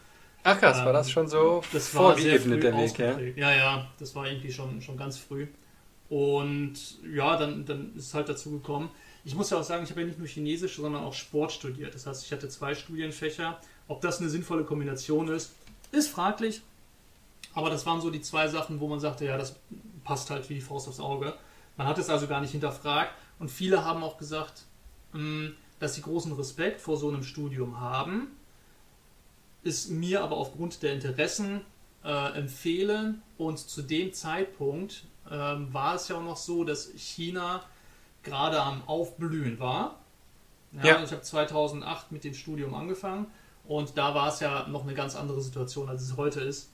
Ach 0.43 0.59
krass, 0.59 0.79
ähm, 0.79 0.85
war 0.85 0.93
das 0.93 1.11
schon 1.11 1.27
so 1.27 1.61
das 1.73 1.89
vorgeebnet 1.89 2.63
der 2.63 2.77
Weg, 2.77 2.97
ja? 2.97 3.19
Ja, 3.35 3.55
ja, 3.55 3.87
das 3.99 4.15
war 4.15 4.27
irgendwie 4.27 4.51
schon, 4.51 4.81
schon 4.81 4.97
ganz 4.97 5.17
früh. 5.17 5.47
Und 6.09 6.75
ja, 7.13 7.35
dann, 7.37 7.65
dann 7.65 7.93
ist 7.97 8.07
es 8.07 8.13
halt 8.13 8.29
dazu 8.29 8.51
gekommen. 8.51 8.89
Ich 9.25 9.35
muss 9.35 9.49
ja 9.49 9.57
auch 9.57 9.63
sagen, 9.63 9.83
ich 9.83 9.89
habe 9.89 10.01
ja 10.01 10.07
nicht 10.07 10.19
nur 10.19 10.27
Chinesisch, 10.27 10.77
sondern 10.77 11.03
auch 11.03 11.13
Sport 11.13 11.51
studiert. 11.51 11.93
Das 11.93 12.07
heißt, 12.07 12.25
ich 12.25 12.31
hatte 12.31 12.47
zwei 12.47 12.75
Studienfächer 12.75 13.59
ob 13.87 14.01
das 14.01 14.19
eine 14.19 14.29
sinnvolle 14.29 14.63
Kombination 14.63 15.29
ist, 15.29 15.53
ist 15.91 16.09
fraglich. 16.09 16.61
Aber 17.57 17.71
das 17.71 17.87
waren 17.87 18.01
so 18.01 18.11
die 18.11 18.21
zwei 18.21 18.47
Sachen, 18.47 18.79
wo 18.79 18.87
man 18.87 18.99
sagte, 18.99 19.25
ja, 19.25 19.35
das 19.35 19.55
passt 20.03 20.29
halt 20.29 20.47
wie 20.47 20.53
die 20.53 20.61
Faust 20.61 20.87
aufs 20.87 20.99
Auge. 20.99 21.33
Man 21.75 21.87
hat 21.87 21.97
es 21.97 22.07
also 22.07 22.27
gar 22.27 22.39
nicht 22.39 22.51
hinterfragt. 22.51 23.15
Und 23.39 23.49
viele 23.49 23.83
haben 23.83 24.03
auch 24.03 24.19
gesagt, 24.19 24.65
mm, 25.13 25.47
dass 25.79 25.95
sie 25.95 26.03
großen 26.03 26.31
Respekt 26.33 26.79
vor 26.81 26.97
so 26.97 27.09
einem 27.09 27.23
Studium 27.23 27.79
haben, 27.79 28.27
ist 29.63 29.89
mir 29.89 30.21
aber 30.21 30.37
aufgrund 30.37 30.83
der 30.83 30.93
Interessen 30.93 31.61
äh, 32.03 32.37
empfehlen. 32.37 33.23
Und 33.39 33.57
zu 33.57 33.81
dem 33.81 34.13
Zeitpunkt 34.13 35.05
äh, 35.25 35.31
war 35.31 35.95
es 35.95 36.09
ja 36.09 36.17
auch 36.17 36.23
noch 36.23 36.37
so, 36.37 36.63
dass 36.63 36.91
China 36.95 37.63
gerade 38.21 38.61
am 38.61 38.87
Aufblühen 38.87 39.57
war. 39.57 39.95
Ja, 40.73 40.85
ja. 40.85 41.03
Ich 41.03 41.11
habe 41.11 41.23
2008 41.23 42.11
mit 42.11 42.23
dem 42.23 42.35
Studium 42.35 42.75
angefangen 42.75 43.25
und 43.65 43.97
da 43.97 44.13
war 44.13 44.27
es 44.27 44.41
ja 44.41 44.67
noch 44.67 44.83
eine 44.83 44.93
ganz 44.93 45.15
andere 45.15 45.41
Situation, 45.41 45.89
als 45.89 46.03
es 46.03 46.17
heute 46.17 46.41
ist. 46.41 46.69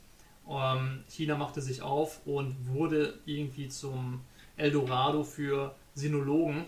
Ähm, 0.49 1.03
China 1.07 1.37
machte 1.37 1.61
sich 1.61 1.81
auf 1.81 2.19
und 2.25 2.55
wurde 2.67 3.19
irgendwie 3.25 3.69
zum 3.69 4.21
Eldorado 4.57 5.23
für 5.23 5.75
Sinologen. 5.95 6.65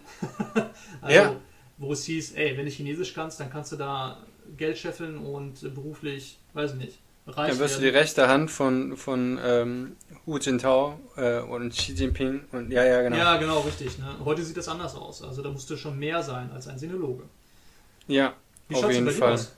also, 1.01 1.15
ja. 1.15 1.35
wo 1.77 1.93
es 1.93 2.05
hieß, 2.05 2.33
ey, 2.33 2.57
wenn 2.57 2.65
du 2.65 2.71
Chinesisch 2.71 3.13
kannst, 3.13 3.39
dann 3.39 3.49
kannst 3.49 3.71
du 3.71 3.75
da 3.75 4.17
Geld 4.57 4.77
scheffeln 4.77 5.17
und 5.17 5.61
beruflich, 5.73 6.39
weiß 6.53 6.73
ich 6.73 6.77
nicht, 6.77 6.99
reich 7.27 7.51
Dann 7.51 7.59
wirst 7.59 7.75
werden. 7.75 7.85
du 7.85 7.91
die 7.91 7.97
rechte 7.97 8.27
Hand 8.27 8.51
von, 8.51 8.95
von 8.95 9.39
ähm, 9.43 9.95
Hu 10.25 10.37
Jintao 10.37 10.99
äh, 11.17 11.39
und 11.39 11.71
Xi 11.71 11.93
Jinping 11.93 12.41
und 12.51 12.71
ja, 12.71 12.83
ja, 12.83 13.01
genau. 13.01 13.17
Ja, 13.17 13.37
genau, 13.37 13.59
richtig. 13.61 13.97
Ne? 13.97 14.15
Heute 14.23 14.43
sieht 14.43 14.57
das 14.57 14.67
anders 14.67 14.95
aus. 14.95 15.23
Also 15.23 15.41
da 15.41 15.49
musst 15.49 15.69
du 15.69 15.77
schon 15.77 15.97
mehr 15.97 16.21
sein 16.21 16.51
als 16.51 16.67
ein 16.67 16.77
Sinologe. 16.77 17.23
Ja, 18.07 18.33
Wie 18.67 18.75
auf 18.75 18.91
jeden 18.91 19.09
Fall. 19.09 19.33
Aus? 19.33 19.51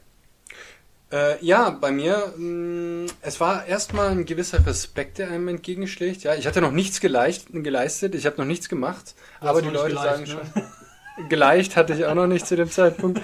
Äh, 1.09 1.43
ja, 1.43 1.69
bei 1.69 1.91
mir, 1.91 2.33
mh, 2.35 3.05
mm, 3.05 3.05
es 3.21 3.39
war 3.39 3.65
erstmal 3.65 4.09
ein 4.09 4.25
gewisser 4.25 4.65
Respekt, 4.65 5.19
der 5.19 5.29
einem 5.29 5.47
entgegenschlägt. 5.47 6.23
Ja, 6.23 6.35
ich 6.35 6.45
hatte 6.45 6.59
noch 6.59 6.71
nichts 6.71 6.99
geleicht, 6.99 7.47
geleistet, 7.51 8.13
ich 8.13 8.25
habe 8.25 8.37
noch 8.37 8.45
nichts 8.45 8.67
gemacht, 8.67 9.15
aber 9.39 9.61
die 9.61 9.69
Leute 9.69 9.95
sagen 9.95 10.23
ne? 10.23 10.27
schon. 10.27 11.29
Geleicht 11.29 11.75
hatte 11.75 11.93
ich 11.93 12.05
auch 12.05 12.13
noch 12.13 12.27
nicht 12.27 12.45
zu 12.45 12.55
dem 12.55 12.69
Zeitpunkt. 12.69 13.21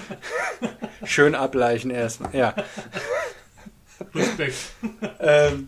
Schön 1.04 1.36
ableichen 1.36 1.92
erstmal, 1.92 2.34
ja. 2.36 2.56
Respekt. 4.16 4.56
ähm, 5.20 5.68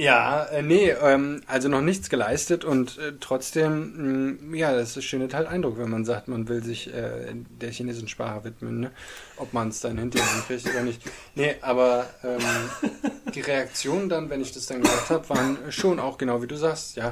ja, 0.00 0.44
äh, 0.44 0.62
nee, 0.62 0.90
ähm, 0.90 1.42
also 1.48 1.68
noch 1.68 1.80
nichts 1.80 2.08
geleistet 2.08 2.64
und 2.64 2.98
äh, 2.98 3.14
trotzdem, 3.18 4.36
mh, 4.38 4.52
mm, 4.52 4.54
ja, 4.54 4.72
das 4.72 5.02
schindet 5.02 5.34
halt 5.34 5.48
Eindruck, 5.48 5.76
wenn 5.76 5.90
man 5.90 6.04
sagt, 6.04 6.28
man 6.28 6.48
will 6.48 6.62
sich 6.62 6.94
äh, 6.94 7.34
der 7.60 7.72
chinesischen 7.72 8.06
Sprache 8.06 8.44
widmen, 8.44 8.78
ne? 8.78 8.90
ob 9.38 9.52
man 9.52 9.70
es 9.70 9.80
dann 9.80 9.98
hinterher 9.98 10.42
kriegt 10.46 10.66
oder 10.68 10.82
nicht. 10.82 11.02
Nee, 11.34 11.56
aber 11.62 12.06
ähm, 12.22 13.10
die 13.34 13.40
Reaktionen 13.40 14.08
dann, 14.08 14.30
wenn 14.30 14.40
ich 14.40 14.52
das 14.52 14.66
dann 14.66 14.82
gesagt 14.82 15.10
habe, 15.10 15.28
waren 15.30 15.58
schon 15.70 15.98
auch 15.98 16.16
genau 16.16 16.42
wie 16.42 16.46
du 16.46 16.56
sagst, 16.56 16.94
ja, 16.94 17.10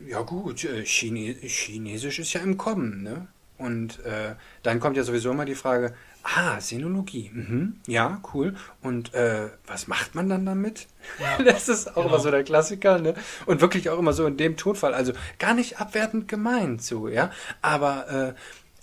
ja 0.00 0.22
gut, 0.22 0.64
äh, 0.64 0.84
Chine 0.84 1.34
Chinesisch 1.42 2.18
ist 2.18 2.32
ja 2.32 2.40
im 2.40 2.56
Kommen, 2.56 3.02
ne? 3.02 3.28
Und 3.58 4.04
äh, 4.04 4.34
dann 4.62 4.80
kommt 4.80 4.96
ja 4.96 5.02
sowieso 5.02 5.30
immer 5.30 5.46
die 5.46 5.54
Frage, 5.54 5.94
Ah, 6.34 6.60
Sinologie. 6.60 7.30
Mhm. 7.32 7.76
Ja, 7.86 8.20
cool. 8.34 8.56
Und 8.82 9.14
äh, 9.14 9.48
was 9.66 9.86
macht 9.86 10.16
man 10.16 10.28
dann 10.28 10.44
damit? 10.44 10.88
Ja, 11.20 11.42
das 11.44 11.68
ist 11.68 11.90
auch 11.90 11.94
genau. 11.94 12.08
immer 12.08 12.18
so 12.18 12.30
der 12.32 12.42
Klassiker, 12.42 12.98
ne? 12.98 13.14
Und 13.46 13.60
wirklich 13.60 13.90
auch 13.90 13.98
immer 13.98 14.12
so 14.12 14.26
in 14.26 14.36
dem 14.36 14.56
Tonfall. 14.56 14.92
Also 14.92 15.12
gar 15.38 15.54
nicht 15.54 15.80
abwertend 15.80 16.26
gemeint, 16.26 16.82
so, 16.82 17.08
ja. 17.08 17.30
Aber 17.62 18.34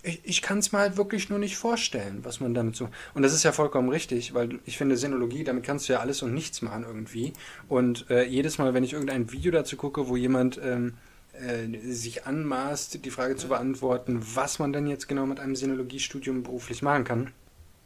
äh, 0.02 0.08
ich, 0.08 0.20
ich 0.24 0.42
kann 0.42 0.58
es 0.58 0.72
mir 0.72 0.78
halt 0.78 0.96
wirklich 0.96 1.28
nur 1.28 1.38
nicht 1.38 1.56
vorstellen, 1.58 2.20
was 2.22 2.40
man 2.40 2.54
damit 2.54 2.76
so. 2.76 2.88
Und 3.12 3.22
das 3.22 3.34
ist 3.34 3.42
ja 3.42 3.52
vollkommen 3.52 3.90
richtig, 3.90 4.32
weil 4.32 4.60
ich 4.64 4.78
finde, 4.78 4.96
Sinologie, 4.96 5.44
damit 5.44 5.64
kannst 5.64 5.88
du 5.88 5.92
ja 5.92 6.00
alles 6.00 6.22
und 6.22 6.32
nichts 6.32 6.62
machen 6.62 6.84
irgendwie. 6.86 7.34
Und 7.68 8.08
äh, 8.08 8.24
jedes 8.24 8.56
Mal, 8.56 8.72
wenn 8.72 8.84
ich 8.84 8.94
irgendein 8.94 9.32
Video 9.32 9.52
dazu 9.52 9.76
gucke, 9.76 10.08
wo 10.08 10.16
jemand. 10.16 10.58
Ähm, 10.62 10.94
äh, 11.40 11.92
sich 11.92 12.26
anmaßt, 12.26 13.04
die 13.04 13.10
Frage 13.10 13.36
zu 13.36 13.48
beantworten, 13.48 14.20
was 14.34 14.58
man 14.58 14.72
denn 14.72 14.86
jetzt 14.86 15.08
genau 15.08 15.26
mit 15.26 15.40
einem 15.40 15.56
Sinologiestudium 15.56 16.42
beruflich 16.42 16.82
machen 16.82 17.04
kann, 17.04 17.32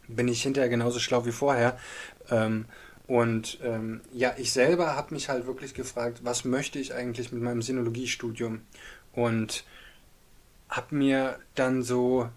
bin 0.07 0.28
ich 0.28 0.42
hinterher 0.42 0.68
genauso 0.68 0.99
schlau 0.99 1.26
wie 1.26 1.32
vorher. 1.32 1.78
Ähm, 2.30 2.66
und 3.07 3.59
ähm, 3.62 4.03
ja, 4.12 4.34
ich 4.36 4.53
selber 4.53 4.94
habe 4.94 5.14
mich 5.14 5.30
halt 5.30 5.46
wirklich 5.46 5.72
gefragt, 5.72 6.20
was 6.24 6.44
möchte 6.44 6.78
ich 6.78 6.94
eigentlich 6.94 7.32
mit 7.32 7.42
meinem 7.42 7.62
Sinologiestudium? 7.62 8.61
Und 9.12 9.64
habe 10.68 10.94
mir 10.94 11.38
dann 11.55 11.82
so, 11.82 12.28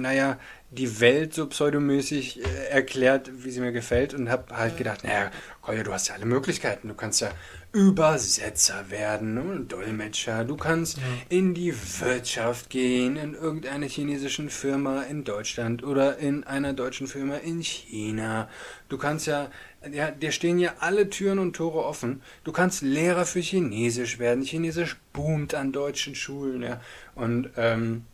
naja, 0.00 0.38
die 0.70 1.00
Welt 1.00 1.32
so 1.34 1.46
pseudomäßig 1.46 2.44
äh, 2.44 2.68
erklärt, 2.68 3.30
wie 3.44 3.50
sie 3.50 3.60
mir 3.60 3.72
gefällt 3.72 4.14
und 4.14 4.30
habe 4.30 4.56
halt 4.56 4.76
gedacht, 4.76 5.04
naja, 5.04 5.30
Kolja, 5.62 5.82
du 5.82 5.92
hast 5.92 6.08
ja 6.08 6.14
alle 6.14 6.26
Möglichkeiten. 6.26 6.88
Du 6.88 6.94
kannst 6.94 7.20
ja 7.20 7.30
Übersetzer 7.72 8.90
werden 8.90 9.38
und 9.38 9.70
Dolmetscher. 9.70 10.44
Du 10.44 10.56
kannst 10.56 10.96
ja. 10.96 11.02
in 11.28 11.54
die 11.54 11.74
Wirtschaft 12.00 12.70
gehen, 12.70 13.16
in 13.16 13.34
irgendeine 13.34 13.86
chinesischen 13.86 14.48
Firma 14.48 15.02
in 15.02 15.24
Deutschland 15.24 15.84
oder 15.84 16.18
in 16.18 16.44
einer 16.44 16.72
deutschen 16.72 17.06
Firma 17.06 17.36
in 17.36 17.62
China. 17.62 18.48
Du 18.88 18.96
kannst 18.96 19.26
ja, 19.26 19.50
ja, 19.92 20.10
dir 20.10 20.32
stehen 20.32 20.58
ja 20.58 20.74
alle 20.80 21.10
Türen 21.10 21.38
und 21.38 21.54
Tore 21.54 21.84
offen. 21.84 22.22
Du 22.44 22.52
kannst 22.52 22.82
Lehrer 22.82 23.26
für 23.26 23.40
Chinesisch 23.40 24.18
werden. 24.18 24.42
Chinesisch 24.42 24.96
boomt 25.12 25.54
an 25.54 25.72
deutschen 25.72 26.14
Schulen, 26.14 26.62
ja. 26.62 26.80
Und 27.14 27.50
ähm, 27.56 28.04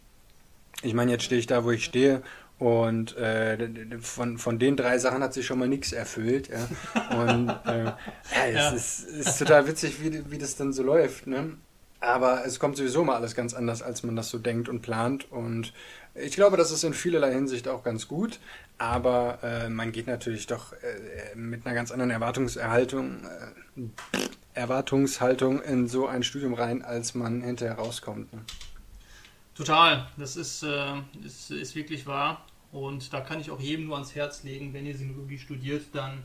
ich 0.82 0.94
meine, 0.94 1.12
jetzt 1.12 1.24
stehe 1.24 1.38
ich 1.38 1.46
da, 1.46 1.64
wo 1.64 1.70
ich 1.70 1.84
stehe 1.84 2.22
und 2.62 3.16
äh, 3.16 3.58
von, 4.00 4.38
von 4.38 4.58
den 4.60 4.76
drei 4.76 4.96
Sachen 4.98 5.20
hat 5.20 5.34
sich 5.34 5.46
schon 5.46 5.58
mal 5.58 5.66
nichts 5.66 5.92
erfüllt. 5.92 6.48
Ja. 6.48 6.68
Und 7.16 7.48
äh, 7.66 7.84
ja, 7.86 7.96
es 8.46 8.54
ja. 8.54 8.70
Ist, 8.70 9.00
ist 9.00 9.38
total 9.38 9.66
witzig, 9.66 10.00
wie, 10.00 10.30
wie 10.30 10.38
das 10.38 10.54
dann 10.54 10.72
so 10.72 10.84
läuft. 10.84 11.26
Ne? 11.26 11.56
Aber 11.98 12.46
es 12.46 12.60
kommt 12.60 12.76
sowieso 12.76 13.02
mal 13.02 13.16
alles 13.16 13.34
ganz 13.34 13.52
anders, 13.52 13.82
als 13.82 14.04
man 14.04 14.14
das 14.14 14.28
so 14.28 14.38
denkt 14.38 14.68
und 14.68 14.80
plant. 14.80 15.30
Und 15.32 15.72
ich 16.14 16.36
glaube, 16.36 16.56
das 16.56 16.70
ist 16.70 16.84
in 16.84 16.94
vielerlei 16.94 17.32
Hinsicht 17.32 17.66
auch 17.66 17.82
ganz 17.82 18.06
gut. 18.06 18.38
Aber 18.78 19.38
äh, 19.42 19.68
man 19.68 19.90
geht 19.90 20.06
natürlich 20.06 20.46
doch 20.46 20.72
äh, 20.72 21.36
mit 21.36 21.66
einer 21.66 21.74
ganz 21.74 21.90
anderen 21.90 22.10
Erwartungserhaltung, 22.10 23.24
äh, 23.76 23.82
Erwartungshaltung 24.54 25.62
in 25.62 25.88
so 25.88 26.06
ein 26.06 26.22
Studium 26.22 26.54
rein, 26.54 26.82
als 26.82 27.14
man 27.14 27.42
hinterher 27.42 27.74
rauskommt. 27.74 28.32
Ne? 28.32 28.40
Total, 29.62 30.08
das 30.16 30.34
ist, 30.34 30.64
äh, 30.64 30.94
ist, 31.24 31.52
ist 31.52 31.76
wirklich 31.76 32.04
wahr. 32.04 32.44
Und 32.72 33.12
da 33.12 33.20
kann 33.20 33.40
ich 33.40 33.48
auch 33.48 33.60
jedem 33.60 33.86
nur 33.86 33.94
ans 33.94 34.12
Herz 34.12 34.42
legen, 34.42 34.74
wenn 34.74 34.84
ihr 34.84 34.96
Sinologie 34.96 35.38
studiert, 35.38 35.84
dann 35.92 36.24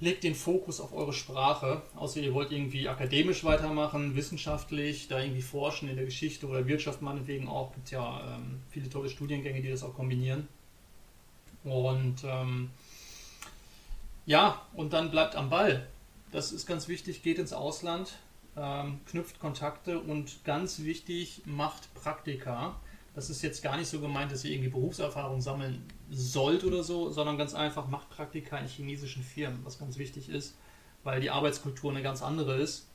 legt 0.00 0.22
den 0.22 0.34
Fokus 0.34 0.80
auf 0.80 0.92
eure 0.92 1.14
Sprache. 1.14 1.80
Außer 1.96 2.20
ihr 2.20 2.34
wollt 2.34 2.52
irgendwie 2.52 2.90
akademisch 2.90 3.42
weitermachen, 3.42 4.16
wissenschaftlich, 4.16 5.08
da 5.08 5.18
irgendwie 5.18 5.40
forschen 5.40 5.88
in 5.88 5.96
der 5.96 6.04
Geschichte 6.04 6.46
oder 6.46 6.66
Wirtschaft 6.66 7.00
meinetwegen 7.00 7.48
auch. 7.48 7.72
Gibt 7.72 7.90
ja 7.90 8.34
ähm, 8.34 8.60
viele 8.68 8.90
tolle 8.90 9.08
Studiengänge, 9.08 9.62
die 9.62 9.70
das 9.70 9.82
auch 9.82 9.94
kombinieren. 9.94 10.46
Und 11.62 12.16
ähm, 12.24 12.68
ja, 14.26 14.60
und 14.74 14.92
dann 14.92 15.10
bleibt 15.10 15.36
am 15.36 15.48
Ball. 15.48 15.88
Das 16.32 16.52
ist 16.52 16.66
ganz 16.66 16.86
wichtig, 16.86 17.22
geht 17.22 17.38
ins 17.38 17.54
Ausland, 17.54 18.18
ähm, 18.56 19.00
knüpft 19.06 19.40
Kontakte 19.40 20.00
und 20.00 20.44
ganz 20.44 20.80
wichtig, 20.80 21.42
macht 21.44 21.92
Praktika. 21.94 22.80
Das 23.14 23.30
ist 23.30 23.42
jetzt 23.42 23.62
gar 23.62 23.76
nicht 23.76 23.88
so 23.88 24.00
gemeint, 24.00 24.32
dass 24.32 24.44
ihr 24.44 24.52
irgendwie 24.52 24.70
Berufserfahrung 24.70 25.40
sammeln 25.40 25.84
sollt 26.10 26.64
oder 26.64 26.82
so, 26.82 27.10
sondern 27.10 27.38
ganz 27.38 27.54
einfach 27.54 27.88
macht 27.88 28.10
Praktika 28.10 28.58
in 28.58 28.66
chinesischen 28.66 29.22
Firmen, 29.22 29.60
was 29.64 29.78
ganz 29.78 29.98
wichtig 29.98 30.28
ist, 30.28 30.56
weil 31.04 31.20
die 31.20 31.30
Arbeitskultur 31.30 31.90
eine 31.90 32.02
ganz 32.02 32.22
andere 32.22 32.56
ist. 32.56 32.88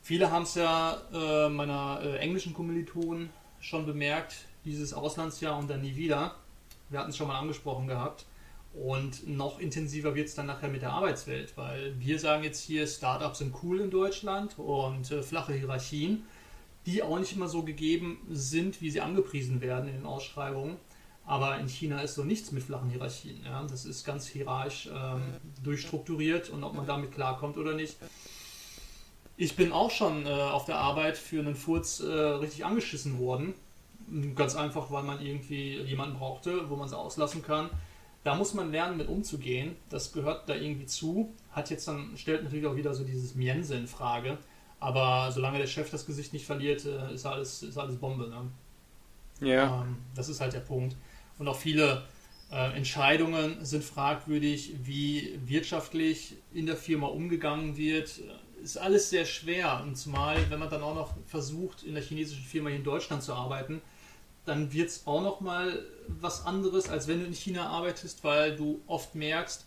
Viele 0.00 0.30
haben 0.30 0.44
es 0.44 0.54
ja 0.54 1.02
äh, 1.12 1.48
meiner 1.48 2.00
äh, 2.02 2.18
englischen 2.18 2.54
Kommilitonen 2.54 3.30
schon 3.60 3.86
bemerkt, 3.86 4.36
dieses 4.64 4.92
Auslandsjahr 4.92 5.58
und 5.58 5.68
dann 5.68 5.82
nie 5.82 5.96
wieder. 5.96 6.36
Wir 6.88 7.00
hatten 7.00 7.10
es 7.10 7.16
schon 7.16 7.28
mal 7.28 7.38
angesprochen 7.38 7.88
gehabt. 7.88 8.24
Und 8.74 9.26
noch 9.26 9.58
intensiver 9.58 10.14
wird 10.14 10.28
es 10.28 10.34
dann 10.34 10.46
nachher 10.46 10.68
mit 10.68 10.82
der 10.82 10.92
Arbeitswelt, 10.92 11.56
weil 11.56 11.98
wir 11.98 12.18
sagen 12.18 12.44
jetzt 12.44 12.60
hier, 12.60 12.86
Startups 12.86 13.38
sind 13.38 13.54
cool 13.62 13.80
in 13.80 13.90
Deutschland 13.90 14.58
und 14.58 15.10
äh, 15.10 15.22
flache 15.22 15.52
Hierarchien 15.54 16.24
die 16.88 17.02
auch 17.02 17.18
nicht 17.18 17.36
immer 17.36 17.48
so 17.48 17.62
gegeben 17.62 18.18
sind, 18.30 18.80
wie 18.80 18.90
sie 18.90 19.02
angepriesen 19.02 19.60
werden 19.60 19.88
in 19.88 19.96
den 19.96 20.06
Ausschreibungen. 20.06 20.76
Aber 21.26 21.58
in 21.58 21.68
China 21.68 22.00
ist 22.00 22.14
so 22.14 22.24
nichts 22.24 22.50
mit 22.52 22.62
flachen 22.62 22.88
Hierarchien. 22.88 23.44
Ja? 23.44 23.62
Das 23.64 23.84
ist 23.84 24.04
ganz 24.04 24.26
hierarchisch 24.26 24.88
ähm, 24.90 25.22
durchstrukturiert 25.62 26.48
und 26.48 26.64
ob 26.64 26.72
man 26.72 26.86
damit 26.86 27.12
klarkommt 27.12 27.58
oder 27.58 27.74
nicht. 27.74 27.98
Ich 29.36 29.54
bin 29.54 29.70
auch 29.70 29.90
schon 29.90 30.24
äh, 30.24 30.30
auf 30.30 30.64
der 30.64 30.78
Arbeit 30.78 31.18
für 31.18 31.40
einen 31.40 31.54
Furz 31.54 32.00
äh, 32.00 32.10
richtig 32.10 32.64
angeschissen 32.64 33.18
worden. 33.18 33.52
Ganz 34.34 34.56
einfach, 34.56 34.90
weil 34.90 35.02
man 35.02 35.20
irgendwie 35.20 35.76
jemanden 35.82 36.16
brauchte, 36.16 36.70
wo 36.70 36.76
man 36.76 36.86
es 36.86 36.94
auslassen 36.94 37.42
kann. 37.42 37.68
Da 38.24 38.34
muss 38.34 38.54
man 38.54 38.72
lernen, 38.72 38.96
mit 38.96 39.08
umzugehen. 39.08 39.76
Das 39.88 40.12
gehört 40.12 40.48
da 40.48 40.54
irgendwie 40.54 40.86
zu. 40.86 41.32
Hat 41.50 41.70
jetzt 41.70 41.86
dann, 41.88 42.16
stellt 42.16 42.44
natürlich 42.44 42.66
auch 42.66 42.76
wieder 42.76 42.94
so 42.94 43.04
dieses 43.04 43.34
Miense 43.34 43.76
in 43.76 43.86
Frage. 43.86 44.38
Aber 44.80 45.30
solange 45.32 45.58
der 45.58 45.66
Chef 45.66 45.90
das 45.90 46.06
Gesicht 46.06 46.32
nicht 46.32 46.46
verliert, 46.46 46.84
äh, 46.84 47.12
ist 47.14 47.26
alles, 47.26 47.62
ist 47.62 47.78
alles 47.78 47.96
Bombe. 47.96 48.28
Ne? 48.28 49.48
Ja. 49.48 49.82
Ähm, 49.82 49.96
das 50.14 50.28
ist 50.28 50.40
halt 50.40 50.52
der 50.52 50.60
Punkt. 50.60 50.96
Und 51.38 51.48
auch 51.48 51.56
viele 51.56 52.04
äh, 52.50 52.76
Entscheidungen 52.76 53.64
sind 53.64 53.84
fragwürdig, 53.84 54.74
wie 54.82 55.38
wirtschaftlich 55.44 56.34
in 56.52 56.66
der 56.66 56.76
Firma 56.76 57.06
umgegangen 57.06 57.76
wird. 57.76 58.20
Ist 58.62 58.78
alles 58.78 59.10
sehr 59.10 59.24
schwer. 59.24 59.82
Und 59.82 59.96
zumal, 59.96 60.50
wenn 60.50 60.58
man 60.58 60.70
dann 60.70 60.82
auch 60.82 60.94
noch 60.94 61.14
versucht, 61.26 61.82
in 61.82 61.94
der 61.94 62.02
chinesischen 62.02 62.44
Firma 62.44 62.68
hier 62.70 62.78
in 62.78 62.84
Deutschland 62.84 63.22
zu 63.22 63.32
arbeiten, 63.34 63.80
dann 64.48 64.72
wird 64.72 64.88
es 64.88 65.06
auch 65.06 65.22
noch 65.22 65.40
mal 65.40 65.84
was 66.08 66.46
anderes, 66.46 66.88
als 66.88 67.06
wenn 67.06 67.20
du 67.20 67.26
in 67.26 67.34
China 67.34 67.68
arbeitest, 67.68 68.24
weil 68.24 68.56
du 68.56 68.80
oft 68.86 69.14
merkst, 69.14 69.66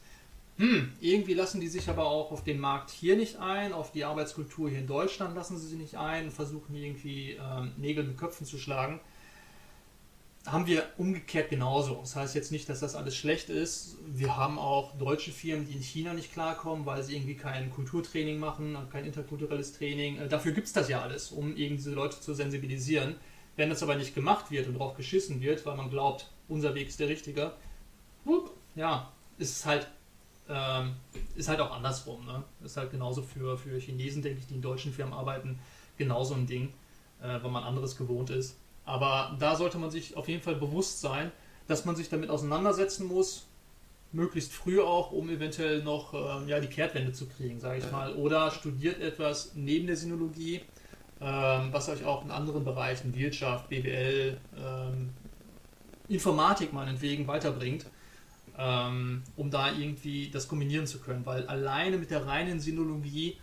hm, 0.58 0.92
irgendwie 1.00 1.34
lassen 1.34 1.62
die 1.62 1.68
sich 1.68 1.90
aber 1.90 2.06
auch 2.06 2.32
auf 2.32 2.44
den 2.44 2.60
Markt 2.60 2.90
hier 2.90 3.16
nicht 3.16 3.38
ein, 3.38 3.74
auf 3.74 3.92
die 3.92 4.04
Arbeitskultur 4.04 4.70
hier 4.70 4.80
in 4.80 4.88
Deutschland 4.88 5.36
lassen 5.36 5.58
sie 5.58 5.68
sich 5.68 5.78
nicht 5.78 5.96
ein 5.98 6.26
und 6.26 6.32
versuchen 6.32 6.76
irgendwie 6.76 7.32
ähm, 7.32 7.72
Nägel 7.78 8.04
mit 8.04 8.18
Köpfen 8.18 8.46
zu 8.46 8.58
schlagen. 8.58 9.00
haben 10.46 10.68
wir 10.68 10.84
umgekehrt 10.98 11.50
genauso. 11.50 11.96
Das 12.02 12.16
heißt 12.16 12.36
jetzt 12.36 12.52
nicht, 12.52 12.68
dass 12.68 12.80
das 12.80 12.96
alles 12.96 13.16
schlecht 13.16 13.50
ist. 13.50 13.98
Wir 14.08 14.36
haben 14.36 14.60
auch 14.60 14.98
deutsche 14.98 15.32
Firmen, 15.32 15.68
die 15.68 15.74
in 15.74 15.82
China 15.82 16.14
nicht 16.14 16.34
klarkommen, 16.34 16.86
weil 16.86 17.04
sie 17.04 17.16
irgendwie 17.16 17.36
kein 17.36 17.72
Kulturtraining 17.72 18.40
machen, 18.40 18.78
kein 18.92 19.06
interkulturelles 19.06 19.74
Training. 19.74 20.18
Äh, 20.18 20.28
dafür 20.28 20.52
gibt 20.52 20.68
es 20.68 20.74
das 20.74 20.90
ja 20.90 21.02
alles, 21.02 21.32
um 21.32 21.56
eben 21.56 21.78
diese 21.78 21.92
Leute 21.92 22.20
zu 22.20 22.34
sensibilisieren. 22.34 23.16
Wenn 23.62 23.70
das 23.70 23.84
aber 23.84 23.94
nicht 23.94 24.16
gemacht 24.16 24.50
wird 24.50 24.68
und 24.68 24.80
drauf 24.80 24.98
geschissen 24.98 25.40
wird, 25.40 25.64
weil 25.68 25.78
man 25.78 25.92
glaubt, 25.92 26.26
unser 26.48 26.74
Weg 26.74 26.88
ist 26.88 27.00
der 27.00 27.10
richtige, 27.10 27.52
ja, 28.74 29.12
ist 29.38 29.52
es 29.52 29.66
halt, 29.68 29.88
ähm, 30.50 30.96
ist 31.36 31.48
halt 31.48 31.60
auch 31.60 31.70
andersrum. 31.70 32.26
Ne? 32.26 32.44
Ist 32.64 32.78
halt 32.78 32.90
genauso 32.90 33.22
für, 33.22 33.60
für 33.60 33.78
Chinesen, 33.78 34.24
denke 34.24 34.40
ich, 34.40 34.48
die 34.48 34.56
in 34.56 34.64
deutschen 34.64 34.92
Firmen 34.92 35.14
arbeiten, 35.14 35.60
genauso 35.96 36.34
ein 36.34 36.48
Ding, 36.48 36.74
äh, 37.22 37.38
weil 37.44 37.52
man 37.52 37.64
anderes 37.64 37.96
gewohnt 37.96 38.32
ist. 38.32 38.58
Aber 38.84 39.38
da 39.38 39.56
sollte 39.56 39.78
man 39.78 39.92
sich 39.92 40.18
auf 40.18 40.28
jeden 40.28 40.42
Fall 40.42 40.56
bewusst 40.56 41.00
sein, 41.00 41.32
dass 41.68 41.86
man 41.86 41.96
sich 41.96 42.10
damit 42.10 42.32
auseinandersetzen 42.32 43.06
muss, 43.06 43.46
möglichst 44.12 44.54
früh 44.54 44.82
auch, 44.82 45.12
um 45.12 45.30
eventuell 45.30 45.84
noch 45.84 46.16
ähm, 46.16 46.48
ja, 46.48 46.60
die 46.60 46.66
Kehrtwende 46.66 47.12
zu 47.14 47.28
kriegen, 47.28 47.60
sage 47.60 47.78
ich 47.78 47.92
mal. 47.92 48.16
Oder 48.16 48.50
studiert 48.50 49.00
etwas 49.00 49.52
neben 49.54 49.86
der 49.86 49.98
Sinologie, 49.98 50.62
was 51.26 51.90
euch 51.90 52.04
auch 52.04 52.24
in 52.26 52.32
anderen 52.32 52.64
Bereichen, 52.64 53.14
Wirtschaft, 53.16 53.70
BWL, 53.70 54.38
ähm, 54.58 55.10
Informatik 56.10 56.74
meinetwegen 56.74 57.28
weiterbringt, 57.28 57.86
ähm, 58.58 59.24
um 59.36 59.50
da 59.50 59.72
irgendwie 59.72 60.30
das 60.30 60.48
kombinieren 60.48 60.88
zu 60.88 61.00
können. 61.00 61.26
Weil 61.26 61.48
alleine 61.48 61.98
mit 61.98 62.12
der 62.12 62.26
reinen 62.26 62.60
Sinologie 62.60 63.38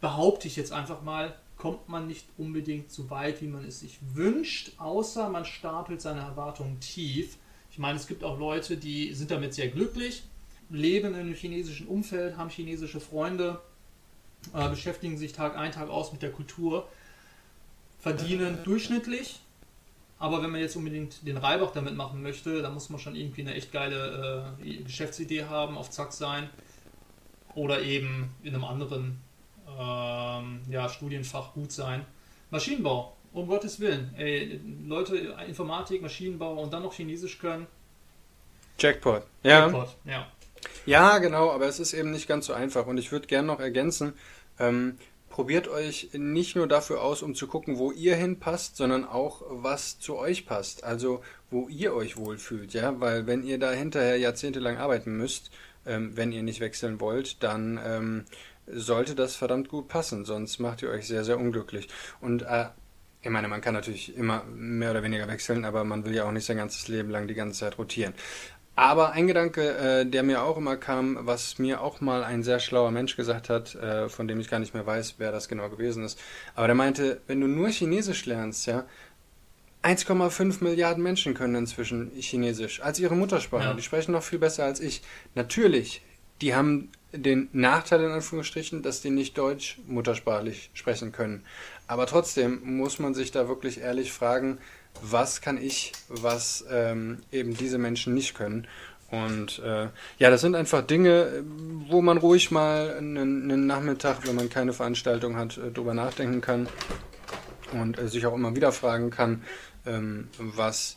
behaupte 0.00 0.48
ich 0.48 0.56
jetzt 0.56 0.72
einfach 0.72 1.02
mal, 1.02 1.34
kommt 1.56 1.88
man 1.88 2.08
nicht 2.08 2.26
unbedingt 2.38 2.90
so 2.90 3.08
weit, 3.08 3.40
wie 3.40 3.46
man 3.46 3.64
es 3.64 3.80
sich 3.80 3.98
wünscht, 4.14 4.72
außer 4.78 5.28
man 5.28 5.44
stapelt 5.44 6.00
seine 6.00 6.20
Erwartungen 6.20 6.80
tief. 6.80 7.36
Ich 7.70 7.78
meine, 7.78 7.98
es 7.98 8.08
gibt 8.08 8.24
auch 8.24 8.38
Leute, 8.38 8.76
die 8.76 9.14
sind 9.14 9.30
damit 9.30 9.54
sehr 9.54 9.68
glücklich, 9.68 10.24
leben 10.70 11.14
in 11.14 11.20
einem 11.20 11.34
chinesischen 11.34 11.86
Umfeld, 11.86 12.36
haben 12.36 12.50
chinesische 12.50 13.00
Freunde, 13.00 13.60
äh, 14.52 14.68
beschäftigen 14.70 15.16
sich 15.16 15.32
Tag 15.32 15.56
ein, 15.56 15.70
Tag 15.70 15.88
aus 15.88 16.10
mit 16.12 16.22
der 16.22 16.32
Kultur, 16.32 16.88
verdienen 18.02 18.58
durchschnittlich. 18.64 19.40
Aber 20.18 20.42
wenn 20.42 20.50
man 20.50 20.60
jetzt 20.60 20.76
unbedingt 20.76 21.26
den 21.26 21.36
Reibach 21.36 21.72
damit 21.72 21.96
machen 21.96 22.22
möchte, 22.22 22.62
dann 22.62 22.74
muss 22.74 22.90
man 22.90 23.00
schon 23.00 23.16
irgendwie 23.16 23.40
eine 23.40 23.54
echt 23.54 23.72
geile 23.72 24.54
äh, 24.62 24.82
Geschäftsidee 24.82 25.44
haben, 25.44 25.78
auf 25.78 25.90
Zack 25.90 26.12
sein. 26.12 26.50
Oder 27.54 27.82
eben 27.82 28.30
in 28.42 28.54
einem 28.54 28.64
anderen 28.64 29.20
ähm, 29.66 30.60
ja, 30.68 30.88
Studienfach 30.88 31.54
gut 31.54 31.72
sein. 31.72 32.04
Maschinenbau, 32.50 33.16
um 33.32 33.46
Gottes 33.46 33.80
Willen. 33.80 34.14
Ey, 34.16 34.60
Leute, 34.86 35.16
Informatik, 35.46 36.02
Maschinenbau 36.02 36.60
und 36.60 36.72
dann 36.72 36.82
noch 36.82 36.92
Chinesisch 36.94 37.38
können. 37.38 37.66
Jackpot. 38.78 39.24
Ja. 39.42 39.66
Jackpot, 39.66 39.96
ja. 40.04 40.26
Ja, 40.86 41.18
genau, 41.18 41.50
aber 41.50 41.66
es 41.66 41.80
ist 41.80 41.94
eben 41.94 42.10
nicht 42.10 42.28
ganz 42.28 42.46
so 42.46 42.52
einfach. 42.52 42.86
Und 42.86 42.98
ich 42.98 43.12
würde 43.12 43.26
gerne 43.26 43.46
noch 43.46 43.60
ergänzen, 43.60 44.14
ähm, 44.58 44.98
probiert 45.32 45.66
euch 45.66 46.10
nicht 46.12 46.56
nur 46.56 46.68
dafür 46.68 47.02
aus, 47.02 47.22
um 47.22 47.34
zu 47.34 47.46
gucken, 47.46 47.78
wo 47.78 47.90
ihr 47.90 48.14
hinpasst, 48.14 48.76
sondern 48.76 49.04
auch, 49.04 49.42
was 49.48 49.98
zu 49.98 50.18
euch 50.18 50.44
passt. 50.44 50.84
Also, 50.84 51.22
wo 51.50 51.68
ihr 51.68 51.94
euch 51.94 52.18
wohlfühlt, 52.18 52.74
ja, 52.74 53.00
weil 53.00 53.26
wenn 53.26 53.42
ihr 53.42 53.58
da 53.58 53.72
hinterher 53.72 54.18
jahrzehntelang 54.18 54.76
arbeiten 54.76 55.16
müsst, 55.16 55.50
ähm, 55.86 56.16
wenn 56.16 56.32
ihr 56.32 56.42
nicht 56.42 56.60
wechseln 56.60 57.00
wollt, 57.00 57.42
dann 57.42 57.80
ähm, 57.82 58.24
sollte 58.66 59.14
das 59.14 59.34
verdammt 59.34 59.70
gut 59.70 59.88
passen, 59.88 60.26
sonst 60.26 60.58
macht 60.58 60.82
ihr 60.82 60.90
euch 60.90 61.06
sehr, 61.06 61.24
sehr 61.24 61.38
unglücklich. 61.38 61.88
Und 62.20 62.42
äh, 62.42 62.66
ich 63.22 63.30
meine, 63.30 63.48
man 63.48 63.62
kann 63.62 63.72
natürlich 63.72 64.14
immer 64.14 64.44
mehr 64.44 64.90
oder 64.90 65.02
weniger 65.02 65.28
wechseln, 65.28 65.64
aber 65.64 65.82
man 65.84 66.04
will 66.04 66.14
ja 66.14 66.24
auch 66.24 66.32
nicht 66.32 66.44
sein 66.44 66.58
ganzes 66.58 66.88
Leben 66.88 67.08
lang 67.08 67.26
die 67.26 67.34
ganze 67.34 67.60
Zeit 67.60 67.78
rotieren. 67.78 68.12
Aber 68.74 69.12
ein 69.12 69.26
Gedanke, 69.26 69.68
äh, 69.76 70.06
der 70.06 70.22
mir 70.22 70.42
auch 70.42 70.56
immer 70.56 70.76
kam, 70.76 71.18
was 71.20 71.58
mir 71.58 71.82
auch 71.82 72.00
mal 72.00 72.24
ein 72.24 72.42
sehr 72.42 72.58
schlauer 72.58 72.90
Mensch 72.90 73.16
gesagt 73.16 73.50
hat, 73.50 73.74
äh, 73.74 74.08
von 74.08 74.26
dem 74.26 74.40
ich 74.40 74.48
gar 74.48 74.60
nicht 74.60 74.72
mehr 74.72 74.86
weiß, 74.86 75.16
wer 75.18 75.30
das 75.30 75.48
genau 75.48 75.68
gewesen 75.68 76.04
ist. 76.04 76.18
Aber 76.54 76.66
der 76.66 76.74
meinte, 76.74 77.20
wenn 77.26 77.40
du 77.40 77.46
nur 77.46 77.68
Chinesisch 77.68 78.24
lernst, 78.24 78.66
ja, 78.66 78.86
1,5 79.82 80.62
Milliarden 80.62 81.02
Menschen 81.02 81.34
können 81.34 81.56
inzwischen 81.56 82.12
Chinesisch 82.14 82.80
als 82.80 82.98
ihre 82.98 83.16
Muttersprache. 83.16 83.64
Ja. 83.64 83.74
Die 83.74 83.82
sprechen 83.82 84.12
noch 84.12 84.22
viel 84.22 84.38
besser 84.38 84.64
als 84.64 84.80
ich. 84.80 85.02
Natürlich, 85.34 86.02
die 86.40 86.54
haben 86.54 86.90
den 87.12 87.48
Nachteil 87.52 88.00
in 88.04 88.10
Anführungsstrichen, 88.10 88.82
dass 88.82 89.02
die 89.02 89.10
nicht 89.10 89.36
Deutsch 89.36 89.80
muttersprachlich 89.86 90.70
sprechen 90.72 91.12
können. 91.12 91.44
Aber 91.86 92.06
trotzdem 92.06 92.60
muss 92.64 92.98
man 92.98 93.12
sich 93.12 93.32
da 93.32 93.48
wirklich 93.48 93.80
ehrlich 93.80 94.12
fragen, 94.12 94.58
was 95.00 95.40
kann 95.40 95.56
ich, 95.56 95.92
was 96.08 96.64
ähm, 96.70 97.22
eben 97.32 97.56
diese 97.56 97.78
Menschen 97.78 98.14
nicht 98.14 98.34
können. 98.34 98.66
Und 99.10 99.58
äh, 99.58 99.88
ja, 100.18 100.30
das 100.30 100.40
sind 100.40 100.54
einfach 100.54 100.82
Dinge, 100.82 101.44
wo 101.88 102.00
man 102.00 102.16
ruhig 102.16 102.50
mal 102.50 102.94
einen, 102.96 103.50
einen 103.50 103.66
Nachmittag, 103.66 104.26
wenn 104.26 104.34
man 104.34 104.48
keine 104.48 104.72
Veranstaltung 104.72 105.36
hat, 105.36 105.58
äh, 105.58 105.70
drüber 105.70 105.92
nachdenken 105.92 106.40
kann 106.40 106.66
und 107.72 107.98
äh, 107.98 108.08
sich 108.08 108.24
auch 108.26 108.34
immer 108.34 108.56
wieder 108.56 108.72
fragen 108.72 109.10
kann, 109.10 109.42
ähm, 109.84 110.28
was 110.38 110.96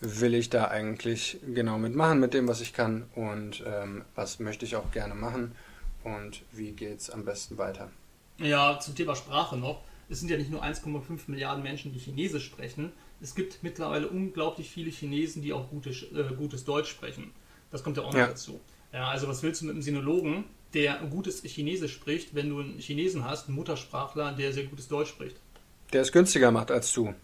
will 0.00 0.34
ich 0.34 0.50
da 0.50 0.64
eigentlich 0.64 1.38
genau 1.54 1.78
mitmachen 1.78 2.18
mit 2.18 2.34
dem, 2.34 2.48
was 2.48 2.60
ich 2.60 2.72
kann 2.72 3.04
und 3.14 3.62
ähm, 3.64 4.04
was 4.16 4.40
möchte 4.40 4.64
ich 4.64 4.74
auch 4.74 4.90
gerne 4.90 5.14
machen 5.14 5.52
und 6.02 6.42
wie 6.50 6.72
geht 6.72 6.98
es 6.98 7.10
am 7.10 7.24
besten 7.24 7.58
weiter. 7.58 7.90
Ja, 8.38 8.80
zum 8.80 8.96
Thema 8.96 9.14
Sprache 9.14 9.56
noch. 9.56 9.82
Es 10.08 10.18
sind 10.18 10.30
ja 10.30 10.36
nicht 10.36 10.50
nur 10.50 10.64
1,5 10.64 11.20
Milliarden 11.28 11.62
Menschen, 11.62 11.92
die 11.92 12.00
Chinesisch 12.00 12.46
sprechen. 12.46 12.92
Es 13.22 13.34
gibt 13.34 13.62
mittlerweile 13.62 14.08
unglaublich 14.08 14.70
viele 14.70 14.90
Chinesen, 14.90 15.42
die 15.42 15.52
auch 15.52 15.70
gutes, 15.70 16.02
äh, 16.12 16.24
gutes 16.36 16.64
Deutsch 16.64 16.90
sprechen. 16.90 17.32
Das 17.70 17.82
kommt 17.82 17.96
ja 17.96 18.02
auch 18.02 18.12
noch 18.12 18.18
ja. 18.18 18.26
dazu. 18.26 18.60
Ja, 18.92 19.08
also 19.08 19.28
was 19.28 19.42
willst 19.42 19.62
du 19.62 19.66
mit 19.66 19.74
einem 19.74 19.82
Sinologen, 19.82 20.44
der 20.74 20.96
gutes 21.10 21.42
Chinesisch 21.42 21.94
spricht, 21.94 22.34
wenn 22.34 22.50
du 22.50 22.60
einen 22.60 22.78
Chinesen 22.78 23.24
hast, 23.24 23.46
einen 23.46 23.56
Muttersprachler, 23.56 24.32
der 24.32 24.52
sehr 24.52 24.64
gutes 24.64 24.88
Deutsch 24.88 25.10
spricht? 25.10 25.36
Der 25.92 26.02
es 26.02 26.12
günstiger 26.12 26.50
macht 26.50 26.70
als 26.70 26.92
du. 26.92 27.14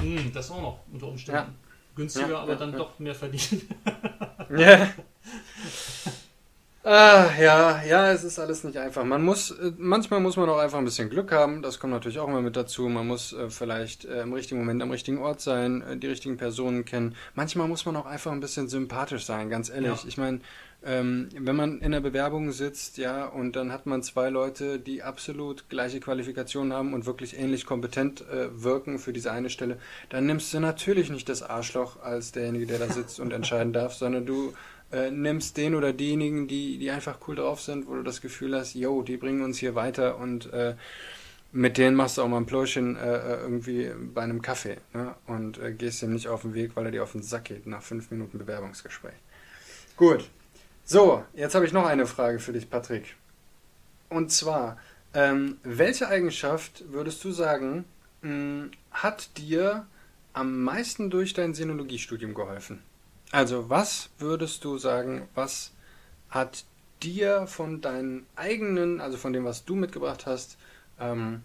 Hm, 0.00 0.32
das 0.32 0.50
auch 0.50 0.62
noch 0.62 0.80
unter 0.92 1.08
Umständen. 1.08 1.52
Ja 1.52 1.54
günstiger, 1.94 2.38
aber 2.38 2.56
dann 2.56 2.72
doch 2.72 2.98
mehr 2.98 3.14
verdienen. 3.14 3.68
ja. 4.56 4.88
Ah, 6.84 7.30
ja, 7.40 7.80
ja, 7.84 8.10
es 8.10 8.24
ist 8.24 8.40
alles 8.40 8.64
nicht 8.64 8.76
einfach. 8.76 9.04
Man 9.04 9.22
muss, 9.22 9.52
äh, 9.52 9.72
manchmal 9.78 10.18
muss 10.18 10.36
man 10.36 10.48
auch 10.48 10.58
einfach 10.58 10.78
ein 10.78 10.84
bisschen 10.84 11.10
Glück 11.10 11.30
haben. 11.30 11.62
Das 11.62 11.78
kommt 11.78 11.92
natürlich 11.92 12.18
auch 12.18 12.26
immer 12.26 12.40
mit 12.40 12.56
dazu. 12.56 12.88
Man 12.88 13.06
muss 13.06 13.32
äh, 13.32 13.50
vielleicht 13.50 14.04
äh, 14.04 14.22
im 14.22 14.32
richtigen 14.32 14.58
Moment 14.58 14.82
am 14.82 14.90
richtigen 14.90 15.18
Ort 15.18 15.40
sein, 15.40 15.82
äh, 15.82 15.96
die 15.96 16.08
richtigen 16.08 16.38
Personen 16.38 16.84
kennen. 16.84 17.14
Manchmal 17.34 17.68
muss 17.68 17.86
man 17.86 17.94
auch 17.94 18.06
einfach 18.06 18.32
ein 18.32 18.40
bisschen 18.40 18.68
sympathisch 18.68 19.24
sein, 19.26 19.48
ganz 19.48 19.70
ehrlich. 19.70 20.02
Ja. 20.02 20.08
Ich 20.08 20.18
meine, 20.18 20.40
ähm, 20.84 21.28
wenn 21.38 21.54
man 21.54 21.80
in 21.80 21.92
der 21.92 22.00
Bewerbung 22.00 22.50
sitzt, 22.50 22.98
ja, 22.98 23.26
und 23.26 23.54
dann 23.54 23.70
hat 23.72 23.86
man 23.86 24.02
zwei 24.02 24.28
Leute, 24.30 24.80
die 24.80 25.04
absolut 25.04 25.68
gleiche 25.68 26.00
Qualifikationen 26.00 26.72
haben 26.72 26.94
und 26.94 27.06
wirklich 27.06 27.38
ähnlich 27.38 27.64
kompetent 27.64 28.22
äh, 28.22 28.48
wirken 28.60 28.98
für 28.98 29.12
diese 29.12 29.30
eine 29.30 29.50
Stelle, 29.50 29.78
dann 30.08 30.26
nimmst 30.26 30.52
du 30.52 30.58
natürlich 30.58 31.10
nicht 31.10 31.28
das 31.28 31.44
Arschloch 31.44 32.02
als 32.02 32.32
derjenige, 32.32 32.66
der 32.66 32.80
da 32.80 32.88
sitzt 32.92 33.20
und 33.20 33.32
entscheiden 33.32 33.72
darf, 33.72 33.94
sondern 33.94 34.26
du 34.26 34.52
äh, 34.92 35.10
nimmst 35.10 35.56
den 35.56 35.74
oder 35.74 35.92
diejenigen, 35.92 36.48
die, 36.48 36.78
die 36.78 36.90
einfach 36.90 37.18
cool 37.26 37.36
drauf 37.36 37.60
sind, 37.60 37.86
wo 37.86 37.94
du 37.94 38.02
das 38.02 38.20
Gefühl 38.20 38.56
hast, 38.56 38.74
yo, 38.74 39.02
die 39.02 39.16
bringen 39.16 39.42
uns 39.42 39.58
hier 39.58 39.74
weiter 39.74 40.18
und 40.18 40.52
äh, 40.52 40.74
mit 41.52 41.76
denen 41.76 41.96
machst 41.96 42.16
du 42.16 42.22
auch 42.22 42.28
mal 42.28 42.38
ein 42.38 42.46
Pläuschen 42.46 42.96
äh, 42.96 43.16
äh, 43.16 43.40
irgendwie 43.42 43.90
bei 44.14 44.22
einem 44.22 44.40
Kaffee 44.40 44.78
ne? 44.94 45.14
und 45.26 45.58
äh, 45.58 45.72
gehst 45.72 46.02
ihm 46.02 46.12
nicht 46.12 46.28
auf 46.28 46.42
den 46.42 46.54
Weg, 46.54 46.72
weil 46.74 46.86
er 46.86 46.92
dir 46.92 47.02
auf 47.02 47.12
den 47.12 47.22
Sack 47.22 47.44
geht 47.44 47.66
nach 47.66 47.82
fünf 47.82 48.10
Minuten 48.10 48.38
Bewerbungsgespräch. 48.38 49.14
Gut. 49.96 50.28
So, 50.84 51.24
jetzt 51.34 51.54
habe 51.54 51.66
ich 51.66 51.72
noch 51.72 51.86
eine 51.86 52.06
Frage 52.06 52.38
für 52.38 52.52
dich, 52.52 52.68
Patrick. 52.68 53.14
Und 54.08 54.32
zwar, 54.32 54.78
ähm, 55.14 55.58
welche 55.62 56.08
Eigenschaft 56.08 56.84
würdest 56.90 57.22
du 57.24 57.30
sagen, 57.32 57.84
mh, 58.22 58.30
hm, 58.30 58.70
hat 58.90 59.36
dir 59.38 59.86
am 60.32 60.64
meisten 60.64 61.10
durch 61.10 61.34
dein 61.34 61.54
Sinologiestudium 61.54 62.34
geholfen? 62.34 62.82
Also, 63.32 63.70
was 63.70 64.10
würdest 64.18 64.62
du 64.62 64.76
sagen, 64.76 65.26
was 65.34 65.72
hat 66.28 66.64
dir 67.02 67.46
von 67.46 67.80
deinen 67.80 68.26
eigenen, 68.36 69.00
also 69.00 69.16
von 69.16 69.32
dem, 69.32 69.44
was 69.44 69.64
du 69.64 69.74
mitgebracht 69.74 70.26
hast, 70.26 70.58
ähm, 71.00 71.42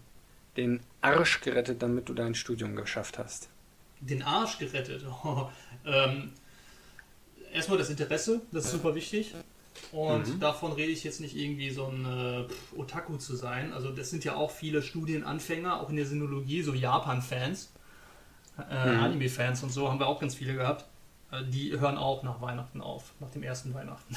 den 0.56 0.80
Arsch 1.00 1.40
gerettet, 1.40 1.82
damit 1.82 2.08
du 2.08 2.14
dein 2.14 2.34
Studium 2.34 2.76
geschafft 2.76 3.18
hast? 3.18 3.48
Den 4.00 4.22
Arsch 4.22 4.58
gerettet? 4.58 5.04
Ähm, 5.86 6.32
erstmal 7.54 7.78
das 7.78 7.88
Interesse, 7.88 8.42
das 8.52 8.66
ist 8.66 8.72
super 8.72 8.94
wichtig. 8.94 9.34
Und 9.92 10.26
mhm. 10.26 10.40
davon 10.40 10.72
rede 10.72 10.92
ich 10.92 11.04
jetzt 11.04 11.20
nicht 11.20 11.34
irgendwie 11.34 11.70
so 11.70 11.86
ein 11.86 12.04
äh, 12.04 12.76
Otaku 12.76 13.16
zu 13.16 13.36
sein. 13.36 13.72
Also 13.72 13.90
das 13.90 14.10
sind 14.10 14.24
ja 14.24 14.34
auch 14.34 14.50
viele 14.50 14.82
Studienanfänger, 14.82 15.80
auch 15.80 15.88
in 15.88 15.96
der 15.96 16.04
Sinologie, 16.04 16.60
so 16.60 16.74
Japan-Fans, 16.74 17.72
äh, 18.58 18.92
mhm. 18.92 19.02
Anime-Fans 19.02 19.62
und 19.62 19.70
so 19.70 19.88
haben 19.88 19.98
wir 19.98 20.08
auch 20.08 20.20
ganz 20.20 20.34
viele 20.34 20.54
gehabt. 20.54 20.84
Äh, 21.30 21.44
die 21.44 21.78
hören 21.78 21.98
auch 21.98 22.22
nach 22.22 22.40
Weihnachten 22.40 22.80
auf, 22.80 23.12
nach 23.20 23.30
dem 23.30 23.42
ersten 23.42 23.74
Weihnachten. 23.74 24.16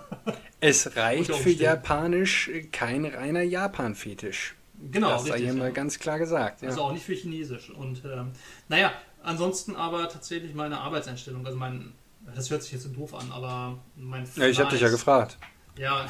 es 0.60 0.96
reicht 0.96 1.34
für 1.34 1.50
Japanisch 1.50 2.50
kein 2.70 3.04
reiner 3.04 3.42
Japan-Fetisch. 3.42 4.54
Genau, 4.90 5.10
das 5.10 5.26
sei 5.26 5.38
hier 5.38 5.54
mal 5.54 5.72
ganz 5.72 5.98
klar 5.98 6.18
gesagt. 6.18 6.62
Ja. 6.62 6.68
Also 6.68 6.82
auch 6.82 6.92
nicht 6.92 7.04
für 7.04 7.14
Chinesisch. 7.14 7.70
Und 7.70 8.04
ähm, 8.04 8.32
naja, 8.68 8.92
ansonsten 9.22 9.76
aber 9.76 10.08
tatsächlich 10.08 10.54
meine 10.54 10.78
Arbeitseinstellung, 10.78 11.46
also 11.46 11.58
mein, 11.58 11.92
das 12.34 12.50
hört 12.50 12.62
sich 12.62 12.72
jetzt 12.72 12.82
so 12.82 12.88
doof 12.88 13.14
an, 13.14 13.30
aber 13.30 13.78
mein 13.96 14.28
Ja, 14.36 14.46
ich 14.46 14.58
habe 14.58 14.70
dich 14.70 14.80
ja 14.80 14.88
gefragt. 14.88 15.38
Ja, 15.78 16.06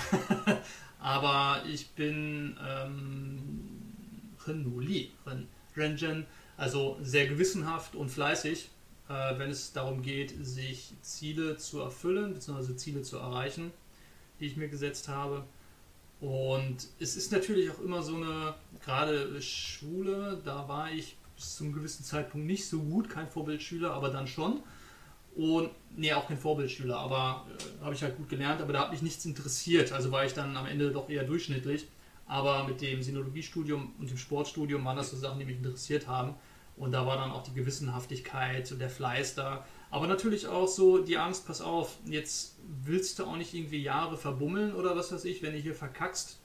aber 1.00 1.62
ich 1.68 1.90
bin 1.90 2.56
ähm, 2.66 3.94
Renuli, 4.46 5.12
Renjen, 5.76 6.26
also 6.56 6.98
sehr 7.02 7.26
gewissenhaft 7.26 7.94
und 7.94 8.08
fleißig, 8.08 8.70
äh, 9.12 9.38
wenn 9.38 9.50
es 9.50 9.72
darum 9.72 10.02
geht, 10.02 10.34
sich 10.44 10.94
Ziele 11.02 11.56
zu 11.56 11.80
erfüllen, 11.80 12.34
bzw. 12.34 12.76
Ziele 12.76 13.02
zu 13.02 13.18
erreichen, 13.18 13.72
die 14.40 14.46
ich 14.46 14.56
mir 14.56 14.68
gesetzt 14.68 15.08
habe. 15.08 15.44
Und 16.20 16.88
es 17.00 17.16
ist 17.16 17.32
natürlich 17.32 17.70
auch 17.70 17.80
immer 17.80 18.02
so 18.02 18.16
eine, 18.16 18.54
gerade 18.84 19.42
Schule, 19.42 20.40
da 20.44 20.68
war 20.68 20.90
ich 20.90 21.16
bis 21.34 21.56
zum 21.56 21.72
gewissen 21.72 22.04
Zeitpunkt 22.04 22.46
nicht 22.46 22.66
so 22.66 22.80
gut, 22.80 23.10
kein 23.10 23.28
Vorbildschüler, 23.28 23.92
aber 23.92 24.10
dann 24.10 24.26
schon. 24.26 24.60
Und, 25.34 25.70
nee, 25.96 26.12
auch 26.12 26.28
kein 26.28 26.38
Vorbildschüler, 26.38 26.96
aber 26.96 27.46
äh, 27.58 27.84
habe 27.84 27.94
ich 27.94 28.02
halt 28.02 28.16
gut 28.16 28.28
gelernt, 28.28 28.60
aber 28.60 28.72
da 28.72 28.82
hat 28.82 28.92
mich 28.92 29.02
nichts 29.02 29.24
interessiert. 29.24 29.92
Also 29.92 30.12
war 30.12 30.24
ich 30.24 30.32
dann 30.32 30.56
am 30.56 30.66
Ende 30.66 30.90
doch 30.90 31.08
eher 31.08 31.24
durchschnittlich. 31.24 31.86
Aber 32.26 32.64
mit 32.64 32.80
dem 32.80 33.02
Sinologiestudium 33.02 33.92
und 33.98 34.08
dem 34.08 34.16
Sportstudium 34.16 34.84
waren 34.84 34.96
das 34.96 35.10
so 35.10 35.16
Sachen, 35.16 35.38
die 35.38 35.44
mich 35.44 35.56
interessiert 35.56 36.06
haben. 36.06 36.34
Und 36.76 36.92
da 36.92 37.06
war 37.06 37.16
dann 37.16 37.30
auch 37.30 37.42
die 37.42 37.52
Gewissenhaftigkeit 37.52 38.70
und 38.72 38.78
der 38.78 38.90
Fleiß 38.90 39.34
da. 39.34 39.64
Aber 39.90 40.06
natürlich 40.06 40.46
auch 40.46 40.68
so 40.68 40.98
die 40.98 41.18
Angst, 41.18 41.46
pass 41.46 41.60
auf, 41.60 41.98
jetzt 42.06 42.56
willst 42.84 43.18
du 43.18 43.24
auch 43.24 43.36
nicht 43.36 43.52
irgendwie 43.52 43.82
Jahre 43.82 44.16
verbummeln 44.16 44.74
oder 44.74 44.96
was 44.96 45.12
weiß 45.12 45.24
ich, 45.26 45.42
wenn 45.42 45.52
du 45.52 45.58
hier 45.58 45.74
verkackst, 45.74 46.38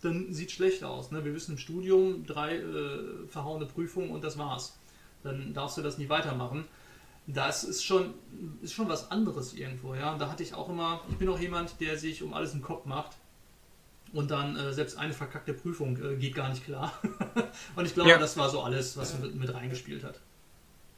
dann 0.00 0.32
sieht 0.32 0.52
schlecht 0.52 0.84
aus. 0.84 1.10
Ne? 1.10 1.24
Wir 1.24 1.34
wissen 1.34 1.52
im 1.52 1.58
Studium 1.58 2.26
drei 2.26 2.56
äh, 2.56 3.26
verhauene 3.28 3.66
Prüfungen 3.66 4.10
und 4.10 4.22
das 4.22 4.38
war's. 4.38 4.78
Dann 5.22 5.54
darfst 5.54 5.76
du 5.76 5.82
das 5.82 5.98
nie 5.98 6.08
weitermachen. 6.08 6.64
Das 7.26 7.62
ist 7.62 7.84
schon, 7.84 8.14
ist 8.62 8.74
schon 8.74 8.88
was 8.88 9.10
anderes 9.12 9.54
irgendwo, 9.54 9.94
ja. 9.94 10.12
Und 10.12 10.20
da 10.20 10.28
hatte 10.28 10.42
ich 10.42 10.54
auch 10.54 10.68
immer, 10.68 11.02
ich 11.08 11.16
bin 11.18 11.28
auch 11.28 11.38
jemand, 11.38 11.80
der 11.80 11.96
sich 11.96 12.22
um 12.22 12.34
alles 12.34 12.52
im 12.52 12.62
Kopf 12.62 12.84
macht. 12.84 13.16
Und 14.12 14.30
dann 14.30 14.56
äh, 14.56 14.72
selbst 14.72 14.98
eine 14.98 15.12
verkackte 15.12 15.54
Prüfung 15.54 15.96
äh, 15.96 16.16
geht 16.16 16.34
gar 16.34 16.50
nicht 16.50 16.64
klar. 16.64 16.92
und 17.76 17.86
ich 17.86 17.94
glaube, 17.94 18.10
ja. 18.10 18.18
das 18.18 18.36
war 18.36 18.50
so 18.50 18.62
alles, 18.62 18.96
was 18.96 19.18
mit, 19.18 19.34
mit 19.34 19.52
reingespielt 19.52 20.04
hat. 20.04 20.20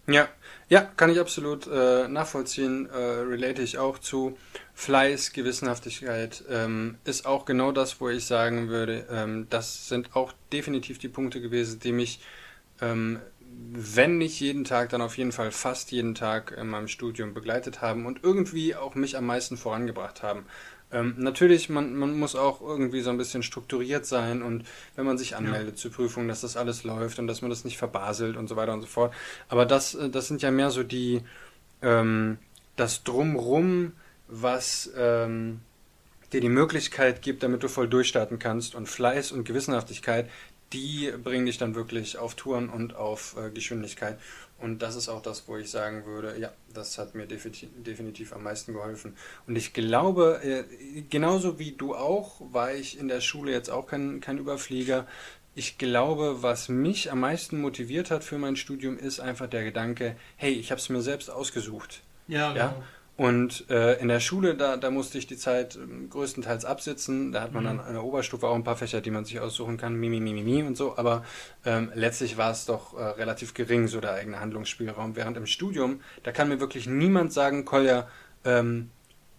Ja, 0.06 0.28
ja, 0.68 0.82
kann 0.82 1.08
ich 1.08 1.18
absolut 1.18 1.66
äh, 1.66 2.08
nachvollziehen. 2.08 2.88
Äh, 2.90 2.96
relate 2.96 3.62
ich 3.62 3.78
auch 3.78 3.98
zu. 3.98 4.36
Fleiß, 4.74 5.32
Gewissenhaftigkeit 5.32 6.44
ähm, 6.50 6.98
ist 7.04 7.26
auch 7.26 7.44
genau 7.46 7.72
das, 7.72 8.00
wo 8.00 8.08
ich 8.10 8.26
sagen 8.26 8.68
würde, 8.68 9.06
ähm, 9.10 9.46
das 9.48 9.88
sind 9.88 10.14
auch 10.14 10.32
definitiv 10.52 10.98
die 10.98 11.08
Punkte 11.08 11.40
gewesen, 11.40 11.78
die 11.80 11.92
mich, 11.92 12.20
ähm, 12.82 13.20
wenn 13.72 14.18
nicht 14.18 14.40
jeden 14.40 14.64
Tag, 14.64 14.90
dann 14.90 15.00
auf 15.00 15.16
jeden 15.16 15.32
Fall 15.32 15.52
fast 15.52 15.92
jeden 15.92 16.14
Tag 16.14 16.54
in 16.58 16.68
meinem 16.68 16.88
Studium 16.88 17.32
begleitet 17.32 17.80
haben 17.80 18.04
und 18.04 18.24
irgendwie 18.24 18.74
auch 18.74 18.96
mich 18.96 19.16
am 19.16 19.26
meisten 19.26 19.56
vorangebracht 19.56 20.22
haben. 20.22 20.44
Ähm, 20.94 21.16
natürlich, 21.18 21.68
man, 21.68 21.96
man 21.96 22.16
muss 22.16 22.36
auch 22.36 22.60
irgendwie 22.60 23.00
so 23.00 23.10
ein 23.10 23.18
bisschen 23.18 23.42
strukturiert 23.42 24.06
sein 24.06 24.42
und 24.42 24.64
wenn 24.94 25.04
man 25.04 25.18
sich 25.18 25.34
anmeldet 25.34 25.74
ja. 25.74 25.76
zur 25.76 25.90
Prüfung, 25.90 26.28
dass 26.28 26.42
das 26.42 26.56
alles 26.56 26.84
läuft 26.84 27.18
und 27.18 27.26
dass 27.26 27.42
man 27.42 27.50
das 27.50 27.64
nicht 27.64 27.76
verbaselt 27.78 28.36
und 28.36 28.46
so 28.46 28.54
weiter 28.54 28.72
und 28.72 28.80
so 28.80 28.86
fort. 28.86 29.12
Aber 29.48 29.66
das, 29.66 29.96
äh, 29.96 30.08
das 30.08 30.28
sind 30.28 30.40
ja 30.40 30.52
mehr 30.52 30.70
so 30.70 30.84
die, 30.84 31.22
ähm, 31.82 32.38
das 32.76 33.02
Drumrum, 33.02 33.92
was 34.28 34.92
ähm, 34.96 35.60
dir 36.32 36.40
die 36.40 36.48
Möglichkeit 36.48 37.22
gibt, 37.22 37.42
damit 37.42 37.64
du 37.64 37.68
voll 37.68 37.88
durchstarten 37.88 38.38
kannst 38.38 38.76
und 38.76 38.88
Fleiß 38.88 39.32
und 39.32 39.44
Gewissenhaftigkeit, 39.44 40.30
die 40.72 41.12
bringen 41.22 41.46
dich 41.46 41.58
dann 41.58 41.74
wirklich 41.74 42.18
auf 42.18 42.36
Touren 42.36 42.68
und 42.68 42.94
auf 42.94 43.36
äh, 43.36 43.50
Geschwindigkeit. 43.50 44.18
Und 44.58 44.82
das 44.82 44.96
ist 44.96 45.08
auch 45.08 45.20
das, 45.20 45.46
wo 45.46 45.56
ich 45.56 45.70
sagen 45.70 46.06
würde, 46.06 46.38
ja, 46.38 46.52
das 46.72 46.96
hat 46.96 47.14
mir 47.14 47.26
definitiv, 47.26 48.32
am 48.32 48.44
meisten 48.44 48.72
geholfen. 48.72 49.16
Und 49.46 49.56
ich 49.56 49.72
glaube, 49.72 50.40
äh, 50.42 51.02
genauso 51.02 51.58
wie 51.58 51.72
du 51.72 51.94
auch, 51.94 52.40
war 52.52 52.72
ich 52.72 52.98
in 52.98 53.08
der 53.08 53.20
Schule 53.20 53.52
jetzt 53.52 53.68
auch 53.68 53.86
kein, 53.86 54.20
kein 54.20 54.38
Überflieger. 54.38 55.06
Ich 55.54 55.76
glaube, 55.78 56.42
was 56.42 56.68
mich 56.68 57.12
am 57.12 57.20
meisten 57.20 57.60
motiviert 57.60 58.10
hat 58.10 58.24
für 58.24 58.38
mein 58.38 58.56
Studium, 58.56 58.96
ist 58.96 59.20
einfach 59.20 59.48
der 59.48 59.64
Gedanke, 59.64 60.16
hey, 60.36 60.52
ich 60.52 60.70
habe 60.70 60.80
es 60.80 60.88
mir 60.88 61.02
selbst 61.02 61.30
ausgesucht. 61.30 62.02
Ja, 62.26 62.52
genau. 62.52 62.64
Ja? 62.64 62.82
Und 63.16 63.70
äh, 63.70 64.00
in 64.00 64.08
der 64.08 64.18
Schule, 64.18 64.56
da, 64.56 64.76
da 64.76 64.90
musste 64.90 65.18
ich 65.18 65.28
die 65.28 65.36
Zeit 65.36 65.76
äh, 65.76 66.06
größtenteils 66.08 66.64
absitzen. 66.64 67.30
Da 67.30 67.42
hat 67.42 67.52
man 67.52 67.62
mhm. 67.62 67.68
dann 67.68 67.80
an 67.80 67.92
der 67.92 68.02
Oberstufe 68.02 68.48
auch 68.48 68.56
ein 68.56 68.64
paar 68.64 68.76
Fächer, 68.76 69.00
die 69.00 69.12
man 69.12 69.24
sich 69.24 69.38
aussuchen 69.38 69.76
kann, 69.76 69.94
Mimi, 69.94 70.18
Mimi, 70.18 70.42
Mimi 70.42 70.64
und 70.64 70.76
so. 70.76 70.96
Aber 70.96 71.24
ähm, 71.64 71.92
letztlich 71.94 72.36
war 72.36 72.50
es 72.50 72.66
doch 72.66 72.98
äh, 72.98 73.02
relativ 73.02 73.54
gering, 73.54 73.86
so 73.86 74.00
der 74.00 74.14
eigene 74.14 74.40
Handlungsspielraum. 74.40 75.14
Während 75.14 75.36
im 75.36 75.46
Studium, 75.46 76.00
da 76.24 76.32
kann 76.32 76.48
mir 76.48 76.58
wirklich 76.58 76.88
niemand 76.88 77.32
sagen, 77.32 77.64
Kolja, 77.64 78.08
ähm, 78.44 78.90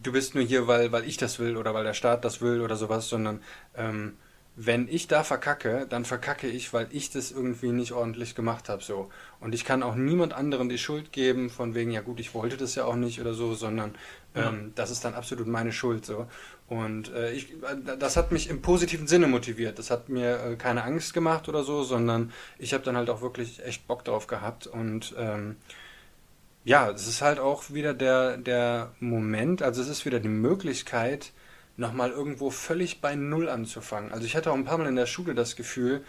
du 0.01 0.13
bist 0.13 0.35
nur 0.35 0.43
hier, 0.45 0.67
weil, 0.67 0.93
weil 0.93 1.03
ich 1.03 1.17
das 1.17 1.39
will 1.39 1.57
oder 1.57 1.73
weil 1.73 1.83
der 1.83 1.93
Staat 1.93 2.23
das 2.23 2.39
will 2.39 2.61
oder 2.61 2.77
sowas, 2.77 3.09
sondern 3.09 3.41
ähm, 3.75 4.13
wenn 4.57 4.87
ich 4.87 5.07
da 5.07 5.23
verkacke, 5.23 5.85
dann 5.89 6.05
verkacke 6.05 6.47
ich, 6.47 6.71
weil 6.71 6.87
ich 6.91 7.09
das 7.09 7.31
irgendwie 7.31 7.71
nicht 7.73 7.91
ordentlich 7.91 8.35
gemacht 8.35 8.69
habe. 8.69 8.81
So. 8.81 9.09
Und 9.41 9.53
ich 9.53 9.65
kann 9.65 9.83
auch 9.83 9.95
niemand 9.95 10.33
anderem 10.33 10.69
die 10.69 10.77
Schuld 10.77 11.11
geben, 11.11 11.49
von 11.49 11.75
wegen, 11.75 11.91
ja 11.91 12.01
gut, 12.01 12.21
ich 12.21 12.33
wollte 12.33 12.55
das 12.55 12.75
ja 12.75 12.85
auch 12.85 12.95
nicht 12.95 13.19
oder 13.19 13.33
so, 13.33 13.53
sondern 13.53 13.95
ja. 14.33 14.49
ähm, 14.49 14.71
das 14.75 14.91
ist 14.91 15.03
dann 15.03 15.13
absolut 15.13 15.47
meine 15.47 15.73
Schuld. 15.73 16.05
So. 16.05 16.27
Und 16.69 17.13
äh, 17.13 17.33
ich, 17.33 17.53
das 17.99 18.15
hat 18.15 18.31
mich 18.31 18.49
im 18.49 18.61
positiven 18.61 19.07
Sinne 19.07 19.27
motiviert. 19.27 19.77
Das 19.77 19.91
hat 19.91 20.07
mir 20.07 20.39
äh, 20.39 20.55
keine 20.55 20.83
Angst 20.83 21.13
gemacht 21.13 21.49
oder 21.49 21.63
so, 21.63 21.83
sondern 21.83 22.31
ich 22.57 22.73
habe 22.73 22.83
dann 22.83 22.95
halt 22.95 23.09
auch 23.09 23.21
wirklich 23.21 23.63
echt 23.65 23.87
Bock 23.87 24.05
drauf 24.05 24.25
gehabt. 24.25 24.67
Und 24.67 25.13
ähm, 25.17 25.57
ja, 26.63 26.89
es 26.89 27.07
ist 27.07 27.21
halt 27.21 27.39
auch 27.39 27.71
wieder 27.71 27.93
der, 27.93 28.37
der 28.37 28.93
Moment, 29.01 29.61
also 29.61 29.81
es 29.81 29.89
ist 29.89 30.05
wieder 30.05 30.21
die 30.21 30.29
Möglichkeit, 30.29 31.33
nochmal 31.77 32.11
irgendwo 32.11 32.49
völlig 32.49 33.01
bei 33.01 33.15
Null 33.15 33.49
anzufangen. 33.49 34.11
Also 34.11 34.25
ich 34.25 34.35
hatte 34.35 34.51
auch 34.51 34.55
ein 34.55 34.65
paar 34.65 34.77
Mal 34.77 34.87
in 34.87 34.95
der 34.95 35.05
Schule 35.05 35.35
das 35.35 35.55
Gefühl, 35.55 36.03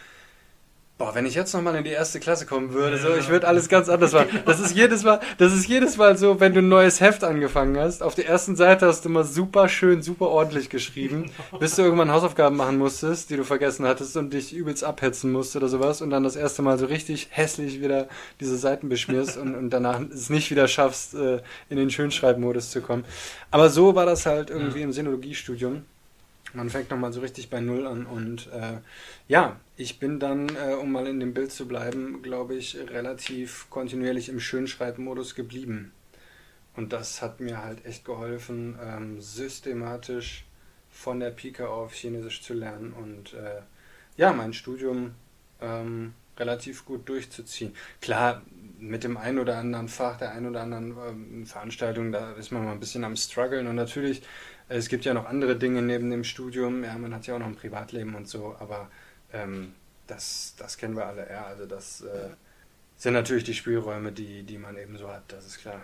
Boah, 0.99 1.15
wenn 1.15 1.27
ich 1.27 1.35
jetzt 1.35 1.53
nochmal 1.53 1.77
in 1.77 1.85
die 1.85 1.91
erste 1.91 2.21
Klasse 2.21 2.47
kommen 2.47 2.73
würde, 2.73 2.97
so, 2.97 3.15
ich 3.15 3.29
würde 3.29 3.47
alles 3.47 3.69
ganz 3.69 3.91
anders 3.91 4.13
machen. 4.15 4.29
Das 4.47 4.61
ist 4.61 4.75
jedes 4.75 5.03
Mal, 5.03 5.21
das 5.37 5.53
ist 5.53 5.69
jedes 5.69 5.99
Mal 5.99 6.17
so, 6.17 6.41
wenn 6.41 6.55
du 6.55 6.61
ein 6.61 6.71
neues 6.71 7.03
Heft 7.03 7.23
angefangen 7.23 7.79
hast. 7.79 8.03
Auf 8.03 8.15
der 8.15 8.27
ersten 8.27 8.57
Seite 8.57 8.87
hast 8.87 9.05
du 9.05 9.11
immer 9.11 9.23
super 9.25 9.69
schön, 9.69 10.01
super 10.01 10.29
ordentlich 10.29 10.71
geschrieben, 10.71 11.31
bis 11.61 11.77
du 11.77 11.83
irgendwann 11.83 12.11
Hausaufgaben 12.11 12.57
machen 12.57 12.79
musstest, 12.79 13.29
die 13.29 13.37
du 13.37 13.45
vergessen 13.45 13.87
hattest 13.87 14.17
und 14.17 14.33
dich 14.33 14.55
übelst 14.55 14.85
abhetzen 14.85 15.33
musst 15.33 15.55
oder 15.55 15.69
sowas 15.69 16.01
und 16.01 16.09
dann 16.09 16.23
das 16.23 16.35
erste 16.35 16.63
Mal 16.63 16.79
so 16.79 16.87
richtig 16.87 17.29
hässlich 17.31 17.83
wieder 17.83 18.09
diese 18.41 18.57
Seiten 18.57 18.89
beschmierst 18.89 19.37
und, 19.37 19.55
und 19.55 19.69
danach 19.69 20.01
es 20.01 20.31
nicht 20.31 20.51
wieder 20.51 20.67
schaffst, 20.67 21.15
äh, 21.15 21.43
in 21.69 21.77
den 21.77 21.91
Schönschreibmodus 21.91 22.71
zu 22.71 22.81
kommen. 22.81 23.05
Aber 23.51 23.69
so 23.69 23.95
war 23.95 24.07
das 24.07 24.25
halt 24.25 24.49
irgendwie 24.49 24.81
im 24.81 24.93
Sinologiestudium. 24.93 25.85
Man 26.55 26.71
fängt 26.71 26.91
nochmal 26.91 27.13
so 27.13 27.21
richtig 27.21 27.51
bei 27.51 27.61
Null 27.61 27.87
an 27.87 28.07
und 28.07 28.47
äh, 28.47 28.79
ja, 29.29 29.57
ich 29.77 29.99
bin 29.99 30.19
dann, 30.19 30.49
äh, 30.57 30.75
um 30.75 30.91
mal 30.93 31.07
in 31.07 31.21
dem 31.21 31.35
Bild 31.35 31.53
zu 31.53 31.69
bleiben, 31.69 32.23
glaube 32.23 32.55
ich, 32.55 32.77
relativ 32.77 33.67
kontinuierlich 33.69 34.29
im 34.29 34.41
Schönschreibmodus 34.41 35.35
geblieben. 35.35 35.93
Und 36.75 36.93
das 36.93 37.23
hat 37.23 37.41
mir 37.41 37.63
halt 37.63 37.85
echt 37.85 38.05
geholfen, 38.05 38.79
ähm, 38.83 39.21
systematisch 39.21 40.45
von 40.91 41.21
der 41.21 41.31
Pike 41.31 41.69
auf 41.69 41.93
Chinesisch 41.95 42.43
zu 42.43 42.55
lernen 42.55 42.93
und 42.93 43.35
äh, 43.35 43.63
ja, 44.17 44.33
mein 44.33 44.55
Studium 44.55 45.15
ähm, 45.61 46.15
relativ 46.39 46.85
gut 46.85 47.09
durchzuziehen. 47.09 47.75
Klar, 48.01 48.43
mit 48.79 49.05
dem 49.05 49.17
einen 49.17 49.39
oder 49.39 49.59
anderen 49.59 49.89
Fach, 49.89 50.19
der 50.19 50.33
einen 50.33 50.51
oder 50.51 50.63
anderen 50.63 50.97
ähm, 51.09 51.47
Veranstaltung, 51.47 52.13
da 52.13 52.33
ist 52.33 52.51
man 52.51 52.65
mal 52.65 52.73
ein 52.73 52.81
bisschen 52.81 53.05
am 53.05 53.17
struggeln 53.17 53.67
und 53.67 53.77
natürlich, 53.77 54.23
es 54.69 54.89
gibt 54.89 55.05
ja 55.05 55.15
noch 55.15 55.27
andere 55.27 55.57
Dinge 55.57 55.83
neben 55.83 56.11
dem 56.11 56.25
Studium, 56.25 56.83
ja, 56.85 56.97
man 56.97 57.15
hat 57.15 57.27
ja 57.27 57.35
auch 57.35 57.39
noch 57.39 57.47
ein 57.47 57.57
Privatleben 57.57 58.15
und 58.15 58.29
so, 58.29 58.57
aber 58.59 58.91
ähm, 59.33 59.75
das, 60.07 60.55
das 60.59 60.77
kennen 60.77 60.97
wir 60.97 61.07
alle, 61.07 61.29
ja. 61.29 61.45
Also 61.47 61.67
das 61.67 62.03
äh, 62.03 62.31
sind 62.97 63.15
natürlich 63.15 63.45
die 63.45 63.55
Spielräume, 63.55 64.13
die, 64.13 64.43
die 64.43 64.59
man 64.59 64.77
eben 64.77 64.97
so 64.97 65.09
hat, 65.09 65.25
das 65.29 65.47
ist 65.47 65.59
klar. 65.59 65.83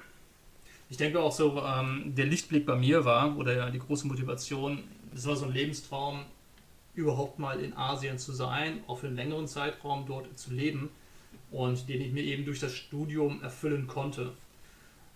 Ich 0.89 0.97
denke 0.97 1.21
auch 1.21 1.33
so, 1.33 1.63
ähm, 1.63 2.15
der 2.15 2.27
Lichtblick 2.27 2.67
bei 2.67 2.77
mir 2.77 3.05
war, 3.05 3.37
oder 3.37 3.71
die 3.71 3.79
große 3.79 4.07
Motivation, 4.07 4.85
das 5.13 5.27
war 5.27 5.37
so 5.37 5.47
ein 5.47 5.53
Lebenstraum, 5.53 6.25
überhaupt 6.95 7.39
mal 7.39 7.61
in 7.61 7.75
Asien 7.75 8.19
zu 8.19 8.33
sein, 8.33 8.85
auch 8.87 8.99
für 8.99 9.07
einen 9.07 9.17
längeren 9.17 9.49
Zeitraum 9.49 10.05
dort 10.07 10.39
zu 10.39 10.53
leben 10.53 10.91
und 11.51 11.89
den 11.89 12.03
ich 12.03 12.13
mir 12.13 12.23
eben 12.23 12.45
durch 12.45 12.61
das 12.61 12.75
Studium 12.75 13.43
erfüllen 13.43 13.87
konnte. 13.87 14.33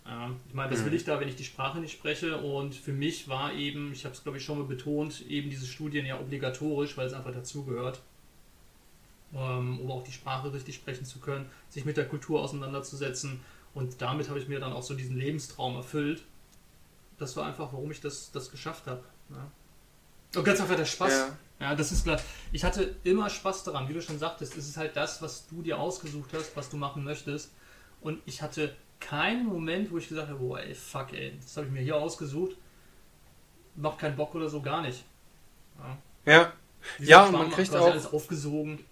Ähm, 0.08 0.36
ich 0.48 0.54
meine, 0.54 0.70
das 0.70 0.80
will 0.84 0.90
mhm. 0.90 0.96
ich 0.96 1.04
da, 1.04 1.20
wenn 1.20 1.28
ich 1.28 1.36
die 1.36 1.44
Sprache 1.44 1.78
nicht 1.78 1.92
spreche. 1.92 2.38
Und 2.38 2.74
für 2.74 2.92
mich 2.92 3.28
war 3.28 3.52
eben, 3.52 3.92
ich 3.92 4.06
habe 4.06 4.14
es 4.14 4.22
glaube 4.22 4.38
ich 4.38 4.44
schon 4.44 4.58
mal 4.58 4.66
betont, 4.66 5.26
eben 5.28 5.50
diese 5.50 5.66
Studien 5.66 6.06
ja 6.06 6.18
obligatorisch, 6.18 6.96
weil 6.96 7.06
es 7.06 7.12
einfach 7.12 7.32
dazugehört 7.32 8.00
ähm, 9.36 9.80
um 9.80 9.90
auch 9.90 10.02
die 10.02 10.12
Sprache 10.12 10.52
richtig 10.52 10.74
sprechen 10.74 11.04
zu 11.04 11.18
können, 11.18 11.48
sich 11.68 11.84
mit 11.84 11.96
der 11.96 12.08
Kultur 12.08 12.42
auseinanderzusetzen. 12.42 13.40
Und 13.74 14.00
damit 14.00 14.28
habe 14.28 14.38
ich 14.38 14.48
mir 14.48 14.58
dann 14.58 14.72
auch 14.72 14.82
so 14.82 14.94
diesen 14.94 15.16
Lebenstraum 15.16 15.76
erfüllt. 15.76 16.24
Das 17.18 17.36
war 17.36 17.46
einfach, 17.46 17.72
warum 17.72 17.90
ich 17.90 18.00
das, 18.00 18.30
das 18.32 18.50
geschafft 18.50 18.86
habe. 18.86 19.02
Ja. 19.30 19.50
Und 20.38 20.44
ganz 20.44 20.60
einfach 20.60 20.76
der 20.76 20.84
Spaß. 20.84 21.12
Ja. 21.12 21.36
ja. 21.60 21.74
das 21.74 21.92
ist 21.92 22.04
klar. 22.04 22.18
Ich 22.52 22.64
hatte 22.64 22.96
immer 23.04 23.28
Spaß 23.28 23.64
daran, 23.64 23.88
wie 23.88 23.94
du 23.94 24.02
schon 24.02 24.18
sagtest. 24.18 24.56
Es 24.56 24.68
ist 24.68 24.76
halt 24.76 24.96
das, 24.96 25.20
was 25.20 25.46
du 25.48 25.62
dir 25.62 25.78
ausgesucht 25.78 26.30
hast, 26.32 26.56
was 26.56 26.70
du 26.70 26.76
machen 26.76 27.04
möchtest. 27.04 27.52
Und 28.00 28.20
ich 28.24 28.40
hatte 28.40 28.74
keinen 29.00 29.46
Moment, 29.46 29.90
wo 29.90 29.98
ich 29.98 30.08
gesagt 30.08 30.28
habe, 30.28 30.38
boah, 30.38 30.60
ey, 30.60 30.74
fuck, 30.74 31.12
ey, 31.12 31.36
das 31.40 31.56
habe 31.56 31.66
ich 31.66 31.72
mir 31.72 31.82
hier 31.82 31.96
ausgesucht. 31.96 32.56
Macht 33.74 33.98
keinen 33.98 34.16
Bock 34.16 34.34
oder 34.34 34.48
so, 34.48 34.62
gar 34.62 34.80
nicht. 34.80 35.04
Ja. 35.78 35.98
Ja, 36.24 36.52
ja 36.98 37.26
und 37.26 37.32
man 37.32 37.50
kriegt 37.50 37.74
auch 37.74 37.90
alles 37.90 38.06
aufgesogen. 38.06 38.84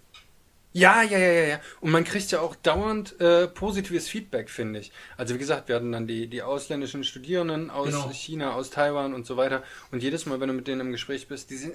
Ja, 0.75 1.03
ja, 1.03 1.17
ja, 1.17 1.31
ja, 1.31 1.47
ja. 1.47 1.59
Und 1.79 1.91
man 1.91 2.03
kriegt 2.03 2.29
ja 2.31 2.41
auch 2.41 2.53
dauernd 2.53 3.17
äh, 3.21 3.47
positives 3.47 4.09
Feedback, 4.09 4.49
finde 4.49 4.81
ich. 4.81 4.91
Also 5.15 5.33
wie 5.33 5.37
gesagt, 5.37 5.69
wir 5.69 5.77
hatten 5.77 5.93
dann 5.93 6.05
die, 6.05 6.27
die 6.27 6.41
ausländischen 6.41 7.05
Studierenden 7.05 7.69
aus 7.69 7.91
genau. 7.91 8.09
China, 8.09 8.53
aus 8.55 8.71
Taiwan 8.71 9.13
und 9.13 9.25
so 9.25 9.37
weiter. 9.37 9.63
Und 9.93 10.03
jedes 10.03 10.25
Mal, 10.25 10.41
wenn 10.41 10.49
du 10.49 10.53
mit 10.53 10.67
denen 10.67 10.81
im 10.81 10.91
Gespräch 10.91 11.29
bist, 11.29 11.49
die 11.49 11.55
sind, 11.55 11.73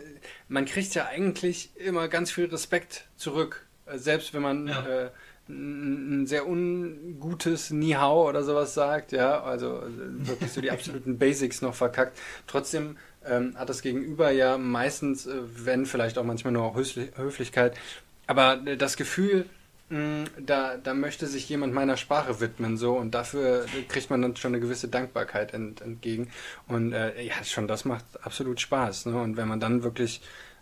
man 0.48 0.66
kriegt 0.66 0.94
ja 0.94 1.06
eigentlich 1.06 1.70
immer 1.76 2.08
ganz 2.08 2.30
viel 2.30 2.44
Respekt 2.44 3.06
zurück. 3.16 3.64
Äh, 3.86 3.96
selbst 3.96 4.34
wenn 4.34 4.42
man 4.42 4.68
ja. 4.68 4.86
äh, 4.86 5.10
ein 5.48 6.26
sehr 6.26 6.46
ungutes 6.46 7.70
Ni-Hao 7.70 8.28
oder 8.28 8.42
sowas 8.42 8.74
sagt, 8.74 9.12
ja, 9.12 9.42
also 9.42 9.78
äh, 9.78 10.28
wirklich 10.28 10.52
so 10.52 10.60
die 10.60 10.70
absoluten 10.72 11.16
Basics 11.16 11.62
noch 11.62 11.74
verkackt. 11.74 12.18
Trotzdem 12.46 12.98
ähm, 13.24 13.56
hat 13.56 13.70
das 13.70 13.80
Gegenüber 13.80 14.30
ja 14.30 14.58
meistens, 14.58 15.26
äh, 15.26 15.40
wenn 15.56 15.86
vielleicht 15.86 16.18
auch 16.18 16.24
manchmal 16.24 16.52
nur 16.52 16.64
auch 16.64 16.76
Höflichkeit, 16.76 17.78
aber 18.30 18.58
das 18.76 18.96
Gefühl, 18.96 19.44
mh, 19.88 20.26
da, 20.38 20.76
da 20.76 20.94
möchte 20.94 21.26
sich 21.26 21.48
jemand 21.48 21.74
meiner 21.74 21.96
Sprache 21.96 22.38
widmen, 22.38 22.76
so 22.76 22.92
und 22.92 23.10
dafür 23.10 23.66
kriegt 23.88 24.08
man 24.08 24.22
dann 24.22 24.36
schon 24.36 24.54
eine 24.54 24.60
gewisse 24.60 24.86
Dankbarkeit 24.86 25.52
ent, 25.52 25.80
entgegen. 25.80 26.30
Und 26.68 26.92
äh, 26.92 27.20
ja, 27.22 27.42
schon 27.42 27.66
das 27.66 27.84
macht 27.84 28.04
absolut 28.22 28.60
Spaß. 28.60 29.06
Ne? 29.06 29.20
Und 29.20 29.36
wenn 29.36 29.48
man 29.48 29.58
dann 29.58 29.82
wirklich 29.82 30.20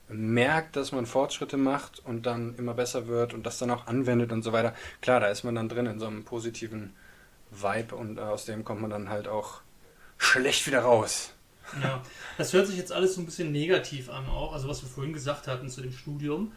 merkt, 0.09 0.77
dass 0.77 0.93
man 0.93 1.05
Fortschritte 1.05 1.59
macht 1.59 2.03
und 2.07 2.25
dann 2.25 2.57
immer 2.57 2.73
besser 2.73 3.07
wird 3.07 3.35
und 3.35 3.45
das 3.45 3.59
dann 3.59 3.71
auch 3.71 3.87
anwendet 3.87 4.33
und 4.33 4.43
so 4.43 4.55
weiter, 4.55 4.75
klar, 5.03 5.21
da 5.21 5.27
ist 5.27 5.45
man 5.45 5.55
dann 5.55 5.69
drin 5.69 5.85
in 5.85 6.01
so 6.01 6.07
einem 6.07 6.25
positiven 6.25 6.95
Vibe 7.51 7.97
und 7.97 8.19
aus 8.19 8.47
dem 8.47 8.65
kommt 8.65 8.81
man 8.81 8.89
dann 8.89 9.11
halt 9.11 9.29
auch 9.29 9.61
schlecht 10.17 10.67
wieder 10.67 10.81
raus. 10.81 11.35
Ja, 11.83 12.03
das 12.39 12.55
hört 12.55 12.67
sich 12.67 12.79
jetzt 12.79 12.93
alles 12.93 13.15
so 13.15 13.21
ein 13.21 13.27
bisschen 13.27 13.53
negativ 13.53 14.09
an 14.09 14.27
auch, 14.27 14.55
also 14.55 14.69
was 14.69 14.81
wir 14.81 14.89
vorhin 14.89 15.13
gesagt 15.13 15.47
hatten 15.47 15.69
zu 15.69 15.83
dem 15.83 15.93
Studium. 15.93 16.53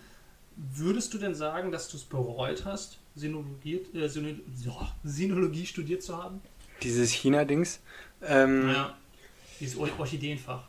Würdest 0.55 1.13
du 1.13 1.17
denn 1.17 1.35
sagen, 1.35 1.71
dass 1.71 1.87
du 1.89 1.97
es 1.97 2.03
bereut 2.03 2.65
hast, 2.65 2.99
Sinologie, 3.15 3.81
äh, 3.93 4.09
Sinologie 5.03 5.65
studiert 5.65 6.03
zu 6.03 6.21
haben? 6.21 6.41
Dieses 6.83 7.11
China-Dings? 7.11 7.79
Ähm, 8.23 8.69
ja, 8.69 8.95
dieses 9.59 9.77
Orchideenfach. 9.77 10.63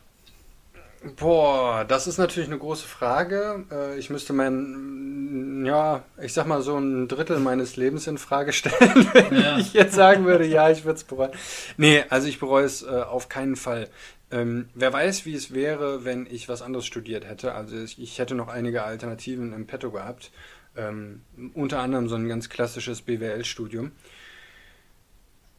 Boah, 1.17 1.83
das 1.85 2.07
ist 2.07 2.17
natürlich 2.17 2.47
eine 2.47 2.57
große 2.57 2.87
Frage. 2.87 3.65
Äh, 3.71 3.99
ich 3.99 4.09
müsste 4.09 4.31
mein, 4.31 5.65
ja, 5.65 6.03
ich 6.21 6.33
sag 6.33 6.47
mal 6.47 6.61
so 6.61 6.77
ein 6.77 7.09
Drittel 7.09 7.39
meines 7.39 7.75
Lebens 7.75 8.07
in 8.07 8.17
Frage 8.17 8.53
stellen, 8.53 9.09
wenn 9.13 9.35
ja. 9.35 9.57
ich 9.57 9.73
jetzt 9.73 9.95
sagen 9.95 10.25
würde, 10.25 10.45
ja, 10.45 10.69
ich 10.69 10.85
würde 10.85 10.97
es 10.97 11.03
bereuen. 11.03 11.31
Nee, 11.75 12.05
also 12.09 12.27
ich 12.27 12.39
bereue 12.39 12.65
es 12.65 12.83
äh, 12.83 12.87
auf 12.87 13.27
keinen 13.27 13.57
Fall. 13.57 13.89
Ähm, 14.33 14.69
wer 14.73 14.91
weiß, 14.91 15.25
wie 15.27 15.35
es 15.35 15.53
wäre, 15.53 16.05
wenn 16.05 16.25
ich 16.25 16.49
was 16.49 16.63
anderes 16.63 16.87
studiert 16.87 17.23
hätte. 17.23 17.53
Also 17.53 17.77
ich, 17.77 18.01
ich 18.01 18.17
hätte 18.17 18.33
noch 18.33 18.47
einige 18.47 18.83
Alternativen 18.83 19.53
im 19.53 19.67
Petto 19.67 19.91
gehabt. 19.91 20.31
Ähm, 20.75 21.21
unter 21.53 21.79
anderem 21.79 22.09
so 22.09 22.15
ein 22.15 22.27
ganz 22.27 22.49
klassisches 22.49 23.03
BWL-Studium. 23.03 23.91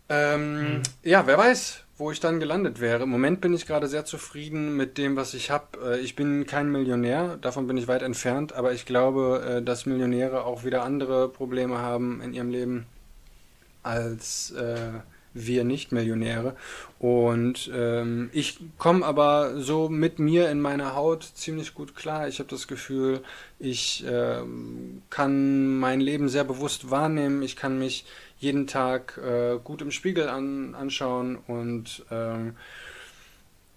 Ähm, 0.09 0.59
hm. 0.59 0.83
Ja, 1.05 1.25
wer 1.29 1.39
weiß, 1.39 1.85
wo 1.99 2.11
ich 2.11 2.19
dann 2.19 2.41
gelandet 2.41 2.81
wäre. 2.81 3.05
Im 3.05 3.11
Moment 3.11 3.41
bin 3.41 3.55
ich 3.55 3.65
gerade 3.67 3.87
sehr 3.87 4.05
zufrieden 4.05 4.77
mit 4.77 4.99
dem, 4.99 5.15
was 5.15 5.35
ich 5.35 5.53
habe. 5.53 5.95
Äh, 5.95 6.01
ich 6.01 6.17
bin 6.17 6.45
kein 6.45 6.69
Millionär, 6.69 7.39
davon 7.41 7.69
bin 7.69 7.77
ich 7.77 7.87
weit 7.87 8.03
entfernt, 8.03 8.55
aber 8.55 8.73
ich 8.73 8.87
glaube, 8.87 9.59
äh, 9.59 9.63
dass 9.63 9.87
Millionäre 9.87 10.45
auch 10.45 10.65
wieder 10.65 10.83
andere 10.83 11.29
Probleme 11.29 11.79
haben 11.79 12.21
in 12.21 12.35
ihrem 12.35 12.51
Leben 12.51 12.87
als 13.85 14.51
äh, 14.51 14.95
wir 15.35 15.65
Nicht-Millionäre. 15.65 16.57
Und 16.99 17.71
ähm, 17.75 18.31
ich 18.33 18.59
komme 18.79 19.05
aber 19.05 19.61
so 19.61 19.89
mit 19.89 20.19
mir 20.19 20.49
in 20.49 20.61
meiner 20.61 20.95
Haut 20.95 21.25
ziemlich 21.25 21.75
gut 21.75 21.95
klar. 21.95 22.29
Ich 22.29 22.39
habe 22.39 22.49
das 22.49 22.69
Gefühl, 22.69 23.21
ich 23.59 24.05
ähm, 24.09 25.03
kann 25.11 25.77
mein 25.79 26.01
Leben 26.01 26.29
sehr 26.29 26.45
bewusst 26.45 26.91
wahrnehmen. 26.91 27.43
Ich 27.43 27.57
kann 27.57 27.79
mich 27.79 28.07
jeden 28.39 28.67
Tag 28.67 29.19
äh, 29.19 29.59
gut 29.63 29.83
im 29.83 29.91
Spiegel 29.91 30.29
an, 30.29 30.75
anschauen 30.75 31.37
und 31.37 32.05
ähm, 32.11 32.57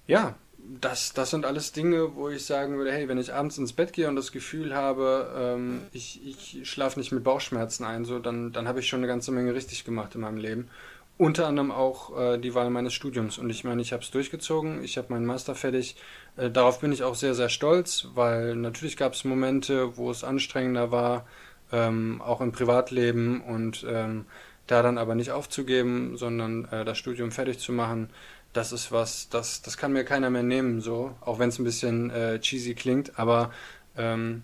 ja, 0.07 0.35
das, 0.81 1.13
das 1.13 1.29
sind 1.29 1.45
alles 1.45 1.71
Dinge, 1.71 2.15
wo 2.15 2.29
ich 2.29 2.45
sagen 2.45 2.77
würde, 2.77 2.91
hey, 2.91 3.07
wenn 3.07 3.17
ich 3.17 3.33
abends 3.33 3.57
ins 3.57 3.73
Bett 3.73 3.93
gehe 3.93 4.09
und 4.09 4.15
das 4.15 4.31
Gefühl 4.31 4.75
habe, 4.75 5.31
ähm, 5.37 5.81
ich, 5.93 6.21
ich 6.25 6.69
schlafe 6.69 6.99
nicht 6.99 7.11
mit 7.11 7.23
Bauchschmerzen 7.23 7.85
ein, 7.85 8.05
so, 8.05 8.19
dann, 8.19 8.51
dann 8.51 8.67
habe 8.67 8.79
ich 8.79 8.87
schon 8.87 8.99
eine 8.99 9.07
ganze 9.07 9.31
Menge 9.31 9.53
richtig 9.53 9.85
gemacht 9.85 10.15
in 10.15 10.21
meinem 10.21 10.37
Leben. 10.37 10.69
Unter 11.17 11.47
anderem 11.47 11.71
auch 11.71 12.15
äh, 12.17 12.37
die 12.37 12.53
Wahl 12.53 12.69
meines 12.69 12.93
Studiums. 12.93 13.39
Und 13.39 13.49
ich 13.49 13.63
meine, 13.63 13.81
ich 13.81 13.91
habe 13.91 14.03
es 14.03 14.11
durchgezogen, 14.11 14.83
ich 14.83 14.97
habe 14.97 15.11
meinen 15.11 15.25
Master 15.25 15.55
fertig. 15.55 15.95
Äh, 16.37 16.51
darauf 16.51 16.79
bin 16.79 16.91
ich 16.91 17.03
auch 17.03 17.15
sehr, 17.15 17.33
sehr 17.33 17.49
stolz, 17.49 18.07
weil 18.13 18.55
natürlich 18.55 18.97
gab 18.97 19.13
es 19.13 19.23
Momente, 19.23 19.97
wo 19.97 20.11
es 20.11 20.23
anstrengender 20.23 20.91
war, 20.91 21.25
ähm, 21.71 22.21
auch 22.21 22.39
im 22.41 22.51
Privatleben 22.51 23.41
und 23.41 23.85
ähm, 23.89 24.25
da 24.67 24.83
dann 24.83 24.97
aber 24.97 25.15
nicht 25.15 25.31
aufzugeben, 25.31 26.17
sondern 26.17 26.65
äh, 26.65 26.85
das 26.85 26.97
Studium 26.97 27.31
fertig 27.31 27.59
zu 27.59 27.71
machen, 27.71 28.09
das 28.53 28.71
ist 28.71 28.91
was, 28.91 29.29
das, 29.29 29.61
das 29.61 29.77
kann 29.77 29.93
mir 29.93 30.03
keiner 30.03 30.29
mehr 30.29 30.43
nehmen, 30.43 30.81
so, 30.81 31.15
auch 31.21 31.39
wenn 31.39 31.49
es 31.49 31.59
ein 31.59 31.63
bisschen 31.63 32.09
äh, 32.09 32.39
cheesy 32.39 32.75
klingt, 32.75 33.17
aber 33.19 33.51
ähm, 33.97 34.43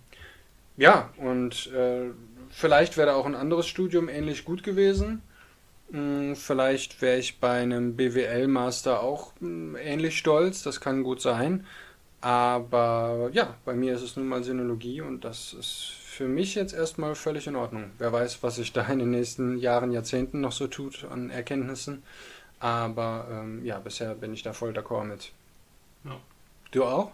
ja, 0.78 1.10
und 1.18 1.72
äh, 1.74 2.12
vielleicht 2.50 2.98
wäre 2.98 3.14
auch 3.16 3.26
ein 3.26 3.36
anderes 3.36 3.68
Studium 3.68 4.10
ähnlich 4.10 4.46
gut 4.46 4.64
gewesen. 4.64 5.22
Hm, 5.94 6.36
vielleicht 6.36 7.02
wäre 7.02 7.20
ich 7.20 7.40
bei 7.40 7.62
einem 7.62 7.96
BWL-Master 7.96 9.02
auch 9.02 9.32
hm, 9.40 9.76
ähnlich 9.76 10.18
stolz, 10.18 10.64
das 10.64 10.82
kann 10.82 11.04
gut 11.04 11.22
sein. 11.22 11.66
Aber 12.20 13.30
ja, 13.32 13.56
bei 13.64 13.74
mir 13.74 13.94
ist 13.94 14.02
es 14.02 14.16
nun 14.16 14.28
mal 14.28 14.44
Sinologie 14.44 15.02
und 15.02 15.24
das 15.24 15.54
ist 15.54 15.92
für 16.04 16.28
mich 16.28 16.56
jetzt 16.56 16.74
erstmal 16.74 17.16
völlig 17.16 17.48
in 17.48 17.56
Ordnung. 17.56 17.92
Wer 18.00 18.12
weiß, 18.12 18.42
was 18.42 18.56
sich 18.56 18.74
da 18.74 18.86
in 18.88 19.00
den 19.00 19.12
nächsten 19.12 19.58
Jahren, 19.58 19.92
Jahrzehnten 19.92 20.42
noch 20.42 20.52
so 20.52 20.68
tut 20.68 21.06
an 21.12 21.30
Erkenntnissen. 21.30 22.02
Aber 22.60 23.28
ähm, 23.30 23.64
ja, 23.66 23.78
bisher 23.80 24.16
bin 24.16 24.34
ich 24.34 24.42
da 24.42 24.54
voll 24.54 24.72
d'accord 24.72 25.04
mit. 25.04 25.32
Ja. 26.06 26.18
Du 26.72 26.86
auch? 26.86 27.12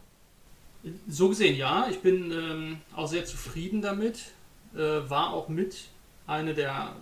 So 1.08 1.30
gesehen 1.30 1.58
ja. 1.58 1.88
Ich 1.90 2.00
bin 2.02 2.32
ähm, 2.32 2.82
auch 2.96 3.08
sehr 3.08 3.26
zufrieden 3.26 3.82
damit. 3.82 4.32
Äh, 4.76 5.10
war 5.10 5.34
auch 5.34 5.50
mit 5.50 5.90
eine 6.28 6.54
der 6.54 6.96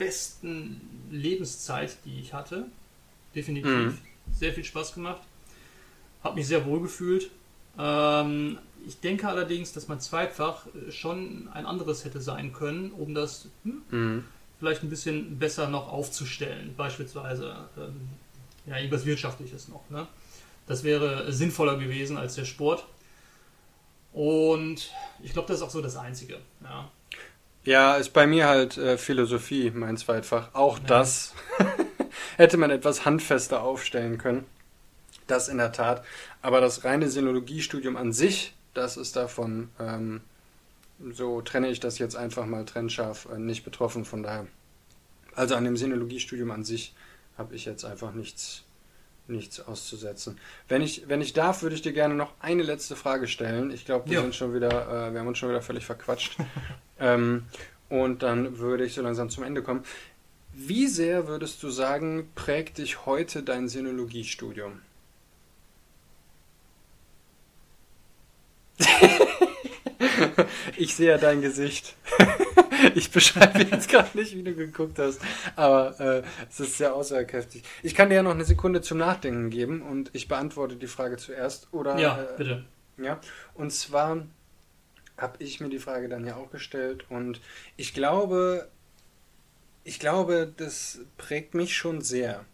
besten 0.00 0.80
Lebenszeit, 1.10 1.98
die 2.04 2.18
ich 2.20 2.32
hatte. 2.32 2.66
Definitiv. 3.34 3.70
Mhm. 3.70 3.98
Sehr 4.32 4.52
viel 4.52 4.64
Spaß 4.64 4.94
gemacht. 4.94 5.20
Hab 6.24 6.34
mich 6.34 6.48
sehr 6.48 6.64
wohl 6.66 6.80
gefühlt. 6.80 7.30
Ähm, 7.78 8.58
ich 8.86 8.98
denke 8.98 9.28
allerdings, 9.28 9.72
dass 9.72 9.88
mein 9.88 10.00
Zweitfach 10.00 10.66
äh, 10.66 10.90
schon 10.90 11.48
ein 11.52 11.66
anderes 11.66 12.04
hätte 12.04 12.20
sein 12.20 12.52
können, 12.52 12.90
um 12.92 13.14
das 13.14 13.48
hm, 13.62 13.82
mhm. 13.90 14.24
vielleicht 14.58 14.82
ein 14.82 14.90
bisschen 14.90 15.38
besser 15.38 15.68
noch 15.68 15.92
aufzustellen. 15.92 16.74
Beispielsweise 16.76 17.68
ähm, 17.76 18.08
ja, 18.66 18.76
irgendwas 18.76 19.04
Wirtschaftliches 19.04 19.68
noch. 19.68 19.88
Ne? 19.90 20.06
Das 20.66 20.82
wäre 20.82 21.30
sinnvoller 21.32 21.76
gewesen 21.76 22.16
als 22.16 22.34
der 22.34 22.46
Sport. 22.46 22.86
Und 24.12 24.90
ich 25.22 25.32
glaube, 25.32 25.46
das 25.48 25.58
ist 25.58 25.62
auch 25.62 25.70
so 25.70 25.82
das 25.82 25.96
Einzige. 25.96 26.38
Ja. 26.64 26.90
Ja, 27.64 27.96
ist 27.96 28.10
bei 28.14 28.26
mir 28.26 28.48
halt 28.48 28.78
äh, 28.78 28.96
Philosophie, 28.96 29.70
mein 29.70 29.98
Zweitfach. 29.98 30.54
Auch 30.54 30.78
ja. 30.78 30.84
das 30.86 31.34
hätte 32.36 32.56
man 32.56 32.70
etwas 32.70 33.04
handfester 33.04 33.62
aufstellen 33.62 34.16
können. 34.16 34.46
Das 35.26 35.48
in 35.48 35.58
der 35.58 35.72
Tat. 35.72 36.02
Aber 36.40 36.60
das 36.60 36.84
reine 36.84 37.10
Sinologiestudium 37.10 37.96
an 37.96 38.12
sich, 38.12 38.54
das 38.72 38.96
ist 38.96 39.14
davon, 39.14 39.68
ähm, 39.78 40.22
so 41.12 41.42
trenne 41.42 41.68
ich 41.68 41.80
das 41.80 41.98
jetzt 41.98 42.16
einfach 42.16 42.46
mal 42.46 42.64
trennscharf, 42.64 43.28
äh, 43.30 43.38
nicht 43.38 43.64
betroffen. 43.64 44.06
Von 44.06 44.22
daher. 44.22 44.46
Also 45.34 45.54
an 45.54 45.64
dem 45.64 45.76
Sinologiestudium 45.76 46.50
an 46.50 46.64
sich 46.64 46.94
habe 47.36 47.54
ich 47.54 47.66
jetzt 47.66 47.84
einfach 47.84 48.12
nichts, 48.12 48.64
nichts 49.28 49.60
auszusetzen. 49.60 50.38
Wenn 50.66 50.80
ich, 50.80 51.08
wenn 51.08 51.20
ich 51.20 51.34
darf, 51.34 51.62
würde 51.62 51.74
ich 51.74 51.82
dir 51.82 51.92
gerne 51.92 52.14
noch 52.14 52.32
eine 52.40 52.62
letzte 52.62 52.96
Frage 52.96 53.28
stellen. 53.28 53.70
Ich 53.70 53.84
glaube, 53.84 54.08
wir 54.08 54.14
ja. 54.14 54.22
sind 54.22 54.34
schon 54.34 54.54
wieder, 54.54 54.70
äh, 55.08 55.12
wir 55.12 55.20
haben 55.20 55.28
uns 55.28 55.38
schon 55.38 55.50
wieder 55.50 55.62
völlig 55.62 55.84
verquatscht. 55.84 56.36
Ähm, 57.00 57.46
und 57.88 58.22
dann 58.22 58.58
würde 58.58 58.84
ich 58.84 58.94
so 58.94 59.02
langsam 59.02 59.30
zum 59.30 59.44
Ende 59.44 59.62
kommen. 59.62 59.84
Wie 60.52 60.86
sehr 60.86 61.26
würdest 61.26 61.62
du 61.62 61.70
sagen, 61.70 62.28
prägt 62.34 62.78
dich 62.78 63.06
heute 63.06 63.42
dein 63.42 63.68
Sinologiestudium? 63.68 64.80
ich 70.76 70.94
sehe 70.94 71.10
ja 71.10 71.18
dein 71.18 71.40
Gesicht. 71.40 71.94
ich 72.94 73.10
beschreibe 73.10 73.62
jetzt 73.62 73.88
gerade 73.88 74.16
nicht, 74.18 74.34
wie 74.34 74.42
du 74.42 74.54
geguckt 74.54 74.98
hast, 74.98 75.20
aber 75.56 75.98
äh, 76.00 76.22
es 76.48 76.60
ist 76.60 76.78
sehr 76.78 76.94
aussagekräftig. 76.94 77.62
Ich 77.82 77.94
kann 77.94 78.08
dir 78.08 78.16
ja 78.16 78.22
noch 78.22 78.30
eine 78.32 78.44
Sekunde 78.44 78.80
zum 78.82 78.98
Nachdenken 78.98 79.50
geben 79.50 79.82
und 79.82 80.10
ich 80.12 80.28
beantworte 80.28 80.76
die 80.76 80.86
Frage 80.86 81.16
zuerst. 81.16 81.68
Oder, 81.72 81.98
ja, 81.98 82.22
äh, 82.22 82.36
bitte. 82.36 82.64
Ja, 82.98 83.20
und 83.54 83.72
zwar 83.72 84.22
habe 85.20 85.42
ich 85.42 85.60
mir 85.60 85.68
die 85.68 85.78
Frage 85.78 86.08
dann 86.08 86.26
ja 86.26 86.36
auch 86.36 86.50
gestellt 86.50 87.04
und 87.08 87.40
ich 87.76 87.94
glaube, 87.94 88.68
ich 89.84 89.98
glaube, 89.98 90.52
das 90.56 91.00
prägt 91.16 91.54
mich 91.54 91.76
schon 91.76 92.00
sehr. 92.00 92.44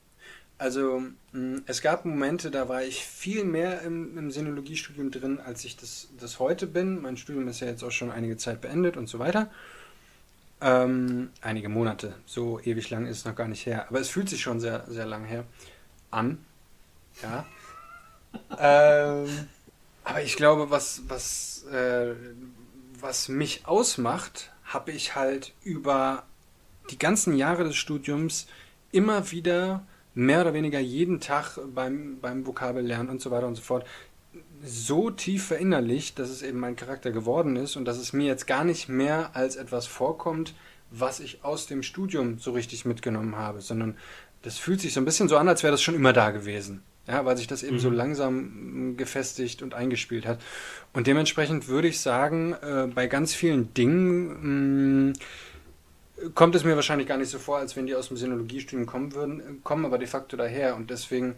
Also 0.58 1.02
mh, 1.32 1.62
es 1.66 1.82
gab 1.82 2.04
Momente, 2.04 2.50
da 2.50 2.68
war 2.68 2.82
ich 2.82 3.04
viel 3.04 3.44
mehr 3.44 3.82
im, 3.82 4.16
im 4.16 4.30
Sinologiestudium 4.30 5.10
drin, 5.10 5.38
als 5.38 5.64
ich 5.64 5.76
das, 5.76 6.08
das 6.18 6.38
heute 6.38 6.66
bin. 6.66 7.02
Mein 7.02 7.16
Studium 7.16 7.46
ist 7.48 7.60
ja 7.60 7.66
jetzt 7.66 7.82
auch 7.84 7.90
schon 7.90 8.10
einige 8.10 8.36
Zeit 8.36 8.60
beendet 8.60 8.96
und 8.96 9.08
so 9.08 9.18
weiter. 9.18 9.50
Ähm, 10.62 11.30
einige 11.42 11.68
Monate, 11.68 12.14
so 12.24 12.58
ewig 12.60 12.88
lang 12.88 13.06
ist 13.06 13.18
es 13.18 13.24
noch 13.26 13.36
gar 13.36 13.48
nicht 13.48 13.66
her. 13.66 13.86
Aber 13.88 14.00
es 14.00 14.08
fühlt 14.08 14.30
sich 14.30 14.40
schon 14.40 14.58
sehr, 14.58 14.84
sehr 14.88 15.04
lang 15.04 15.24
her 15.24 15.44
an. 16.10 16.38
Ja. 17.22 17.46
ähm, 18.58 19.48
aber 20.06 20.22
ich 20.22 20.36
glaube, 20.36 20.70
was, 20.70 21.02
was, 21.08 21.64
äh, 21.64 22.14
was 23.00 23.28
mich 23.28 23.66
ausmacht, 23.66 24.52
habe 24.64 24.92
ich 24.92 25.16
halt 25.16 25.52
über 25.64 26.22
die 26.90 26.98
ganzen 26.98 27.36
Jahre 27.36 27.64
des 27.64 27.74
Studiums 27.74 28.46
immer 28.92 29.32
wieder 29.32 29.84
mehr 30.14 30.42
oder 30.42 30.54
weniger 30.54 30.78
jeden 30.78 31.18
Tag 31.18 31.58
beim, 31.74 32.20
beim 32.20 32.46
Vokabellernen 32.46 33.10
und 33.10 33.20
so 33.20 33.32
weiter 33.32 33.48
und 33.48 33.56
so 33.56 33.62
fort 33.62 33.84
so 34.62 35.10
tief 35.10 35.46
verinnerlicht, 35.46 36.20
dass 36.20 36.30
es 36.30 36.42
eben 36.42 36.60
mein 36.60 36.76
Charakter 36.76 37.10
geworden 37.10 37.56
ist 37.56 37.74
und 37.74 37.84
dass 37.84 37.98
es 37.98 38.12
mir 38.12 38.26
jetzt 38.26 38.46
gar 38.46 38.62
nicht 38.62 38.88
mehr 38.88 39.30
als 39.34 39.56
etwas 39.56 39.88
vorkommt, 39.88 40.54
was 40.92 41.18
ich 41.18 41.42
aus 41.42 41.66
dem 41.66 41.82
Studium 41.82 42.38
so 42.38 42.52
richtig 42.52 42.84
mitgenommen 42.84 43.34
habe, 43.34 43.60
sondern 43.60 43.98
das 44.42 44.56
fühlt 44.56 44.80
sich 44.80 44.94
so 44.94 45.00
ein 45.00 45.04
bisschen 45.04 45.28
so 45.28 45.36
an, 45.36 45.48
als 45.48 45.64
wäre 45.64 45.72
das 45.72 45.82
schon 45.82 45.96
immer 45.96 46.12
da 46.12 46.30
gewesen. 46.30 46.84
Ja, 47.08 47.24
weil 47.24 47.36
sich 47.36 47.46
das 47.46 47.62
eben 47.62 47.76
mhm. 47.76 47.80
so 47.80 47.90
langsam 47.90 48.96
gefestigt 48.96 49.62
und 49.62 49.74
eingespielt 49.74 50.26
hat. 50.26 50.40
Und 50.92 51.06
dementsprechend 51.06 51.68
würde 51.68 51.86
ich 51.88 52.00
sagen, 52.00 52.52
äh, 52.54 52.88
bei 52.92 53.06
ganz 53.06 53.32
vielen 53.32 53.72
Dingen 53.74 55.12
mh, 55.12 55.12
mm, 55.12 56.32
kommt 56.34 56.54
es 56.54 56.64
mir 56.64 56.74
wahrscheinlich 56.74 57.06
gar 57.06 57.18
nicht 57.18 57.30
so 57.30 57.38
vor, 57.38 57.58
als 57.58 57.76
wenn 57.76 57.86
die 57.86 57.94
aus 57.94 58.08
dem 58.08 58.16
Sinologiestudium 58.16 58.86
kommen 58.86 59.14
würden, 59.14 59.60
kommen 59.62 59.84
aber 59.84 59.98
de 59.98 60.08
facto 60.08 60.36
daher. 60.36 60.74
Und 60.74 60.90
deswegen 60.90 61.36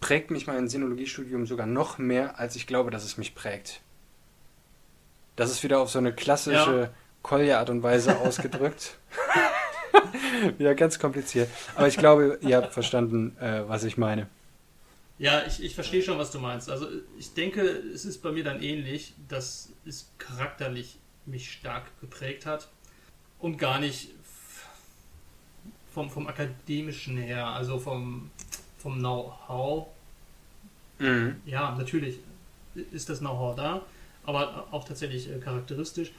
prägt 0.00 0.30
mich 0.30 0.46
mein 0.46 0.68
Sinologiestudium 0.68 1.46
sogar 1.46 1.66
noch 1.66 1.98
mehr, 1.98 2.38
als 2.38 2.56
ich 2.56 2.66
glaube, 2.66 2.90
dass 2.90 3.04
es 3.04 3.16
mich 3.16 3.34
prägt. 3.34 3.80
Das 5.36 5.50
ist 5.50 5.62
wieder 5.62 5.80
auf 5.80 5.90
so 5.90 5.98
eine 5.98 6.12
klassische 6.12 6.80
ja. 6.80 6.90
Kolja-Art 7.22 7.70
und 7.70 7.82
Weise 7.82 8.18
ausgedrückt. 8.20 8.98
wieder 10.58 10.74
ganz 10.74 10.98
kompliziert. 10.98 11.48
Aber 11.74 11.88
ich 11.88 11.96
glaube, 11.96 12.38
ihr 12.42 12.56
habt 12.56 12.72
verstanden, 12.72 13.36
äh, 13.40 13.62
was 13.66 13.84
ich 13.84 13.96
meine. 13.96 14.28
Ja, 15.18 15.42
ich, 15.46 15.62
ich 15.62 15.74
verstehe 15.74 16.02
schon, 16.02 16.18
was 16.18 16.30
du 16.30 16.40
meinst. 16.40 16.68
Also 16.68 16.88
ich 17.18 17.32
denke, 17.34 17.62
es 17.62 18.04
ist 18.04 18.22
bei 18.22 18.32
mir 18.32 18.44
dann 18.44 18.60
ähnlich, 18.62 19.14
dass 19.28 19.72
es 19.86 20.10
charakterlich 20.18 20.98
mich 21.26 21.52
stark 21.52 21.84
geprägt 22.00 22.46
hat 22.46 22.68
und 23.38 23.56
gar 23.56 23.78
nicht 23.78 24.10
vom, 25.92 26.10
vom 26.10 26.26
akademischen 26.26 27.16
her, 27.18 27.46
also 27.46 27.78
vom, 27.78 28.30
vom 28.78 28.98
Know-how. 28.98 29.86
Mhm. 30.98 31.40
Ja, 31.44 31.74
natürlich 31.76 32.18
ist 32.92 33.08
das 33.08 33.18
Know-how 33.18 33.54
da, 33.54 33.82
aber 34.24 34.68
auch 34.70 34.84
tatsächlich 34.84 35.30
äh, 35.30 35.38
charakteristisch. 35.38 36.12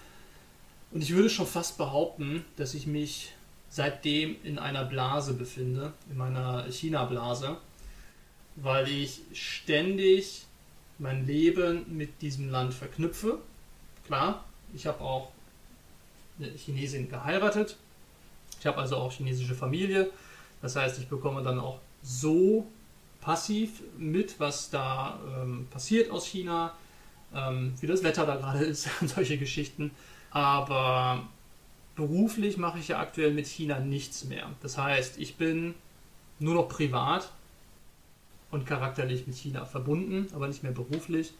Und 0.91 1.01
ich 1.01 1.13
würde 1.13 1.29
schon 1.29 1.47
fast 1.47 1.77
behaupten, 1.77 2.45
dass 2.55 2.75
ich 2.75 2.85
mich 2.85 3.33
seitdem 3.73 4.35
in 4.43 4.59
einer 4.59 4.85
Blase 4.85 5.33
befinde, 5.33 5.93
in 6.07 6.15
meiner 6.15 6.71
China-Blase, 6.71 7.57
weil 8.55 8.87
ich 8.87 9.21
ständig 9.33 10.45
mein 10.99 11.25
Leben 11.25 11.83
mit 11.87 12.21
diesem 12.21 12.51
Land 12.51 12.75
verknüpfe. 12.75 13.39
Klar, 14.05 14.45
ich 14.75 14.85
habe 14.85 15.01
auch 15.01 15.31
eine 16.37 16.51
Chinesin 16.51 17.09
geheiratet. 17.09 17.77
Ich 18.59 18.67
habe 18.67 18.77
also 18.77 18.97
auch 18.97 19.11
chinesische 19.11 19.55
Familie. 19.55 20.11
Das 20.61 20.75
heißt, 20.75 20.99
ich 20.99 21.07
bekomme 21.07 21.41
dann 21.41 21.59
auch 21.59 21.79
so 22.03 22.67
passiv 23.21 23.81
mit, 23.97 24.39
was 24.39 24.69
da 24.69 25.19
ähm, 25.35 25.65
passiert 25.71 26.11
aus 26.11 26.27
China, 26.27 26.75
ähm, 27.33 27.73
wie 27.79 27.87
das 27.87 28.03
Wetter 28.03 28.27
da 28.27 28.35
gerade 28.35 28.59
ist 28.65 28.87
und 29.01 29.09
solche 29.09 29.39
Geschichten. 29.39 29.89
Aber 30.29 31.27
beruflich 31.95 32.57
mache 32.57 32.79
ich 32.79 32.89
ja 32.89 32.99
aktuell 32.99 33.33
mit 33.33 33.47
China 33.47 33.79
nichts 33.79 34.25
mehr. 34.25 34.49
Das 34.61 34.77
heißt, 34.77 35.19
ich 35.19 35.35
bin 35.35 35.75
nur 36.39 36.55
noch 36.55 36.69
privat 36.69 37.31
und 38.51 38.65
charakterlich 38.65 39.27
mit 39.27 39.35
China 39.35 39.65
verbunden, 39.65 40.27
aber 40.33 40.47
nicht 40.47 40.63
mehr 40.63 40.71
beruflich. 40.71 41.33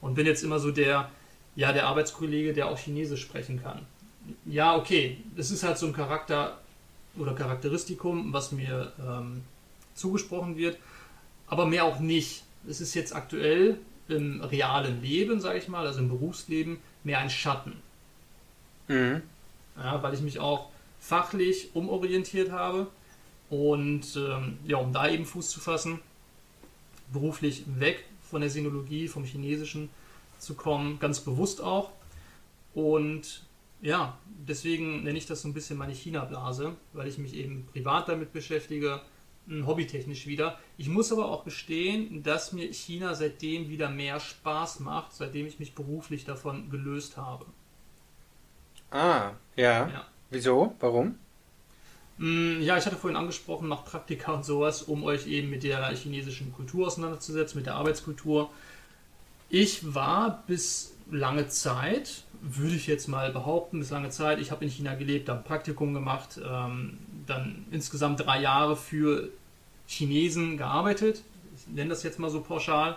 Und 0.00 0.14
bin 0.14 0.26
jetzt 0.26 0.42
immer 0.42 0.58
so 0.58 0.70
der, 0.70 1.10
ja, 1.56 1.72
der 1.72 1.86
Arbeitskollege, 1.86 2.52
der 2.52 2.68
auch 2.68 2.78
Chinesisch 2.78 3.22
sprechen 3.22 3.62
kann. 3.62 3.86
Ja, 4.44 4.76
okay, 4.76 5.18
das 5.36 5.50
ist 5.50 5.62
halt 5.62 5.78
so 5.78 5.86
ein 5.86 5.92
Charakter 5.92 6.58
oder 7.16 7.34
Charakteristikum, 7.34 8.32
was 8.32 8.52
mir 8.52 8.92
ähm, 8.98 9.42
zugesprochen 9.94 10.56
wird, 10.56 10.78
aber 11.46 11.66
mehr 11.66 11.84
auch 11.84 12.00
nicht. 12.00 12.42
Es 12.68 12.80
ist 12.80 12.94
jetzt 12.94 13.14
aktuell 13.14 13.78
im 14.08 14.40
realen 14.40 15.02
Leben, 15.02 15.40
sage 15.40 15.58
ich 15.58 15.68
mal, 15.68 15.86
also 15.86 16.00
im 16.00 16.08
Berufsleben, 16.08 16.78
mehr 17.04 17.18
ein 17.18 17.30
Schatten. 17.30 17.74
Mhm. 18.88 19.22
Ja, 19.76 20.02
weil 20.02 20.14
ich 20.14 20.20
mich 20.20 20.38
auch 20.38 20.70
fachlich 20.98 21.74
umorientiert 21.74 22.50
habe 22.50 22.86
und 23.50 24.16
ähm, 24.16 24.58
ja, 24.66 24.78
um 24.78 24.92
da 24.92 25.08
eben 25.08 25.26
Fuß 25.26 25.50
zu 25.50 25.60
fassen, 25.60 26.00
beruflich 27.12 27.64
weg 27.78 28.04
von 28.22 28.40
der 28.40 28.50
Sinologie, 28.50 29.08
vom 29.08 29.24
Chinesischen 29.24 29.90
zu 30.38 30.54
kommen, 30.54 30.98
ganz 30.98 31.20
bewusst 31.20 31.60
auch. 31.60 31.90
Und 32.72 33.44
ja, 33.80 34.18
deswegen 34.26 35.02
nenne 35.02 35.18
ich 35.18 35.26
das 35.26 35.42
so 35.42 35.48
ein 35.48 35.54
bisschen 35.54 35.76
meine 35.76 35.92
China-Blase, 35.92 36.74
weil 36.92 37.08
ich 37.08 37.18
mich 37.18 37.34
eben 37.34 37.66
privat 37.72 38.08
damit 38.08 38.32
beschäftige, 38.32 39.02
hobbytechnisch 39.48 40.26
wieder. 40.26 40.58
Ich 40.78 40.88
muss 40.88 41.12
aber 41.12 41.26
auch 41.26 41.44
gestehen, 41.44 42.22
dass 42.22 42.52
mir 42.52 42.72
China 42.72 43.14
seitdem 43.14 43.68
wieder 43.68 43.90
mehr 43.90 44.20
Spaß 44.20 44.80
macht, 44.80 45.12
seitdem 45.12 45.46
ich 45.46 45.58
mich 45.58 45.74
beruflich 45.74 46.24
davon 46.24 46.70
gelöst 46.70 47.16
habe. 47.18 47.44
Ah, 48.94 49.32
ja. 49.56 49.88
ja. 49.88 50.04
Wieso? 50.30 50.76
Warum? 50.78 51.16
Mm, 52.18 52.62
ja, 52.62 52.78
ich 52.78 52.86
hatte 52.86 52.94
vorhin 52.94 53.16
angesprochen, 53.16 53.66
macht 53.66 53.86
Praktika 53.86 54.32
und 54.32 54.44
sowas, 54.44 54.82
um 54.82 55.02
euch 55.02 55.26
eben 55.26 55.50
mit 55.50 55.64
der 55.64 55.88
chinesischen 55.96 56.52
Kultur 56.52 56.86
auseinanderzusetzen, 56.86 57.58
mit 57.58 57.66
der 57.66 57.74
Arbeitskultur. 57.74 58.50
Ich 59.50 59.94
war 59.94 60.44
bis 60.46 60.94
lange 61.10 61.48
Zeit, 61.48 62.22
würde 62.40 62.76
ich 62.76 62.86
jetzt 62.86 63.08
mal 63.08 63.32
behaupten, 63.32 63.80
bis 63.80 63.90
lange 63.90 64.10
Zeit, 64.10 64.38
ich 64.38 64.52
habe 64.52 64.64
in 64.64 64.70
China 64.70 64.94
gelebt, 64.94 65.28
habe 65.28 65.42
Praktikum 65.42 65.92
gemacht, 65.92 66.38
ähm, 66.44 66.98
dann 67.26 67.66
insgesamt 67.72 68.20
drei 68.20 68.40
Jahre 68.40 68.76
für 68.76 69.28
Chinesen 69.88 70.56
gearbeitet. 70.56 71.24
Ich 71.56 71.66
nenne 71.66 71.90
das 71.90 72.04
jetzt 72.04 72.20
mal 72.20 72.30
so 72.30 72.42
pauschal. 72.42 72.96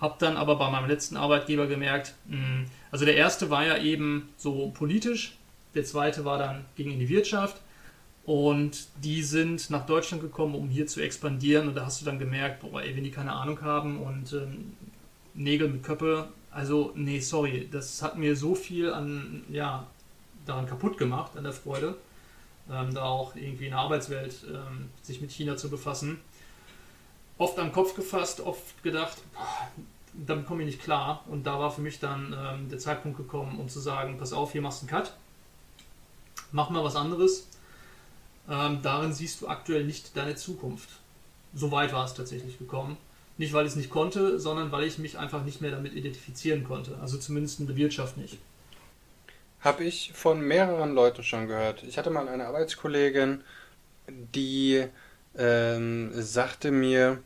Habe 0.00 0.16
dann 0.18 0.36
aber 0.36 0.56
bei 0.56 0.70
meinem 0.70 0.88
letzten 0.88 1.16
Arbeitgeber 1.16 1.66
gemerkt, 1.66 2.14
mm, 2.26 2.64
also 2.90 3.04
der 3.04 3.16
erste 3.16 3.50
war 3.50 3.64
ja 3.64 3.78
eben 3.78 4.28
so 4.36 4.70
politisch, 4.74 5.36
der 5.74 5.84
zweite 5.84 6.24
war 6.24 6.38
dann 6.38 6.64
ging 6.76 6.90
in 6.90 6.98
die 6.98 7.08
Wirtschaft 7.08 7.60
und 8.24 8.88
die 9.02 9.22
sind 9.22 9.70
nach 9.70 9.86
Deutschland 9.86 10.22
gekommen, 10.22 10.54
um 10.54 10.68
hier 10.68 10.86
zu 10.86 11.00
expandieren 11.00 11.68
und 11.68 11.74
da 11.74 11.86
hast 11.86 12.00
du 12.00 12.04
dann 12.04 12.18
gemerkt, 12.18 12.60
boah, 12.60 12.82
ey, 12.82 12.96
wenn 12.96 13.04
die 13.04 13.10
keine 13.10 13.32
Ahnung 13.32 13.60
haben 13.62 13.98
und 14.00 14.32
ähm, 14.32 14.74
Nägel 15.34 15.68
mit 15.68 15.82
Köppe, 15.82 16.28
also 16.50 16.92
nee, 16.94 17.20
sorry, 17.20 17.68
das 17.70 18.02
hat 18.02 18.16
mir 18.16 18.36
so 18.36 18.54
viel 18.54 18.92
an, 18.92 19.44
ja, 19.50 19.86
daran 20.46 20.66
kaputt 20.66 20.96
gemacht, 20.98 21.36
an 21.36 21.44
der 21.44 21.52
Freude 21.52 21.96
ähm, 22.70 22.94
da 22.94 23.04
auch 23.04 23.34
irgendwie 23.36 23.66
in 23.66 23.70
der 23.70 23.80
Arbeitswelt 23.80 24.44
ähm, 24.48 24.90
sich 25.02 25.20
mit 25.20 25.30
China 25.30 25.56
zu 25.56 25.70
befassen. 25.70 26.20
Oft 27.38 27.58
am 27.58 27.72
Kopf 27.72 27.94
gefasst, 27.94 28.40
oft 28.40 28.82
gedacht, 28.82 29.18
boah, 29.34 29.70
damit 30.14 30.46
komme 30.46 30.62
ich 30.62 30.66
nicht 30.66 30.82
klar. 30.82 31.24
Und 31.28 31.46
da 31.46 31.58
war 31.58 31.70
für 31.70 31.82
mich 31.82 32.00
dann 32.00 32.34
ähm, 32.38 32.68
der 32.68 32.78
Zeitpunkt 32.78 33.18
gekommen, 33.18 33.58
um 33.58 33.68
zu 33.68 33.80
sagen, 33.80 34.18
pass 34.18 34.32
auf, 34.32 34.52
hier 34.52 34.62
machst 34.62 34.82
du 34.82 34.86
einen 34.86 35.02
Cut, 35.02 35.14
mach 36.52 36.70
mal 36.70 36.82
was 36.82 36.96
anderes. 36.96 37.48
Ähm, 38.48 38.80
darin 38.82 39.12
siehst 39.12 39.40
du 39.40 39.48
aktuell 39.48 39.84
nicht 39.84 40.16
deine 40.16 40.36
Zukunft. 40.36 40.88
So 41.54 41.72
weit 41.72 41.92
war 41.92 42.04
es 42.04 42.14
tatsächlich 42.14 42.58
gekommen. 42.58 42.96
Nicht, 43.38 43.52
weil 43.52 43.66
ich 43.66 43.72
es 43.72 43.76
nicht 43.76 43.90
konnte, 43.90 44.40
sondern 44.40 44.72
weil 44.72 44.84
ich 44.84 44.98
mich 44.98 45.18
einfach 45.18 45.44
nicht 45.44 45.60
mehr 45.60 45.70
damit 45.70 45.94
identifizieren 45.94 46.64
konnte. 46.64 46.96
Also 47.00 47.18
zumindest 47.18 47.60
in 47.60 47.66
der 47.66 47.76
Wirtschaft 47.76 48.16
nicht. 48.16 48.38
Habe 49.60 49.84
ich 49.84 50.12
von 50.14 50.40
mehreren 50.40 50.94
Leuten 50.94 51.22
schon 51.22 51.48
gehört. 51.48 51.82
Ich 51.82 51.98
hatte 51.98 52.10
mal 52.10 52.28
eine 52.28 52.46
Arbeitskollegin, 52.46 53.42
die 54.08 54.86
ähm, 55.38 56.10
sagte 56.14 56.70
mir, 56.70 57.18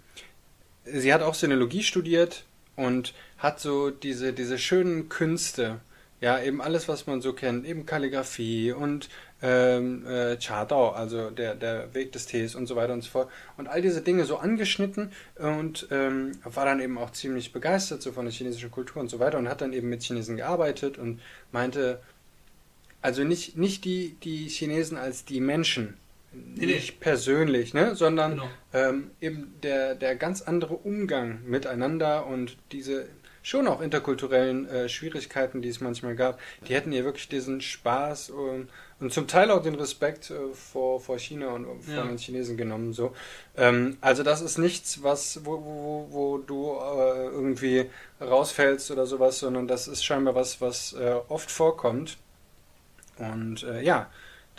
sie 0.84 1.12
hat 1.12 1.22
auch 1.22 1.34
Sinologie 1.34 1.82
studiert 1.82 2.44
und 2.76 3.14
hat 3.38 3.60
so 3.60 3.90
diese, 3.90 4.32
diese 4.32 4.58
schönen 4.58 5.08
Künste, 5.08 5.80
ja, 6.20 6.40
eben 6.42 6.60
alles, 6.60 6.88
was 6.88 7.06
man 7.06 7.22
so 7.22 7.32
kennt, 7.32 7.66
eben 7.66 7.86
Kalligrafie 7.86 8.72
und 8.72 9.08
ähm, 9.42 10.06
äh, 10.06 10.36
Chadao, 10.38 10.90
also 10.90 11.30
der, 11.30 11.54
der 11.54 11.94
Weg 11.94 12.12
des 12.12 12.26
Tees 12.26 12.54
und 12.54 12.66
so 12.66 12.76
weiter 12.76 12.92
und 12.92 13.02
so 13.02 13.08
fort. 13.10 13.30
Und 13.56 13.68
all 13.68 13.80
diese 13.80 14.02
Dinge 14.02 14.26
so 14.26 14.36
angeschnitten 14.36 15.12
und 15.36 15.88
ähm, 15.90 16.32
war 16.44 16.66
dann 16.66 16.80
eben 16.80 16.98
auch 16.98 17.10
ziemlich 17.12 17.52
begeistert 17.52 18.02
so 18.02 18.12
von 18.12 18.26
der 18.26 18.34
chinesischen 18.34 18.70
Kultur 18.70 19.00
und 19.00 19.08
so 19.08 19.18
weiter 19.18 19.38
und 19.38 19.48
hat 19.48 19.62
dann 19.62 19.72
eben 19.72 19.88
mit 19.88 20.02
Chinesen 20.02 20.36
gearbeitet 20.36 20.98
und 20.98 21.20
meinte, 21.52 22.00
Also 23.02 23.24
nicht, 23.24 23.56
nicht 23.56 23.84
die, 23.84 24.16
die 24.22 24.48
Chinesen 24.48 24.98
als 24.98 25.24
die 25.24 25.40
Menschen, 25.40 25.96
Nee, 26.32 26.66
nicht 26.66 27.00
persönlich, 27.00 27.74
ne? 27.74 27.94
sondern 27.96 28.32
Genau. 28.32 28.48
ähm, 28.72 29.10
eben 29.20 29.54
der, 29.62 29.94
der 29.96 30.14
ganz 30.16 30.42
andere 30.42 30.74
Umgang 30.74 31.40
miteinander 31.44 32.26
und 32.26 32.56
diese 32.72 33.06
schon 33.42 33.66
auch 33.66 33.80
interkulturellen 33.80 34.68
äh, 34.68 34.88
Schwierigkeiten, 34.88 35.62
die 35.62 35.70
es 35.70 35.80
manchmal 35.80 36.14
gab, 36.14 36.38
die 36.68 36.74
hätten 36.74 36.92
ihr 36.92 37.04
wirklich 37.04 37.26
diesen 37.28 37.62
Spaß 37.62 38.30
und, 38.30 38.68
und 39.00 39.12
zum 39.14 39.26
Teil 39.28 39.50
auch 39.50 39.62
den 39.62 39.74
Respekt 39.76 40.30
äh, 40.30 40.52
vor, 40.52 41.00
vor 41.00 41.18
China 41.18 41.48
und 41.48 41.64
vor 41.82 41.94
Ja. 41.94 42.04
den 42.04 42.18
Chinesen 42.18 42.56
genommen. 42.58 42.92
So. 42.92 43.14
Ähm, 43.56 43.96
also 44.02 44.22
das 44.22 44.42
ist 44.42 44.58
nichts, 44.58 45.02
was, 45.02 45.40
wo, 45.44 45.52
wo, 45.64 46.06
wo 46.10 46.38
du 46.38 46.72
äh, 46.74 47.24
irgendwie 47.28 47.86
rausfällst 48.20 48.90
oder 48.90 49.06
sowas, 49.06 49.38
sondern 49.38 49.66
das 49.66 49.88
ist 49.88 50.04
scheinbar 50.04 50.34
was, 50.34 50.60
was 50.60 50.92
äh, 50.92 51.14
oft 51.28 51.50
vorkommt. 51.50 52.18
Und 53.18 53.62
äh, 53.64 53.82
ja, 53.82 54.10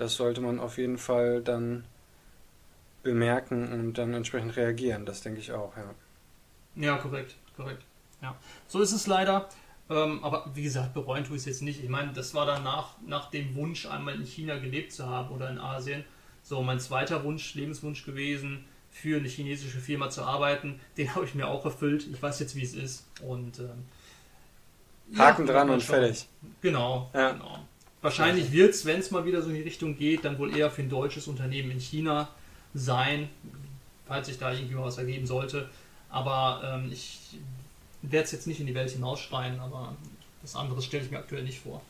das 0.01 0.15
sollte 0.15 0.41
man 0.41 0.59
auf 0.59 0.79
jeden 0.79 0.97
Fall 0.97 1.43
dann 1.43 1.85
bemerken 3.03 3.71
und 3.71 3.93
dann 3.99 4.15
entsprechend 4.15 4.55
reagieren. 4.55 5.05
Das 5.05 5.21
denke 5.21 5.39
ich 5.39 5.51
auch, 5.51 5.77
ja. 5.77 5.93
Ja, 6.75 6.97
korrekt, 6.97 7.35
korrekt. 7.55 7.83
Ja. 8.19 8.35
So 8.67 8.81
ist 8.81 8.93
es 8.93 9.05
leider. 9.05 9.47
Ähm, 9.91 10.23
aber 10.23 10.49
wie 10.55 10.63
gesagt, 10.63 10.95
bereuen 10.95 11.23
tue 11.23 11.35
ich 11.35 11.41
es 11.41 11.45
jetzt 11.45 11.61
nicht. 11.61 11.83
Ich 11.83 11.89
meine, 11.89 12.13
das 12.13 12.33
war 12.33 12.47
dann 12.47 12.63
nach, 12.63 13.29
dem 13.29 13.53
Wunsch, 13.55 13.85
einmal 13.85 14.15
in 14.15 14.25
China 14.25 14.57
gelebt 14.57 14.91
zu 14.91 15.05
haben 15.05 15.29
oder 15.29 15.51
in 15.51 15.59
Asien, 15.59 16.03
so 16.41 16.63
mein 16.63 16.79
zweiter 16.79 17.23
Wunsch, 17.23 17.53
Lebenswunsch 17.53 18.03
gewesen, 18.03 18.65
für 18.89 19.17
eine 19.17 19.27
chinesische 19.27 19.79
Firma 19.79 20.09
zu 20.09 20.23
arbeiten. 20.23 20.79
Den 20.97 21.13
habe 21.13 21.25
ich 21.25 21.35
mir 21.35 21.47
auch 21.47 21.63
erfüllt. 21.63 22.07
Ich 22.11 22.19
weiß 22.19 22.39
jetzt, 22.39 22.55
wie 22.55 22.63
es 22.63 22.73
ist. 22.73 23.05
Und 23.21 23.59
ähm, 23.59 23.85
Haken 25.15 25.45
ja, 25.45 25.53
dran 25.53 25.69
und 25.69 25.83
fertig. 25.83 26.27
Genau, 26.61 27.11
Ja. 27.13 27.33
genau. 27.33 27.59
Wahrscheinlich 28.01 28.51
wird 28.51 28.73
es, 28.73 28.85
wenn 28.85 28.99
es 28.99 29.11
mal 29.11 29.25
wieder 29.25 29.41
so 29.41 29.49
in 29.49 29.55
die 29.55 29.61
Richtung 29.61 29.95
geht, 29.95 30.25
dann 30.25 30.39
wohl 30.39 30.55
eher 30.55 30.71
für 30.71 30.81
ein 30.81 30.89
deutsches 30.89 31.27
Unternehmen 31.27 31.71
in 31.71 31.79
China 31.79 32.29
sein, 32.73 33.29
falls 34.07 34.27
sich 34.27 34.39
da 34.39 34.51
irgendwie 34.51 34.75
mal 34.75 34.85
was 34.85 34.97
ergeben 34.97 35.27
sollte. 35.27 35.69
Aber 36.09 36.61
ähm, 36.63 36.91
ich 36.91 37.19
werde 38.01 38.25
es 38.25 38.31
jetzt 38.31 38.47
nicht 38.47 38.59
in 38.59 38.65
die 38.65 38.75
Welt 38.75 38.89
hinausschreien, 38.89 39.59
aber 39.59 39.95
das 40.41 40.55
andere 40.55 40.81
stelle 40.81 41.03
ich 41.03 41.11
mir 41.11 41.19
aktuell 41.19 41.43
nicht 41.43 41.59
vor. 41.59 41.81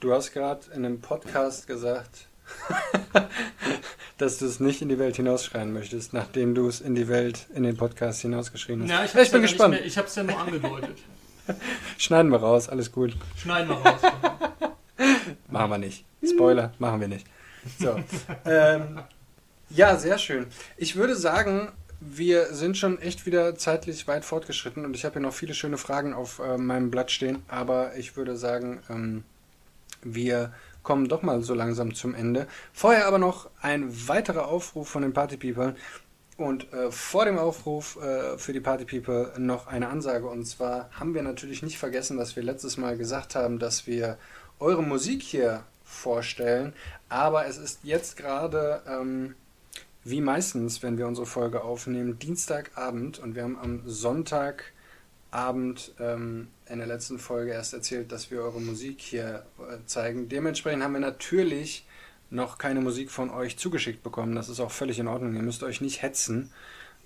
Du 0.00 0.12
hast 0.12 0.32
gerade 0.32 0.60
in 0.74 0.84
einem 0.84 1.00
Podcast 1.00 1.66
gesagt, 1.66 2.26
dass 4.18 4.38
du 4.38 4.46
es 4.46 4.58
nicht 4.58 4.82
in 4.82 4.88
die 4.88 4.98
Welt 4.98 5.16
hinausschreien 5.16 5.72
möchtest, 5.72 6.12
nachdem 6.12 6.54
du 6.54 6.66
es 6.66 6.80
in 6.80 6.96
die 6.96 7.06
Welt, 7.06 7.46
in 7.54 7.62
den 7.62 7.76
Podcast 7.76 8.22
hinausgeschrien 8.22 8.82
hast. 8.82 8.90
Ja, 8.90 9.04
ich, 9.04 9.14
ich 9.14 9.30
bin 9.30 9.42
ja 9.42 9.46
gespannt. 9.46 9.74
Mehr, 9.74 9.84
ich 9.84 9.96
habe 9.96 10.08
es 10.08 10.14
ja 10.16 10.24
nur 10.24 10.38
angedeutet. 10.40 10.98
Schneiden 11.96 12.32
wir 12.32 12.38
raus, 12.38 12.68
alles 12.68 12.90
gut. 12.90 13.16
Schneiden 13.36 13.68
wir 13.68 13.76
raus. 13.76 14.00
Machen 15.50 15.70
wir 15.70 15.78
nicht. 15.78 16.04
Spoiler, 16.24 16.72
machen 16.78 17.00
wir 17.00 17.08
nicht. 17.08 17.26
So. 17.78 17.96
ähm, 18.44 19.00
ja, 19.70 19.96
sehr 19.96 20.18
schön. 20.18 20.46
Ich 20.76 20.96
würde 20.96 21.16
sagen, 21.16 21.72
wir 22.00 22.54
sind 22.54 22.76
schon 22.76 22.98
echt 23.00 23.26
wieder 23.26 23.56
zeitlich 23.56 24.08
weit 24.08 24.24
fortgeschritten 24.24 24.84
und 24.84 24.94
ich 24.94 25.04
habe 25.04 25.14
hier 25.14 25.22
noch 25.22 25.34
viele 25.34 25.54
schöne 25.54 25.78
Fragen 25.78 26.12
auf 26.12 26.38
äh, 26.38 26.56
meinem 26.56 26.90
Blatt 26.90 27.10
stehen, 27.10 27.42
aber 27.48 27.96
ich 27.96 28.16
würde 28.16 28.36
sagen, 28.36 28.80
ähm, 28.88 29.24
wir 30.02 30.52
kommen 30.82 31.08
doch 31.08 31.22
mal 31.22 31.42
so 31.42 31.54
langsam 31.54 31.94
zum 31.94 32.14
Ende. 32.14 32.46
Vorher 32.72 33.06
aber 33.06 33.18
noch 33.18 33.50
ein 33.60 34.08
weiterer 34.08 34.48
Aufruf 34.48 34.88
von 34.88 35.02
den 35.02 35.12
Party 35.12 35.36
People. 35.36 35.74
Und 36.38 36.72
äh, 36.72 36.90
vor 36.90 37.26
dem 37.26 37.38
Aufruf 37.38 37.98
äh, 38.02 38.38
für 38.38 38.54
die 38.54 38.60
Party 38.60 38.86
People 38.86 39.30
noch 39.38 39.66
eine 39.66 39.88
Ansage. 39.88 40.26
Und 40.26 40.46
zwar 40.46 40.88
haben 40.98 41.12
wir 41.12 41.22
natürlich 41.22 41.62
nicht 41.62 41.76
vergessen, 41.78 42.16
dass 42.16 42.34
wir 42.34 42.42
letztes 42.42 42.78
Mal 42.78 42.96
gesagt 42.96 43.34
haben, 43.34 43.58
dass 43.58 43.86
wir 43.86 44.16
eure 44.60 44.82
Musik 44.82 45.22
hier 45.22 45.64
vorstellen. 45.84 46.72
Aber 47.08 47.46
es 47.46 47.58
ist 47.58 47.80
jetzt 47.82 48.16
gerade, 48.16 48.82
ähm, 48.86 49.34
wie 50.04 50.20
meistens, 50.20 50.82
wenn 50.82 50.98
wir 50.98 51.06
unsere 51.06 51.26
Folge 51.26 51.62
aufnehmen, 51.62 52.18
Dienstagabend. 52.18 53.18
Und 53.18 53.34
wir 53.34 53.42
haben 53.42 53.58
am 53.58 53.82
Sonntagabend 53.86 55.92
ähm, 55.98 56.48
in 56.68 56.78
der 56.78 56.86
letzten 56.86 57.18
Folge 57.18 57.52
erst 57.52 57.74
erzählt, 57.74 58.12
dass 58.12 58.30
wir 58.30 58.42
eure 58.42 58.60
Musik 58.60 59.00
hier 59.00 59.44
äh, 59.58 59.84
zeigen. 59.86 60.28
Dementsprechend 60.28 60.84
haben 60.84 60.92
wir 60.92 61.00
natürlich 61.00 61.86
noch 62.30 62.58
keine 62.58 62.80
Musik 62.80 63.10
von 63.10 63.30
euch 63.30 63.56
zugeschickt 63.56 64.02
bekommen. 64.02 64.36
Das 64.36 64.48
ist 64.48 64.60
auch 64.60 64.70
völlig 64.70 64.98
in 65.00 65.08
Ordnung. 65.08 65.34
Ihr 65.34 65.42
müsst 65.42 65.64
euch 65.64 65.80
nicht 65.80 66.02
hetzen. 66.02 66.52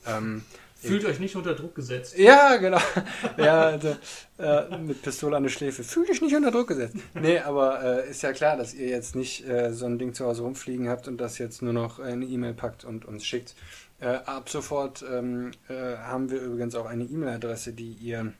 Ähm, 0.06 0.44
Fühlt 0.88 1.04
euch 1.04 1.20
nicht 1.20 1.36
unter 1.36 1.54
Druck 1.54 1.74
gesetzt. 1.74 2.16
ja, 2.16 2.56
genau. 2.56 2.78
Ja, 3.36 3.62
also, 3.62 3.96
äh, 4.38 4.78
mit 4.78 5.02
Pistole 5.02 5.36
an 5.36 5.42
der 5.42 5.50
Schläfe. 5.50 5.84
Fühl 5.84 6.06
dich 6.06 6.20
nicht 6.20 6.34
unter 6.34 6.50
Druck 6.50 6.68
gesetzt. 6.68 6.96
Nee, 7.14 7.38
aber 7.38 7.82
äh, 7.82 8.10
ist 8.10 8.22
ja 8.22 8.32
klar, 8.32 8.56
dass 8.56 8.74
ihr 8.74 8.88
jetzt 8.88 9.16
nicht 9.16 9.46
äh, 9.48 9.72
so 9.72 9.86
ein 9.86 9.98
Ding 9.98 10.14
zu 10.14 10.24
Hause 10.24 10.42
rumfliegen 10.42 10.88
habt 10.88 11.08
und 11.08 11.18
das 11.18 11.38
jetzt 11.38 11.62
nur 11.62 11.72
noch 11.72 11.98
eine 11.98 12.24
E-Mail 12.24 12.54
packt 12.54 12.84
und 12.84 13.04
uns 13.04 13.24
schickt. 13.24 13.54
Äh, 14.00 14.06
ab 14.26 14.48
sofort 14.48 15.04
ähm, 15.10 15.52
äh, 15.68 15.96
haben 15.96 16.30
wir 16.30 16.40
übrigens 16.40 16.74
auch 16.74 16.86
eine 16.86 17.04
E-Mail-Adresse, 17.04 17.72
die 17.72 17.92
ihr 17.92 18.32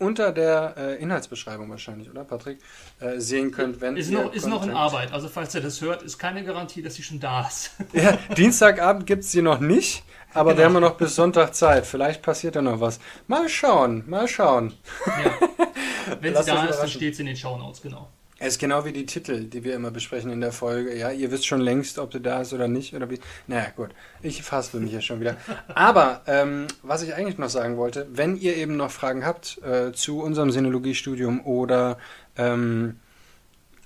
unter 0.00 0.32
der 0.32 0.74
äh, 0.76 1.02
Inhaltsbeschreibung 1.02 1.70
wahrscheinlich, 1.70 2.10
oder 2.10 2.24
Patrick, 2.24 2.58
äh, 3.00 3.18
sehen 3.20 3.50
könnt, 3.52 3.80
wenn 3.80 3.96
Ist 3.96 4.10
ihr 4.10 4.18
noch, 4.20 4.32
ist 4.32 4.46
noch 4.46 4.64
in 4.64 4.70
Arbeit. 4.70 5.12
Also 5.12 5.28
falls 5.28 5.54
ihr 5.54 5.60
das 5.60 5.80
hört, 5.80 6.02
ist 6.02 6.18
keine 6.18 6.42
Garantie, 6.42 6.82
dass 6.82 6.94
sie 6.94 7.02
schon 7.02 7.20
da 7.20 7.46
ist. 7.46 7.70
Ja, 7.92 8.16
Dienstagabend 8.36 9.06
gibt 9.06 9.24
es 9.24 9.32
sie 9.32 9.42
noch 9.42 9.60
nicht, 9.60 10.02
aber 10.32 10.50
Genau. 10.50 10.58
wir 10.58 10.64
haben 10.66 10.74
ja 10.74 10.80
noch 10.80 10.96
bis 10.96 11.14
Sonntag 11.14 11.54
Zeit. 11.54 11.86
Vielleicht 11.86 12.22
passiert 12.22 12.54
ja 12.54 12.62
noch 12.62 12.80
was. 12.80 12.98
Mal 13.26 13.48
schauen, 13.48 14.04
mal 14.08 14.26
schauen. 14.26 14.72
Ja. 15.06 15.32
Wenn 16.20 16.34
sie 16.34 16.44
da 16.44 16.64
ist, 16.66 16.78
dann 16.78 16.88
steht 16.88 17.14
sie 17.16 17.22
in 17.22 17.26
den 17.26 17.36
Shownotes, 17.36 17.82
genau. 17.82 18.08
Es 18.42 18.54
ist 18.54 18.58
genau 18.58 18.86
wie 18.86 18.92
die 18.92 19.04
Titel, 19.04 19.44
die 19.44 19.64
wir 19.64 19.74
immer 19.74 19.90
besprechen 19.90 20.30
in 20.30 20.40
der 20.40 20.50
Folge. 20.50 20.96
Ja, 20.96 21.10
ihr 21.10 21.30
wisst 21.30 21.46
schon 21.46 21.60
längst, 21.60 21.98
ob 21.98 22.10
du 22.10 22.20
da 22.20 22.40
ist 22.40 22.54
oder 22.54 22.68
nicht. 22.68 22.94
Oder 22.94 23.10
wie. 23.10 23.20
Naja, 23.46 23.66
gut. 23.76 23.90
Ich 24.22 24.42
fasse 24.42 24.78
mich 24.78 24.92
hier 24.92 25.02
schon 25.02 25.20
wieder. 25.20 25.36
Aber 25.74 26.22
ähm, 26.26 26.66
was 26.82 27.02
ich 27.02 27.14
eigentlich 27.14 27.36
noch 27.36 27.50
sagen 27.50 27.76
wollte, 27.76 28.08
wenn 28.10 28.36
ihr 28.36 28.56
eben 28.56 28.78
noch 28.78 28.90
Fragen 28.90 29.26
habt 29.26 29.58
äh, 29.62 29.92
zu 29.92 30.22
unserem 30.22 30.50
Sinologiestudium 30.50 31.44
oder 31.44 31.98
ähm, 32.38 32.96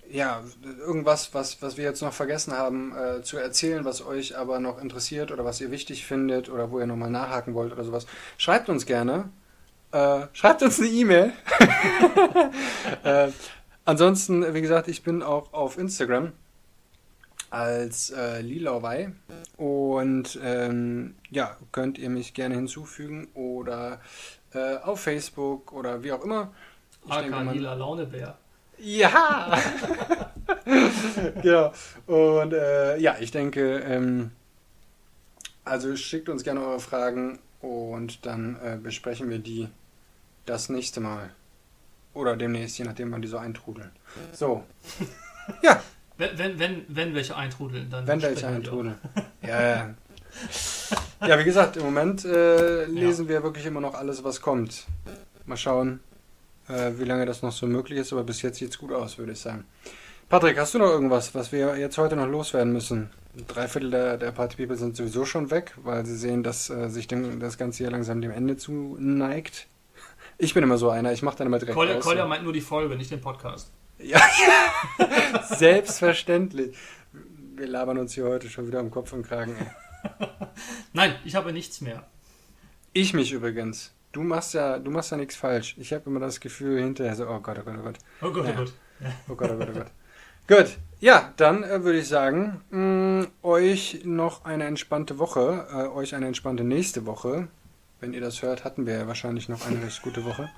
ja, 0.08 0.40
irgendwas, 0.78 1.34
was, 1.34 1.60
was 1.60 1.76
wir 1.76 1.82
jetzt 1.82 2.02
noch 2.02 2.12
vergessen 2.12 2.52
haben 2.52 2.94
äh, 2.96 3.22
zu 3.22 3.36
erzählen, 3.38 3.84
was 3.84 4.06
euch 4.06 4.38
aber 4.38 4.60
noch 4.60 4.80
interessiert 4.80 5.32
oder 5.32 5.44
was 5.44 5.60
ihr 5.60 5.72
wichtig 5.72 6.06
findet 6.06 6.48
oder 6.48 6.70
wo 6.70 6.78
ihr 6.78 6.86
nochmal 6.86 7.10
nachhaken 7.10 7.54
wollt 7.54 7.72
oder 7.72 7.82
sowas, 7.82 8.06
schreibt 8.38 8.68
uns 8.68 8.86
gerne. 8.86 9.30
Äh, 9.90 10.28
schreibt 10.32 10.62
uns 10.62 10.78
eine 10.78 10.90
E-Mail. 10.90 11.32
äh, 13.02 13.28
ansonsten, 13.84 14.54
wie 14.54 14.60
gesagt, 14.60 14.88
ich 14.88 15.02
bin 15.02 15.22
auch 15.22 15.52
auf 15.52 15.78
Instagram 15.78 16.32
als 17.50 18.10
äh, 18.10 18.40
Lilawei 18.40 19.12
und 19.56 20.38
ähm, 20.42 21.14
ja, 21.30 21.56
könnt 21.72 21.98
ihr 21.98 22.10
mich 22.10 22.34
gerne 22.34 22.56
hinzufügen 22.56 23.28
oder 23.34 24.00
äh, 24.52 24.76
auf 24.78 25.00
Facebook 25.00 25.72
oder 25.72 26.02
wie 26.02 26.12
auch 26.12 26.24
immer. 26.24 26.52
Ich 27.06 27.14
denke, 27.14 27.36
AK 27.36 27.44
man- 27.44 27.54
Lila 27.54 27.74
Launebär. 27.74 28.36
ja! 28.78 29.56
genau. 31.42 31.72
Und 32.06 32.52
äh, 32.54 32.98
ja, 32.98 33.16
ich 33.20 33.30
denke, 33.30 33.78
ähm, 33.80 34.30
also 35.64 35.94
schickt 35.96 36.28
uns 36.28 36.42
gerne 36.42 36.60
eure 36.60 36.80
Fragen 36.80 37.38
und 37.60 38.26
dann 38.26 38.56
äh, 38.56 38.78
besprechen 38.82 39.30
wir 39.30 39.38
die 39.38 39.68
das 40.44 40.68
nächste 40.68 41.00
Mal. 41.00 41.30
Oder 42.14 42.36
demnächst, 42.36 42.78
je 42.78 42.84
nachdem, 42.84 43.12
wann 43.12 43.22
die 43.22 43.28
so 43.28 43.38
eintrudeln. 43.38 43.90
So. 44.32 44.62
Ja, 45.62 45.82
Wenn, 46.16 46.38
wenn, 46.38 46.58
wenn, 46.58 46.84
wenn 46.88 47.14
welche 47.14 47.36
eintrudeln, 47.36 47.90
dann. 47.90 48.06
wenn 48.06 48.22
welche 48.22 48.46
eintrudeln. 48.46 48.94
Ja, 49.42 49.60
ja. 49.62 49.94
Ja, 51.26 51.38
wie 51.38 51.44
gesagt, 51.44 51.76
im 51.76 51.82
Moment 51.84 52.24
äh, 52.24 52.86
lesen 52.86 53.28
wir 53.28 53.42
wirklich 53.42 53.66
immer 53.66 53.80
noch 53.82 53.94
alles, 53.94 54.24
was 54.24 54.40
kommt. 54.40 54.86
Mal 55.44 55.56
schauen, 55.58 56.00
äh, 56.68 56.92
wie 56.96 57.04
lange 57.04 57.26
das 57.26 57.42
noch 57.42 57.52
so 57.52 57.66
möglich 57.66 57.98
ist, 57.98 58.12
aber 58.12 58.24
bis 58.24 58.40
jetzt 58.42 58.58
sieht 58.58 58.70
es 58.70 58.78
gut 58.78 58.92
aus, 58.92 59.18
würde 59.18 59.32
ich 59.32 59.40
sagen. 59.40 59.64
Patrick, 60.30 60.58
hast 60.58 60.72
du 60.74 60.78
noch 60.78 60.88
irgendwas, 60.90 61.34
was 61.34 61.52
wir 61.52 61.76
jetzt 61.76 61.98
heute 61.98 62.16
noch 62.16 62.26
loswerden 62.26 62.72
müssen? 62.72 63.10
Drei 63.46 63.68
Viertel 63.68 63.90
der, 63.90 64.16
der 64.16 64.30
Party 64.32 64.56
People 64.56 64.76
sind 64.76 64.96
sowieso 64.96 65.26
schon 65.26 65.50
weg, 65.50 65.72
weil 65.82 66.06
sie 66.06 66.16
sehen, 66.16 66.42
dass 66.42 66.70
äh, 66.70 66.88
sich 66.88 67.06
dem, 67.06 67.38
das 67.38 67.58
Ganze 67.58 67.84
hier 67.84 67.90
langsam 67.90 68.20
dem 68.22 68.30
Ende 68.30 68.56
zu 68.56 68.96
neigt. 68.98 69.66
Ich 70.38 70.54
bin 70.54 70.62
immer 70.62 70.78
so 70.78 70.90
einer, 70.90 71.12
ich 71.12 71.22
mache 71.22 71.36
dann 71.38 71.46
immer 71.46 71.58
direkt 71.58 71.76
Kolja, 71.76 71.96
aus. 71.96 72.04
Kolja 72.04 72.26
meint 72.26 72.44
nur 72.44 72.52
die 72.52 72.60
Folge, 72.60 72.96
nicht 72.96 73.10
den 73.10 73.20
Podcast. 73.20 73.70
Ja, 73.98 74.20
selbstverständlich. 75.56 76.76
Wir 77.56 77.66
labern 77.68 77.98
uns 77.98 78.14
hier 78.14 78.24
heute 78.24 78.48
schon 78.48 78.66
wieder 78.66 78.80
am 78.80 78.90
Kopf 78.90 79.12
und 79.12 79.22
Kragen. 79.26 79.54
Nein, 80.92 81.14
ich 81.24 81.34
habe 81.34 81.52
nichts 81.52 81.80
mehr. 81.80 82.04
Ich 82.92 83.14
mich 83.14 83.32
übrigens. 83.32 83.92
Du 84.12 84.22
machst 84.22 84.54
ja, 84.54 84.78
du 84.78 84.90
machst 84.90 85.10
ja 85.10 85.16
nichts 85.16 85.36
falsch. 85.36 85.74
Ich 85.78 85.92
habe 85.92 86.08
immer 86.10 86.20
das 86.20 86.40
Gefühl 86.40 86.80
hinterher 86.80 87.14
so, 87.16 87.26
oh 87.28 87.40
Gott, 87.40 87.58
oh 87.60 87.64
Gott, 87.64 87.74
oh 87.78 87.82
Gott. 87.82 87.98
Oh 88.22 88.30
Gott, 88.32 88.46
Ja. 88.46 88.52
oh 88.52 88.56
Gott. 88.56 88.72
Oh 89.28 89.34
Gott, 89.34 89.50
oh 89.52 89.56
Gott, 89.56 89.68
oh 89.70 89.78
Gott. 89.78 89.90
Gut, 90.46 90.76
ja, 91.00 91.32
dann 91.36 91.62
äh, 91.64 91.82
würde 91.84 91.98
ich 92.00 92.08
sagen, 92.08 92.60
mh, 92.70 93.28
euch 93.42 94.02
noch 94.04 94.44
eine 94.44 94.64
entspannte 94.64 95.18
Woche, 95.18 95.66
äh, 95.72 95.86
euch 95.96 96.14
eine 96.14 96.26
entspannte 96.26 96.64
nächste 96.64 97.06
Woche. 97.06 97.48
Wenn 98.00 98.12
ihr 98.12 98.20
das 98.20 98.42
hört, 98.42 98.64
hatten 98.64 98.86
wir 98.86 98.94
ja 98.94 99.06
wahrscheinlich 99.06 99.48
noch 99.48 99.66
eine 99.66 99.82
recht 99.82 100.02
gute 100.02 100.24
Woche. 100.24 100.50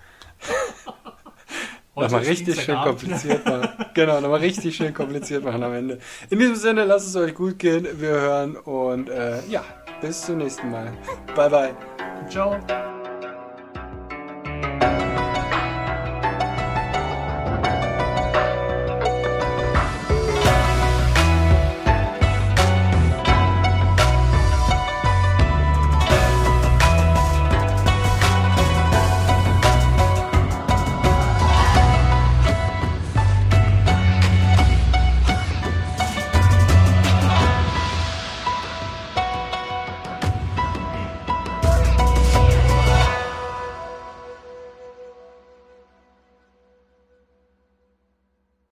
nochmal 1.95 2.23
richtig 2.23 2.61
schön 2.61 2.77
kompliziert 2.77 3.47
machen. 3.47 3.69
genau, 3.95 4.21
nochmal 4.21 4.41
richtig 4.41 4.77
schön 4.77 4.93
kompliziert 4.93 5.45
machen 5.45 5.63
am 5.63 5.73
Ende. 5.73 5.99
In 6.31 6.39
diesem 6.39 6.57
Sinne, 6.57 6.85
lasst 6.85 7.09
es 7.09 7.17
euch 7.17 7.35
gut 7.35 7.59
gehen. 7.59 7.87
Wir 8.01 8.11
hören 8.11 8.57
und 8.57 9.09
äh, 9.09 9.45
ja, 9.47 9.65
bis 10.01 10.23
zum 10.23 10.39
nächsten 10.39 10.71
Mal. 10.71 10.93
Bye, 11.35 11.51
bye. 11.51 11.77
Ciao. 12.29 12.59